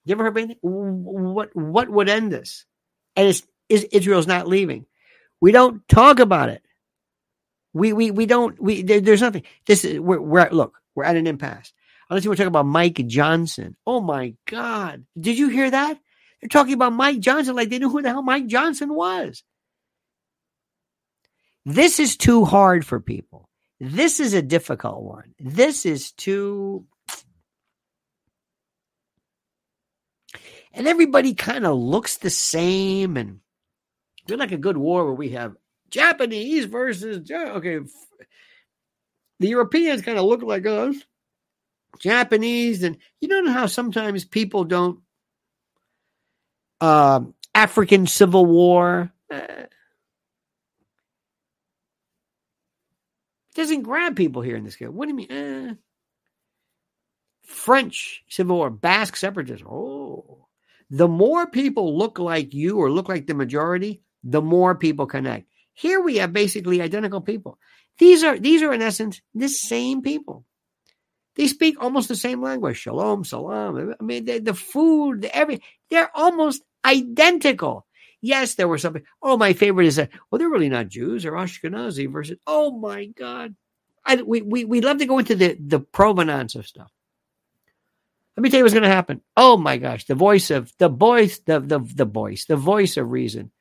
You 0.06 0.14
ever 0.14 0.24
heard 0.24 0.34
of 0.34 0.38
anything? 0.38 0.58
What 0.62 1.56
what 1.56 1.90
would 1.90 2.10
end 2.10 2.34
this? 2.34 2.66
And 3.16 3.30
it's 3.30 3.44
is 3.70 3.86
Israel's 3.86 4.28
not 4.28 4.48
leaving. 4.48 4.86
We 5.40 5.54
don't 5.54 5.88
talk 5.88 6.20
about 6.20 6.50
it. 6.50 6.62
We 7.74 7.94
we 7.94 8.12
we 8.12 8.26
don't 8.26 8.62
we 8.62 8.84
there, 8.84 9.02
there's 9.02 9.22
nothing. 9.22 9.44
This 9.66 9.84
is 9.84 10.00
we're, 10.00 10.22
we're 10.22 10.50
look 10.52 10.80
we're 10.96 11.06
at 11.06 11.16
an 11.16 11.28
impasse. 11.28 11.74
Unless 12.10 12.26
you 12.26 12.30
want 12.30 12.38
to 12.38 12.44
talk 12.44 12.50
about 12.50 12.66
Mike 12.66 13.06
Johnson. 13.08 13.76
Oh 13.88 14.02
my 14.02 14.36
God! 14.46 15.06
Did 15.20 15.38
you 15.38 15.50
hear 15.50 15.72
that? 15.72 16.00
They're 16.42 16.50
talking 16.50 16.74
about 16.74 16.94
Mike 16.94 17.20
Johnson 17.20 17.56
like 17.56 17.70
they 17.70 17.80
knew 17.80 17.90
who 17.90 18.02
the 18.02 18.10
hell 18.10 18.22
Mike 18.22 18.48
Johnson 18.48 18.94
was. 18.94 19.44
This 21.66 22.00
is 22.00 22.18
too 22.18 22.44
hard 22.44 22.86
for 22.86 23.00
people. 23.00 23.50
This 23.80 24.20
is 24.20 24.34
a 24.34 24.42
difficult 24.42 25.04
one. 25.04 25.34
This 25.40 25.86
is 25.86 26.12
too. 26.12 26.86
And 30.74 30.88
everybody 30.88 31.34
kind 31.34 31.66
of 31.66 31.78
looks 31.78 32.18
the 32.18 32.30
same. 32.30 33.18
And 33.18 33.40
we're 34.28 34.38
like 34.38 34.52
a 34.52 34.58
good 34.58 34.78
war 34.78 35.06
where 35.06 35.14
we 35.14 35.30
have 35.30 35.56
Japanese 35.94 36.66
versus. 36.66 37.30
Okay. 37.32 37.80
The 39.40 39.48
Europeans 39.48 40.02
kind 40.02 40.18
of 40.18 40.26
look 40.26 40.42
like 40.42 40.66
us. 40.66 40.96
Japanese. 42.00 42.82
And 42.82 42.98
you 43.22 43.28
don't 43.28 43.46
know 43.46 43.52
how 43.52 43.68
sometimes 43.68 44.26
people 44.26 44.64
don't 44.64 45.00
uh, 46.82 47.22
African 47.54 48.08
Civil 48.08 48.46
War. 48.48 49.14
Uh, 49.32 49.68
doesn't 53.54 53.84
grab 53.84 54.16
people 54.16 54.42
here 54.42 54.56
in 54.56 54.64
this 54.64 54.76
case. 54.76 54.90
What 54.90 55.06
do 55.06 55.10
you 55.10 55.16
mean? 55.16 55.32
Uh, 55.32 55.76
French 57.44 58.24
Civil 58.30 58.58
War, 58.58 58.72
Basque 58.72 59.16
separatists. 59.16 59.66
Oh, 59.70 60.48
the 60.90 61.08
more 61.08 61.46
people 61.46 61.96
look 61.96 62.18
like 62.18 62.54
you 62.54 62.78
or 62.78 62.90
look 62.90 63.10
like 63.10 63.28
the 63.28 63.36
majority, 63.36 64.02
the 64.24 64.42
more 64.42 64.74
people 64.74 65.06
connect. 65.06 65.48
Here 65.74 66.02
we 66.02 66.18
have 66.18 66.34
basically 66.34 66.82
identical 66.82 67.22
people. 67.22 67.58
These 67.98 68.24
are 68.24 68.38
these 68.38 68.62
are 68.62 68.74
in 68.74 68.82
essence 68.82 69.22
the 69.34 69.50
same 69.50 70.02
people. 70.02 70.46
They 71.36 71.48
speak 71.48 71.82
almost 71.82 72.08
the 72.08 72.16
same 72.16 72.42
language. 72.42 72.78
Shalom, 72.78 73.24
salam. 73.24 73.96
I 74.00 74.04
mean, 74.04 74.26
the 74.26 74.54
food, 74.54 75.24
the 75.24 75.36
every 75.36 75.62
they're 75.90 76.16
almost 76.16 76.62
identical. 76.86 77.86
Yes, 78.22 78.56
there 78.56 78.68
were 78.68 78.78
some. 78.78 78.98
Oh, 79.22 79.38
my 79.38 79.54
favorite 79.54 79.88
is 79.88 79.98
that. 79.98 80.10
Well, 80.30 80.40
they're 80.40 80.50
really 80.50 80.70
not 80.70 80.88
Jews. 80.88 81.24
They're 81.24 81.34
Ashkenazi 81.34 82.10
versus. 82.12 82.38
Oh 82.48 82.72
my 82.72 83.06
God, 83.06 83.56
I, 84.06 84.22
we 84.22 84.42
we 84.42 84.64
we 84.66 84.82
love 84.82 85.00
to 85.00 85.06
go 85.06 85.20
into 85.20 85.36
the 85.36 85.58
the 85.60 85.80
provenance 85.80 86.56
of 86.56 86.68
stuff. 86.68 86.92
Let 88.38 88.42
me 88.42 88.50
tell 88.50 88.60
you 88.60 88.64
what's 88.64 88.74
going 88.74 88.84
to 88.84 88.90
happen. 88.90 89.22
Oh 89.36 89.58
my 89.58 89.78
gosh, 89.78 90.06
the 90.06 90.16
voice 90.16 90.52
of 90.52 90.72
the 90.78 90.90
voice, 90.90 91.40
the 91.40 91.60
the 91.60 91.80
the 91.80 92.06
voice, 92.06 92.46
the 92.46 92.56
voice 92.56 92.98
of 92.98 93.12
reason. 93.12 93.52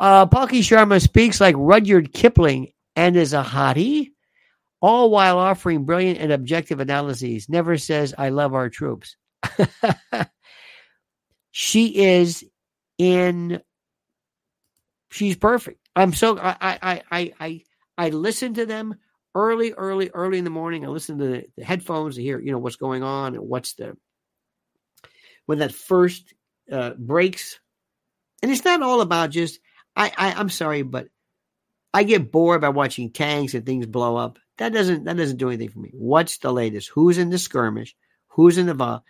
Uh, 0.00 0.24
Palki 0.24 0.60
Sharma 0.60 1.00
speaks 1.00 1.42
like 1.42 1.54
Rudyard 1.58 2.14
Kipling 2.14 2.72
and 2.96 3.16
is 3.16 3.34
a 3.34 3.42
hottie, 3.42 4.12
all 4.80 5.10
while 5.10 5.38
offering 5.38 5.84
brilliant 5.84 6.18
and 6.18 6.32
objective 6.32 6.80
analyses. 6.80 7.50
Never 7.50 7.76
says, 7.76 8.14
"I 8.16 8.30
love 8.30 8.54
our 8.54 8.70
troops." 8.70 9.16
she 11.50 12.02
is 12.02 12.42
in 12.96 13.60
she's 15.10 15.36
perfect. 15.36 15.86
I'm 15.94 16.14
so 16.14 16.38
I 16.38 16.56
I 16.60 17.02
I 17.10 17.32
I 17.38 17.62
I 17.98 18.08
listen 18.08 18.54
to 18.54 18.64
them 18.64 18.94
early, 19.34 19.72
early, 19.72 20.10
early 20.14 20.38
in 20.38 20.44
the 20.44 20.50
morning. 20.50 20.86
I 20.86 20.88
listen 20.88 21.18
to 21.18 21.26
the, 21.26 21.44
the 21.58 21.64
headphones 21.64 22.16
to 22.16 22.22
hear 22.22 22.40
you 22.40 22.52
know 22.52 22.58
what's 22.58 22.76
going 22.76 23.02
on 23.02 23.34
and 23.34 23.46
what's 23.46 23.74
the 23.74 23.98
when 25.44 25.58
that 25.58 25.74
first 25.74 26.32
uh, 26.72 26.92
breaks. 26.96 27.60
And 28.42 28.50
it's 28.50 28.64
not 28.64 28.80
all 28.80 29.02
about 29.02 29.28
just 29.28 29.60
I, 30.00 30.12
I 30.16 30.32
I'm 30.32 30.48
sorry, 30.48 30.80
but 30.80 31.08
I 31.92 32.04
get 32.04 32.32
bored 32.32 32.62
by 32.62 32.70
watching 32.70 33.10
tanks 33.10 33.52
and 33.52 33.66
things 33.66 33.86
blow 33.86 34.16
up. 34.16 34.38
That 34.56 34.72
doesn't 34.72 35.04
that 35.04 35.16
doesn't 35.16 35.36
do 35.36 35.48
anything 35.48 35.68
for 35.68 35.78
me. 35.78 35.90
What's 35.92 36.38
the 36.38 36.52
latest? 36.52 36.88
Who's 36.88 37.18
in 37.18 37.28
the 37.28 37.38
skirmish? 37.38 37.94
Who's 38.28 38.56
in 38.56 38.66
the 38.66 39.02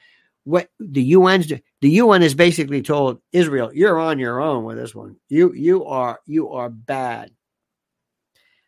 what 0.44 0.68
the 0.80 1.14
UN's 1.14 1.46
the 1.46 1.90
UN 1.90 2.22
has 2.22 2.34
basically 2.34 2.82
told 2.82 3.20
Israel, 3.32 3.70
you're 3.72 4.00
on 4.00 4.18
your 4.18 4.40
own 4.40 4.64
with 4.64 4.78
this 4.78 4.94
one. 4.94 5.16
You 5.28 5.52
you 5.52 5.84
are 5.84 6.18
you 6.26 6.50
are 6.50 6.68
bad. 6.68 7.30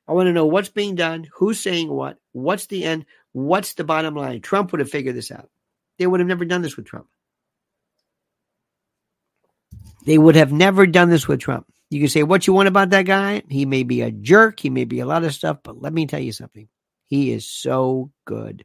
I 0.07 0.13
want 0.13 0.29
to 0.29 0.33
know 0.33 0.47
what's 0.47 0.69
being 0.69 0.95
done, 0.95 1.27
who's 1.33 1.59
saying 1.59 1.89
what, 1.89 2.19
what's 2.33 2.67
the 2.67 2.85
end, 2.85 3.07
what's 3.33 3.75
the 3.75 3.85
bottom 3.85 4.15
line. 4.15 4.41
Trump 4.43 4.71
would 4.71 4.81
have 4.81 4.91
figured 4.91 5.17
this 5.17 5.31
out. 5.31 5.49
They 5.99 6.07
would 6.07 6.21
have 6.21 6.29
never 6.29 6.45
done 6.45 6.63
this 6.63 6.77
with 6.77 6.87
Trump. 6.87 7.07
They 10.05 10.19
would 10.19 10.35
have 10.35 10.53
never 10.53 10.87
done 10.87 11.09
this 11.11 11.27
with 11.27 11.41
Trump. 11.41 11.67
You 11.93 12.01
can 12.01 12.09
say 12.09 12.23
what 12.23 12.47
you 12.47 12.55
want 12.55 12.69
about 12.69 12.89
that 12.91 13.05
guy. 13.05 13.43
He 13.51 13.67
may 13.67 13.83
be 13.83 14.01
a 14.01 14.11
jerk. 14.11 14.59
He 14.61 14.71
may 14.71 14.87
be 14.87 15.01
a 15.01 15.07
lot 15.07 15.25
of 15.25 15.35
stuff, 15.35 15.59
but 15.63 15.79
let 15.79 15.93
me 15.93 16.07
tell 16.07 16.21
you 16.21 16.33
something. 16.33 16.69
He 17.05 17.33
is 17.33 17.47
so 17.47 18.11
good. 18.25 18.65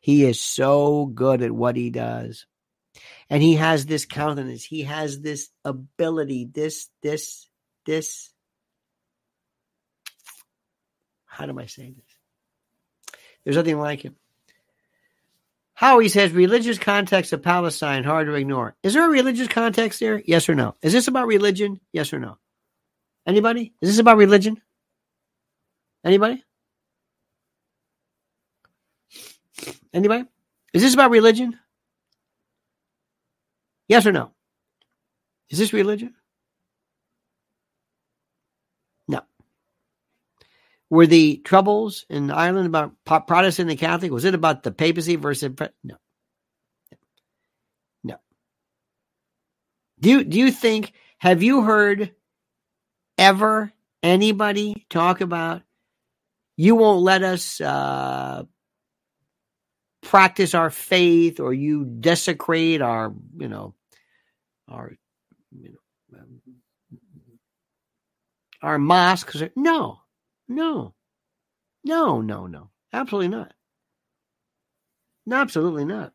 He 0.00 0.24
is 0.24 0.40
so 0.40 1.04
good 1.04 1.42
at 1.42 1.52
what 1.52 1.76
he 1.76 1.90
does. 1.90 2.46
And 3.28 3.42
he 3.42 3.56
has 3.56 3.84
this 3.84 4.06
countenance. 4.06 4.64
He 4.64 4.84
has 4.84 5.20
this 5.20 5.50
ability, 5.62 6.48
this, 6.50 6.88
this, 7.02 7.46
this. 7.84 8.32
How 11.26 11.44
do 11.44 11.60
I 11.60 11.66
say 11.66 11.92
this? 11.92 13.14
There's 13.44 13.56
nothing 13.56 13.78
like 13.78 14.00
him. 14.00 14.16
Howie 15.78 16.08
says 16.08 16.32
religious 16.32 16.76
context 16.76 17.32
of 17.32 17.40
Palestine 17.40 18.02
hard 18.02 18.26
to 18.26 18.34
ignore. 18.34 18.74
Is 18.82 18.94
there 18.94 19.06
a 19.06 19.08
religious 19.08 19.46
context 19.46 20.00
there? 20.00 20.20
Yes 20.26 20.48
or 20.48 20.56
no? 20.56 20.74
Is 20.82 20.92
this 20.92 21.06
about 21.06 21.28
religion? 21.28 21.78
Yes 21.92 22.12
or 22.12 22.18
no? 22.18 22.36
Anybody? 23.24 23.72
Is 23.80 23.90
this 23.90 24.00
about 24.00 24.16
religion? 24.16 24.60
Anybody? 26.04 26.42
Anybody? 29.94 30.24
Is 30.72 30.82
this 30.82 30.94
about 30.94 31.12
religion? 31.12 31.56
Yes 33.86 34.04
or 34.04 34.10
no? 34.10 34.32
Is 35.48 35.60
this 35.60 35.72
religion? 35.72 36.12
Were 40.90 41.06
the 41.06 41.36
troubles 41.44 42.06
in 42.08 42.30
Ireland 42.30 42.66
about 42.66 43.26
Protestant 43.26 43.70
and 43.70 43.78
Catholic? 43.78 44.10
Was 44.10 44.24
it 44.24 44.34
about 44.34 44.62
the 44.62 44.70
papacy 44.70 45.16
versus 45.16 45.50
no? 45.84 45.96
No. 48.02 48.16
Do 50.00 50.10
you, 50.10 50.24
do 50.24 50.38
you 50.38 50.50
think? 50.50 50.92
Have 51.18 51.42
you 51.42 51.62
heard 51.62 52.14
ever 53.18 53.72
anybody 54.02 54.86
talk 54.88 55.20
about? 55.20 55.62
You 56.56 56.74
won't 56.74 57.02
let 57.02 57.22
us 57.22 57.60
uh, 57.60 58.44
practice 60.02 60.54
our 60.54 60.70
faith, 60.70 61.38
or 61.38 61.52
you 61.52 61.84
desecrate 61.84 62.80
our, 62.82 63.12
you 63.36 63.48
know, 63.48 63.74
our, 64.68 64.92
you 65.52 65.70
know, 66.12 66.18
um, 66.18 66.40
our 68.62 68.78
mosques. 68.78 69.42
No, 69.54 70.00
no. 70.48 70.94
No, 71.84 72.20
no, 72.20 72.46
no. 72.46 72.70
Absolutely 72.92 73.28
not. 73.28 73.52
No, 75.26 75.36
absolutely 75.36 75.84
not. 75.84 76.12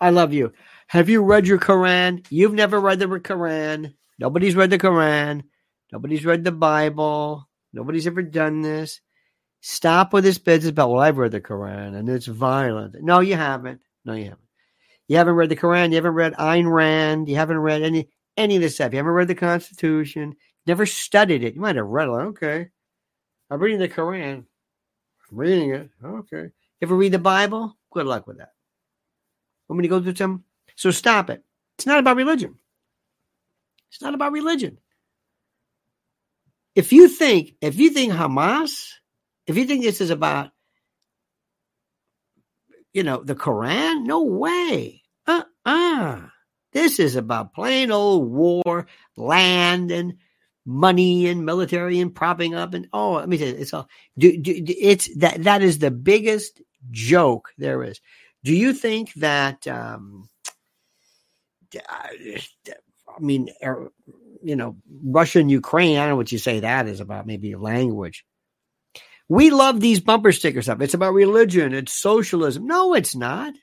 I 0.00 0.10
love 0.10 0.32
you. 0.32 0.52
Have 0.88 1.08
you 1.08 1.22
read 1.22 1.46
your 1.46 1.58
Quran? 1.58 2.26
You've 2.28 2.54
never 2.54 2.80
read 2.80 2.98
the 2.98 3.06
Quran. 3.06 3.94
Nobody's 4.18 4.56
read 4.56 4.70
the 4.70 4.78
Quran. 4.78 5.44
Nobody's 5.92 6.24
read 6.24 6.42
the 6.42 6.52
Bible. 6.52 7.48
Nobody's 7.72 8.06
ever 8.06 8.22
done 8.22 8.62
this. 8.62 9.00
Stop 9.60 10.12
with 10.12 10.24
this 10.24 10.38
business 10.38 10.70
about, 10.70 10.90
well, 10.90 11.00
I've 11.00 11.18
read 11.18 11.30
the 11.30 11.40
Quran 11.40 11.96
and 11.96 12.08
it's 12.08 12.26
violent. 12.26 12.96
No, 13.00 13.20
you 13.20 13.36
haven't. 13.36 13.80
No, 14.04 14.14
you 14.14 14.24
haven't. 14.24 14.40
You 15.06 15.16
haven't 15.18 15.34
read 15.34 15.50
the 15.50 15.56
Quran. 15.56 15.90
You 15.90 15.96
haven't 15.96 16.14
read 16.14 16.34
Ayn 16.34 16.70
Rand. 16.72 17.28
You 17.28 17.36
haven't 17.36 17.58
read 17.58 17.82
any 17.82 18.08
any 18.36 18.56
of 18.56 18.62
this 18.62 18.74
stuff. 18.74 18.92
You 18.92 18.96
haven't 18.96 19.12
read 19.12 19.28
the 19.28 19.36
Constitution. 19.36 20.34
Never 20.66 20.84
studied 20.84 21.44
it. 21.44 21.54
You 21.54 21.60
might 21.60 21.76
have 21.76 21.86
read 21.86 22.08
it. 22.08 22.12
Okay. 22.12 22.68
I'm 23.52 23.60
reading 23.60 23.80
the 23.80 23.88
Quran. 23.88 24.46
I'm 25.30 25.36
reading 25.36 25.74
it. 25.74 25.90
Okay. 26.02 26.46
Ever 26.80 26.96
read 26.96 27.12
the 27.12 27.18
Bible? 27.18 27.76
Good 27.92 28.06
luck 28.06 28.26
with 28.26 28.38
that. 28.38 28.52
Want 29.68 29.78
me 29.78 29.82
to 29.82 29.88
go 29.88 30.02
through 30.02 30.14
some? 30.14 30.44
So 30.74 30.90
stop 30.90 31.28
it. 31.28 31.44
It's 31.76 31.84
not 31.84 31.98
about 31.98 32.16
religion. 32.16 32.56
It's 33.90 34.00
not 34.00 34.14
about 34.14 34.32
religion. 34.32 34.78
If 36.74 36.94
you 36.94 37.08
think, 37.08 37.52
if 37.60 37.76
you 37.76 37.90
think 37.90 38.14
Hamas, 38.14 38.92
if 39.46 39.58
you 39.58 39.66
think 39.66 39.84
this 39.84 40.00
is 40.00 40.08
about, 40.08 40.50
you 42.94 43.02
know, 43.02 43.22
the 43.22 43.34
Quran, 43.34 44.06
no 44.06 44.22
way. 44.22 45.02
Uh-uh. 45.26 46.22
This 46.72 46.98
is 46.98 47.16
about 47.16 47.52
plain 47.52 47.90
old 47.90 48.30
war, 48.30 48.86
land, 49.14 49.90
and 49.90 50.14
money 50.64 51.26
and 51.26 51.44
military 51.44 52.00
and 52.00 52.14
propping 52.14 52.54
up 52.54 52.74
and 52.74 52.88
oh, 52.92 53.14
let 53.14 53.28
me 53.28 53.36
you, 53.36 53.46
it's 53.46 53.74
all. 53.74 53.88
Do, 54.18 54.36
do, 54.36 54.64
it's 54.66 55.14
that 55.16 55.44
that 55.44 55.62
is 55.62 55.78
the 55.78 55.90
biggest 55.90 56.60
joke 56.90 57.50
there 57.58 57.82
is. 57.82 58.00
Do 58.44 58.54
you 58.54 58.72
think 58.72 59.12
that? 59.14 59.66
Um, 59.66 60.28
I 61.88 63.20
mean, 63.20 63.48
er, 63.62 63.90
you 64.42 64.56
know, 64.56 64.76
Russia 65.04 65.38
and 65.38 65.50
Ukraine. 65.50 65.96
I 65.96 66.00
don't 66.02 66.10
know 66.10 66.16
what 66.16 66.32
you 66.32 66.38
say 66.38 66.60
that 66.60 66.86
is 66.86 67.00
about. 67.00 67.26
Maybe 67.26 67.54
language. 67.54 68.24
We 69.28 69.50
love 69.50 69.80
these 69.80 70.00
bumper 70.00 70.32
sticker 70.32 70.60
stuff. 70.60 70.80
It's 70.80 70.94
about 70.94 71.14
religion. 71.14 71.72
It's 71.72 71.92
socialism. 71.92 72.66
No, 72.66 72.94
it's 72.94 73.14
not. 73.14 73.54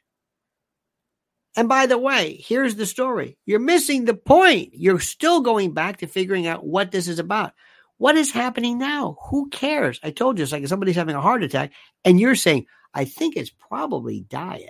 And 1.56 1.68
by 1.68 1.88
the 1.88 1.98
way, 1.98 2.44
here's 2.46 2.76
the 2.76 2.86
story. 2.86 3.38
You're 3.46 3.60
missing 3.60 4.06
the 4.06 4.14
point. 4.14 4.70
You're 4.74 5.00
still 5.00 5.42
going 5.42 5.74
back 5.74 5.98
to 5.98 6.08
figuring 6.08 6.48
out 6.48 6.66
what 6.66 6.92
this 6.92 7.08
is 7.08 7.20
about. 7.20 7.54
What 7.98 8.16
is 8.16 8.32
happening 8.32 8.78
now? 8.78 9.18
Who 9.30 9.50
cares? 9.50 10.00
I 10.04 10.12
told 10.12 10.38
you 10.38 10.44
it's 10.44 10.52
like 10.52 10.66
somebody's 10.68 10.96
having 10.96 11.16
a 11.16 11.22
heart 11.22 11.44
attack 11.44 11.74
and 12.06 12.20
you're 12.20 12.36
saying, 12.36 12.66
I 12.94 13.06
think 13.06 13.36
it's 13.36 13.50
probably 13.50 14.22
diet. 14.22 14.70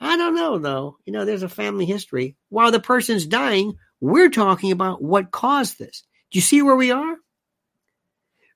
I 0.00 0.16
don't 0.16 0.34
know 0.34 0.58
though. 0.58 0.96
You 1.04 1.12
know, 1.12 1.24
there's 1.24 1.42
a 1.42 1.48
family 1.48 1.84
history. 1.84 2.36
While 2.48 2.70
the 2.70 2.80
person's 2.80 3.26
dying, 3.26 3.74
we're 4.00 4.30
talking 4.30 4.72
about 4.72 5.02
what 5.02 5.30
caused 5.30 5.78
this. 5.78 6.02
Do 6.30 6.38
you 6.38 6.42
see 6.42 6.62
where 6.62 6.76
we 6.76 6.92
are? 6.92 7.16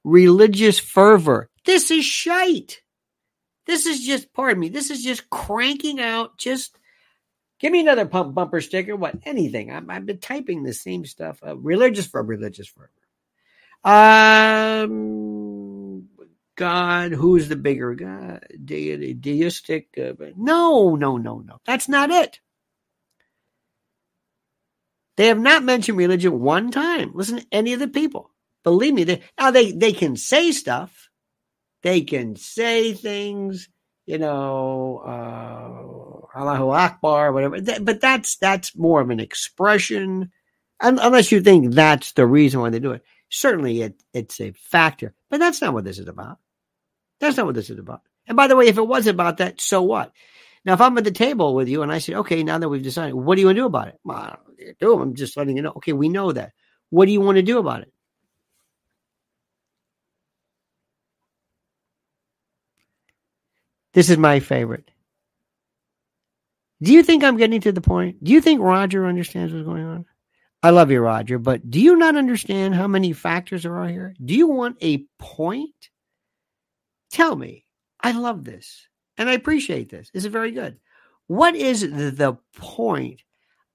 Religious 0.03 0.78
fervor. 0.78 1.51
This 1.66 1.91
is 1.91 2.05
shite. 2.05 2.80
This 3.66 3.87
is 3.87 4.05
just, 4.05 4.32
pardon 4.32 4.61
me, 4.61 4.68
this 4.68 4.91
is 4.91 5.03
just 5.03 5.28
cranking 5.28 6.01
out 6.01 6.39
just 6.39 6.78
Give 7.61 7.73
me 7.73 7.81
another 7.81 8.07
pump 8.07 8.35
bumper 8.35 8.61
sticker. 8.61 8.97
What? 8.97 9.17
Anything. 9.25 9.71
i 9.71 9.75
have 9.95 10.07
been 10.07 10.19
typing 10.19 10.63
the 10.63 10.75
same 10.75 11.05
stuff. 11.05 11.41
Uh, 11.45 11.57
religious 11.57 12.07
for 12.07 12.23
religious 12.23 12.69
fervor. 12.69 12.91
Um, 13.85 14.89
God, 16.57 17.13
who's 17.13 17.49
the 17.49 17.57
bigger 17.57 17.95
God? 17.95 18.47
Deity, 18.65 19.15
deistic? 19.15 19.89
Uh, 19.99 20.13
no, 20.37 20.97
no, 20.97 21.17
no, 21.17 21.39
no. 21.41 21.61
That's 21.67 21.89
not 21.89 22.11
it. 22.11 22.41
They 25.17 25.29
have 25.29 25.39
not 25.39 25.63
mentioned 25.63 25.97
religion 25.97 26.41
one 26.41 26.73
time. 26.73 27.13
Listen 27.15 27.39
to 27.39 27.47
any 27.53 27.73
of 27.73 27.79
the 27.79 27.89
people. 27.89 28.31
Believe 28.65 28.95
me, 28.95 29.05
they, 29.05 29.23
now 29.39 29.51
they, 29.53 29.71
they 29.71 29.93
can 29.93 30.17
say 30.17 30.51
stuff. 30.51 31.11
They 31.83 32.01
can 32.01 32.35
say 32.37 32.95
things 32.95 33.69
you 34.07 34.19
know, 34.19 34.99
uh, 35.05 36.24
Allahu 36.35 36.70
Akbar, 36.70 37.32
whatever. 37.32 37.61
But 37.80 38.01
that's 38.01 38.37
that's 38.37 38.76
more 38.76 39.01
of 39.01 39.11
an 39.11 39.20
expression, 39.20 40.32
unless 40.80 41.30
you 41.30 41.41
think 41.41 41.74
that's 41.74 42.12
the 42.12 42.26
reason 42.26 42.61
why 42.61 42.70
they 42.70 42.80
do 42.80 42.93
it. 42.93 43.05
Certainly, 43.30 43.82
it, 43.82 44.03
it's 44.12 44.41
a 44.41 44.53
factor, 44.53 45.14
but 45.30 45.39
that's 45.39 45.61
not 45.61 45.72
what 45.72 45.85
this 45.85 45.99
is 45.99 46.09
about. 46.09 46.39
That's 47.20 47.37
not 47.37 47.47
what 47.47 47.55
this 47.55 47.70
is 47.70 47.78
about. 47.78 48.03
And 48.26 48.37
by 48.37 48.47
the 48.47 48.57
way, 48.57 48.66
if 48.66 48.78
it 48.78 48.87
was 48.87 49.07
about 49.07 49.39
that, 49.39 49.61
so 49.61 49.82
what? 49.82 50.12
Now, 50.64 50.74
if 50.74 50.80
I'm 50.80 50.97
at 50.97 51.05
the 51.05 51.11
table 51.11 51.55
with 51.55 51.68
you 51.68 51.82
and 51.82 51.93
I 51.93 51.99
say, 51.99 52.14
okay, 52.14 52.43
now 52.43 52.59
that 52.59 52.68
we've 52.68 52.82
decided, 52.82 53.14
what 53.14 53.35
do 53.35 53.43
you 53.43 53.49
want 53.49 53.57
to 53.57 53.62
do 53.62 53.66
about 53.66 53.89
it? 53.89 54.01
Well, 54.03 54.16
I 54.16 54.37
don't 54.59 54.78
do. 54.78 55.01
I'm 55.01 55.14
just 55.14 55.37
letting 55.37 55.57
you 55.57 55.62
know. 55.62 55.72
Okay, 55.76 55.93
we 55.93 56.09
know 56.09 56.32
that. 56.32 56.53
What 56.91 57.07
do 57.07 57.12
you 57.12 57.20
want 57.20 57.37
to 57.37 57.43
do 57.43 57.59
about 57.59 57.82
it? 57.82 57.93
This 63.93 64.11
is 64.11 64.16
my 64.16 64.41
favorite. 64.41 64.91
Do 66.83 66.93
you 66.93 67.03
think 67.03 67.25
I'm 67.25 67.37
getting 67.37 67.61
to 67.62 67.72
the 67.72 67.81
point? 67.81 68.22
Do 68.22 68.33
you 68.33 68.41
think 68.41 68.61
Roger 68.61 69.07
understands 69.07 69.53
what's 69.53 69.64
going 69.64 69.85
on? 69.85 70.05
I 70.62 70.70
love 70.70 70.91
you, 70.91 71.01
Roger, 71.01 71.39
but 71.39 71.70
do 71.70 71.81
you 71.81 71.97
not 71.97 72.16
understand 72.16 72.75
how 72.75 72.89
many 72.89 73.12
factors 73.12 73.66
are 73.66 73.87
here? 73.87 74.14
Do 74.25 74.35
you 74.35 74.49
want 74.49 74.79
a 74.81 75.05
point? 75.18 75.91
Tell 77.11 77.37
me. 77.37 77.64
I 78.01 78.12
love 78.12 78.45
this 78.45 78.87
and 79.16 79.29
I 79.29 79.35
appreciate 79.35 79.91
this. 79.91 80.11
This 80.11 80.25
is 80.25 80.33
very 80.33 80.51
good. 80.51 80.79
What 81.27 81.55
is 81.55 81.81
the 81.81 82.39
point? 82.57 83.22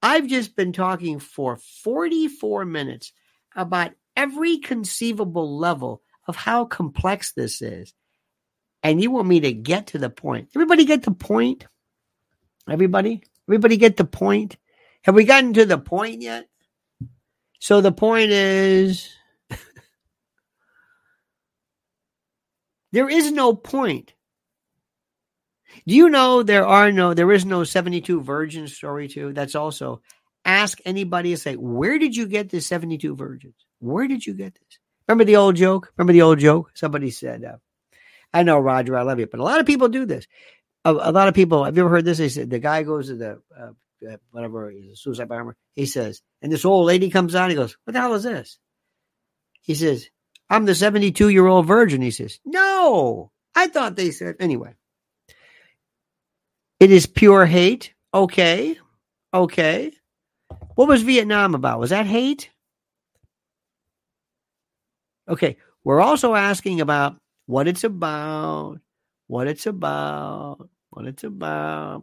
I've 0.02 0.26
just 0.26 0.56
been 0.56 0.72
talking 0.72 1.18
for 1.18 1.56
44 1.56 2.64
minutes 2.64 3.12
about 3.56 3.92
every 4.16 4.58
conceivable 4.58 5.58
level 5.58 6.02
of 6.26 6.36
how 6.36 6.64
complex 6.64 7.32
this 7.32 7.60
is 7.60 7.92
and 8.82 9.02
you 9.02 9.10
want 9.10 9.28
me 9.28 9.40
to 9.40 9.52
get 9.52 9.88
to 9.88 9.98
the 9.98 10.10
point. 10.10 10.48
Everybody 10.54 10.84
get 10.84 11.02
the 11.02 11.10
point? 11.12 11.66
Everybody? 12.68 13.22
Everybody 13.48 13.76
get 13.76 13.96
the 13.96 14.04
point? 14.04 14.56
Have 15.02 15.14
we 15.14 15.24
gotten 15.24 15.52
to 15.54 15.64
the 15.64 15.78
point 15.78 16.22
yet? 16.22 16.48
So 17.58 17.80
the 17.80 17.92
point 17.92 18.30
is 18.30 19.08
there 22.92 23.08
is 23.08 23.30
no 23.32 23.54
point. 23.54 24.14
Do 25.86 25.94
you 25.94 26.10
know 26.10 26.42
there 26.42 26.66
are 26.66 26.92
no 26.92 27.14
there 27.14 27.30
is 27.32 27.44
no 27.44 27.64
72 27.64 28.20
virgins 28.20 28.74
story 28.74 29.08
too? 29.08 29.32
That's 29.32 29.54
also 29.54 30.02
ask 30.44 30.78
anybody 30.84 31.32
and 31.32 31.40
say, 31.40 31.54
Where 31.54 31.98
did 31.98 32.16
you 32.16 32.26
get 32.26 32.50
the 32.50 32.60
72 32.60 33.14
virgins? 33.16 33.54
Where 33.78 34.06
did 34.06 34.26
you 34.26 34.34
get 34.34 34.54
this? 34.54 34.78
Remember 35.08 35.24
the 35.24 35.36
old 35.36 35.56
joke? 35.56 35.92
Remember 35.96 36.12
the 36.12 36.22
old 36.22 36.38
joke? 36.38 36.70
Somebody 36.74 37.10
said, 37.10 37.44
uh, 37.44 37.56
I 38.32 38.44
know, 38.44 38.58
Roger, 38.58 38.96
I 38.96 39.02
love 39.02 39.18
you. 39.18 39.26
But 39.26 39.40
a 39.40 39.42
lot 39.42 39.58
of 39.58 39.66
people 39.66 39.88
do 39.88 40.06
this. 40.06 40.26
A, 40.84 40.92
a 40.92 41.12
lot 41.12 41.28
of 41.28 41.34
people, 41.34 41.64
have 41.64 41.76
you 41.76 41.82
ever 41.82 41.90
heard 41.90 42.04
this? 42.04 42.18
They 42.18 42.28
said 42.28 42.50
the 42.50 42.58
guy 42.58 42.82
goes 42.82 43.08
to 43.08 43.16
the, 43.16 43.42
uh, 43.58 43.72
uh, 44.08 44.16
whatever, 44.30 44.70
he's 44.70 44.92
a 44.92 44.96
suicide 44.96 45.28
bomber. 45.28 45.56
He 45.74 45.86
says, 45.86 46.22
and 46.42 46.50
this 46.50 46.64
old 46.64 46.86
lady 46.86 47.10
comes 47.10 47.34
out. 47.34 47.50
He 47.50 47.56
goes, 47.56 47.76
What 47.84 47.92
the 47.92 48.00
hell 48.00 48.14
is 48.14 48.22
this? 48.22 48.58
He 49.60 49.74
says, 49.74 50.08
I'm 50.48 50.64
the 50.64 50.74
72 50.74 51.28
year 51.28 51.46
old 51.46 51.66
virgin. 51.66 52.00
He 52.00 52.10
says, 52.10 52.40
No, 52.44 53.30
I 53.54 53.66
thought 53.68 53.96
they 53.96 54.10
said, 54.10 54.36
anyway. 54.40 54.74
It 56.78 56.90
is 56.90 57.06
pure 57.06 57.44
hate. 57.44 57.92
Okay. 58.14 58.78
Okay. 59.34 59.92
What 60.74 60.88
was 60.88 61.02
Vietnam 61.02 61.54
about? 61.54 61.78
Was 61.78 61.90
that 61.90 62.06
hate? 62.06 62.50
Okay. 65.28 65.58
We're 65.84 66.00
also 66.00 66.34
asking 66.34 66.80
about 66.80 67.16
what 67.46 67.68
it's 67.68 67.84
about, 67.84 68.80
what 69.30 69.46
it's 69.46 69.66
about, 69.66 70.68
what 70.90 71.06
it's 71.06 71.22
about. 71.22 72.02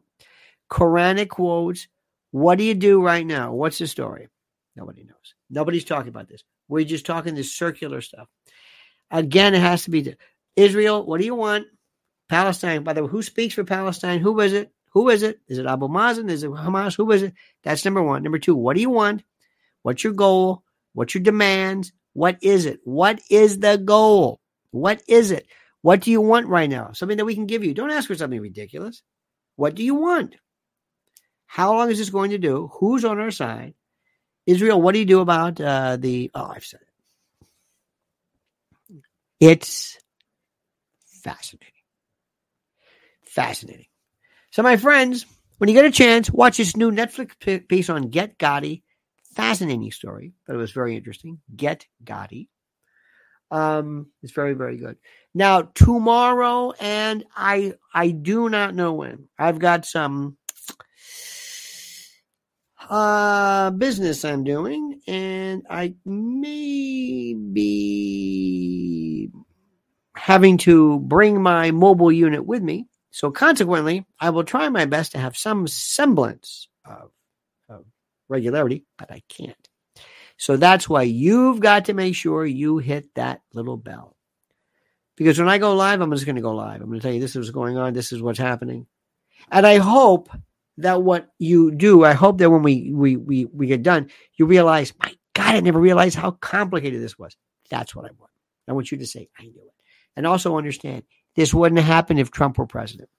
Quranic 0.72 1.28
quotes. 1.28 1.90
What 2.32 2.58
do 2.58 2.64
you 2.64 2.74
do 2.74 3.04
right 3.04 3.26
now? 3.26 3.52
What's 3.52 3.80
the 3.80 3.88
story? 3.88 4.30
Nobody 4.78 5.04
knows. 5.04 5.36
Nobody's 5.50 5.84
talking 5.84 6.08
about 6.08 6.30
this. 6.30 6.46
We're 6.70 6.86
just 6.86 7.06
talking 7.06 7.36
this 7.36 7.54
circular 7.54 8.00
stuff. 8.00 8.30
Again, 9.12 9.56
it 9.56 9.60
has 9.60 9.84
to 9.84 9.90
be 9.90 10.16
Israel. 10.56 11.06
What 11.06 11.20
do 11.20 11.26
you 11.26 11.36
want? 11.36 11.68
Palestine. 12.30 12.84
By 12.84 12.94
the 12.94 13.04
way, 13.04 13.10
who 13.10 13.22
speaks 13.22 13.56
for 13.56 13.66
Palestine? 13.66 14.22
Who 14.22 14.40
is 14.40 14.54
it? 14.54 14.72
Who 14.92 15.10
is 15.10 15.22
it? 15.22 15.42
Is 15.50 15.58
it 15.58 15.66
Abu 15.66 15.90
Mazen? 15.90 16.30
Is 16.30 16.44
it 16.44 16.52
Hamas? 16.52 16.96
Who 16.96 17.12
is 17.12 17.24
it? 17.24 17.34
That's 17.62 17.84
number 17.84 18.02
one. 18.02 18.24
Number 18.24 18.40
two, 18.40 18.56
what 18.56 18.76
do 18.76 18.82
you 18.82 18.90
want? 18.90 19.24
What's 19.82 20.02
your 20.02 20.14
goal? 20.14 20.64
What's 20.94 21.14
your 21.14 21.24
demands? 21.24 21.92
What 22.14 22.38
is 22.42 22.66
it? 22.66 22.80
What 22.86 23.20
is 23.30 23.60
the 23.60 23.78
goal? 23.78 24.40
What 24.72 25.04
is 25.10 25.32
it? 25.32 25.46
What 25.88 26.02
do 26.02 26.12
you 26.12 26.20
want 26.20 26.48
right 26.48 26.70
now? 26.70 26.92
Something 26.92 27.16
that 27.16 27.24
we 27.24 27.34
can 27.34 27.46
give 27.46 27.64
you. 27.64 27.74
Don't 27.74 27.92
ask 27.92 28.10
for 28.10 28.16
something 28.16 28.42
ridiculous. 28.42 29.04
What 29.56 29.74
do 29.74 29.86
you 29.86 29.96
want? 29.96 30.36
How 31.46 31.74
long 31.74 31.90
is 31.90 31.98
this 31.98 32.10
going 32.10 32.32
to 32.32 32.38
do? 32.38 32.70
Who's 32.74 33.06
on 33.06 33.22
our 33.22 33.32
side? 33.32 33.74
Israel, 34.46 34.82
what 34.82 34.92
do 34.92 35.00
you 35.00 35.06
do 35.06 35.22
about 35.22 35.62
uh, 35.62 35.96
the. 35.96 36.30
Oh, 36.36 36.52
I've 36.54 36.66
said 36.66 36.82
it. 38.90 39.02
It's 39.40 39.98
fascinating. 41.24 41.72
Fascinating. 43.24 43.88
So, 44.52 44.64
my 44.64 44.76
friends, 44.76 45.26
when 45.58 45.70
you 45.70 45.74
get 45.74 45.86
a 45.86 45.90
chance, 45.90 46.30
watch 46.30 46.58
this 46.58 46.76
new 46.76 46.92
Netflix 46.92 47.66
piece 47.70 47.90
on 47.90 48.10
Get 48.10 48.38
Gotti. 48.38 48.84
Fascinating 49.36 49.94
story, 49.94 50.34
but 50.46 50.54
it 50.54 50.60
was 50.60 50.74
very 50.74 50.98
interesting. 50.98 51.40
Get 51.56 51.86
Gotti. 52.04 52.50
Um, 53.52 54.08
it's 54.24 54.34
very, 54.34 54.54
very 54.54 54.78
good. 54.78 54.98
Now, 55.34 55.64
tomorrow, 55.76 56.74
and 56.80 57.24
I 57.36 57.74
I 57.94 58.12
do 58.12 58.50
not 58.50 58.76
know 58.76 58.94
when. 58.94 59.30
I've 59.40 59.60
got 59.60 59.86
some 59.86 60.38
uh 62.90 63.72
business 63.72 64.26
I'm 64.26 64.44
doing, 64.44 65.02
and 65.08 65.64
I 65.70 65.96
may 66.06 67.34
be 67.34 69.30
having 70.16 70.58
to 70.58 71.00
bring 71.00 71.42
my 71.42 71.72
mobile 71.72 72.12
unit 72.12 72.46
with 72.46 72.62
me. 72.62 72.88
So 73.12 73.32
consequently, 73.32 74.06
I 74.20 74.30
will 74.32 74.44
try 74.44 74.70
my 74.70 74.86
best 74.86 75.14
to 75.14 75.20
have 75.20 75.38
some 75.38 75.68
semblance 75.68 76.68
of, 76.86 77.12
of 77.70 77.86
regularity, 78.30 78.86
but 78.98 79.12
I 79.12 79.22
can't. 79.30 79.67
So 80.38 80.56
that's 80.56 80.88
why 80.88 81.02
you've 81.04 81.60
got 81.60 81.86
to 81.86 81.94
make 81.94 82.16
sure 82.16 82.46
you 82.46 82.78
hit 82.78 83.14
that 83.16 83.42
little 83.54 83.78
bell. 83.78 84.16
Because 85.16 85.40
when 85.40 85.50
I 85.50 85.58
go 85.58 85.76
live, 85.76 86.00
I'm 86.00 86.12
just 86.12 86.26
going 86.26 86.36
to 86.36 86.42
go 86.44 86.54
live. 86.54 86.80
I'm 86.80 86.88
going 86.88 87.00
to 87.00 87.04
tell 87.04 87.14
you 87.14 87.20
this 87.20 87.32
is 87.32 87.38
what's 87.38 87.50
going 87.50 87.78
on, 87.78 87.94
this 87.94 88.12
is 88.12 88.22
what's 88.22 88.40
happening. 88.40 88.86
And 89.52 89.66
I 89.66 89.78
hope 89.78 90.30
that 90.78 91.02
what 91.02 91.30
you 91.40 91.72
do, 91.72 92.04
I 92.04 92.14
hope 92.14 92.38
that 92.38 92.52
when 92.52 92.62
we 92.62 92.92
we 92.94 93.18
we 93.18 93.46
we 93.46 93.66
get 93.66 93.82
done, 93.82 94.12
you 94.36 94.46
realize, 94.46 94.94
my 95.02 95.14
God, 95.34 95.56
I 95.56 95.60
never 95.60 95.80
realized 95.80 96.16
how 96.16 96.32
complicated 96.32 97.02
this 97.02 97.18
was. 97.18 97.36
That's 97.70 97.96
what 97.96 98.06
I 98.06 98.10
want. 98.20 98.32
I 98.68 98.74
want 98.74 98.92
you 98.92 98.98
to 99.00 99.08
say, 99.08 99.30
I 99.40 99.44
knew 99.44 99.62
it. 99.62 99.74
And 100.16 100.28
also 100.28 100.58
understand 100.58 101.04
this 101.36 101.54
wouldn't 101.54 101.80
have 101.80 101.88
happened 101.88 102.20
if 102.20 102.32
Trump 102.32 102.58
were 102.58 102.68
president. 102.68 103.10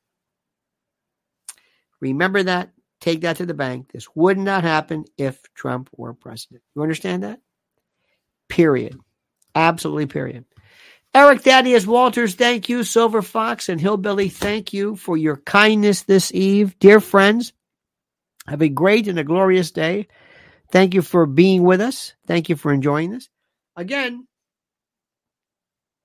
Remember 2.00 2.42
that. 2.44 2.70
Take 3.00 3.20
that 3.20 3.36
to 3.36 3.46
the 3.46 3.54
bank. 3.54 3.92
This 3.92 4.08
would 4.14 4.38
not 4.38 4.64
happen 4.64 5.04
if 5.16 5.42
Trump 5.54 5.88
were 5.96 6.14
president. 6.14 6.62
You 6.74 6.82
understand 6.82 7.22
that? 7.22 7.40
Period. 8.48 8.98
Absolutely, 9.54 10.06
period. 10.06 10.44
Eric 11.14 11.42
Thaddeus 11.42 11.86
Walters, 11.86 12.34
thank 12.34 12.68
you. 12.68 12.84
Silver 12.84 13.22
Fox 13.22 13.68
and 13.68 13.80
Hillbilly, 13.80 14.28
thank 14.28 14.72
you 14.72 14.96
for 14.96 15.16
your 15.16 15.36
kindness 15.38 16.02
this 16.02 16.32
eve. 16.34 16.78
Dear 16.78 17.00
friends, 17.00 17.52
have 18.46 18.62
a 18.62 18.68
great 18.68 19.08
and 19.08 19.18
a 19.18 19.24
glorious 19.24 19.70
day. 19.70 20.08
Thank 20.70 20.94
you 20.94 21.02
for 21.02 21.24
being 21.24 21.62
with 21.62 21.80
us. 21.80 22.14
Thank 22.26 22.48
you 22.48 22.56
for 22.56 22.72
enjoying 22.72 23.10
this. 23.10 23.28
Again, 23.74 24.26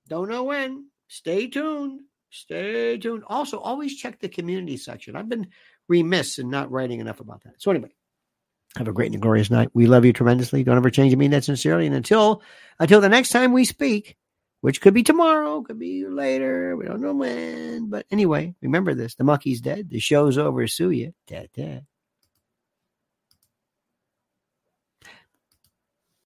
don't 0.08 0.28
know 0.28 0.44
when. 0.44 0.88
Stay 1.08 1.48
tuned. 1.48 2.00
Stay 2.30 2.98
tuned. 2.98 3.24
Also, 3.26 3.58
always 3.58 3.96
check 3.96 4.18
the 4.18 4.28
community 4.28 4.76
section. 4.76 5.16
I've 5.16 5.28
been 5.28 5.48
remiss 5.88 6.38
in 6.38 6.50
not 6.50 6.70
writing 6.70 7.00
enough 7.00 7.20
about 7.20 7.44
that. 7.44 7.54
So, 7.58 7.70
anyway, 7.70 7.90
have 8.76 8.88
a 8.88 8.92
great 8.92 9.12
and 9.12 9.22
glorious 9.22 9.50
night. 9.50 9.70
We 9.74 9.86
love 9.86 10.04
you 10.04 10.12
tremendously. 10.12 10.64
Don't 10.64 10.76
ever 10.76 10.90
change. 10.90 11.12
I 11.12 11.16
mean 11.16 11.30
that 11.30 11.44
sincerely. 11.44 11.86
And 11.86 11.94
until 11.94 12.42
until 12.78 13.00
the 13.00 13.08
next 13.08 13.30
time 13.30 13.52
we 13.52 13.64
speak, 13.64 14.16
which 14.60 14.80
could 14.80 14.94
be 14.94 15.02
tomorrow, 15.02 15.62
could 15.62 15.78
be 15.78 16.06
later. 16.06 16.76
We 16.76 16.86
don't 16.86 17.00
know 17.00 17.14
when. 17.14 17.88
But 17.90 18.06
anyway, 18.10 18.54
remember 18.62 18.94
this: 18.94 19.14
the 19.14 19.24
monkey's 19.24 19.60
dead. 19.60 19.90
The 19.90 20.00
show's 20.00 20.38
over. 20.38 20.66
Sue 20.66 20.90
you. 20.90 21.14
Ta-ta. 21.28 21.80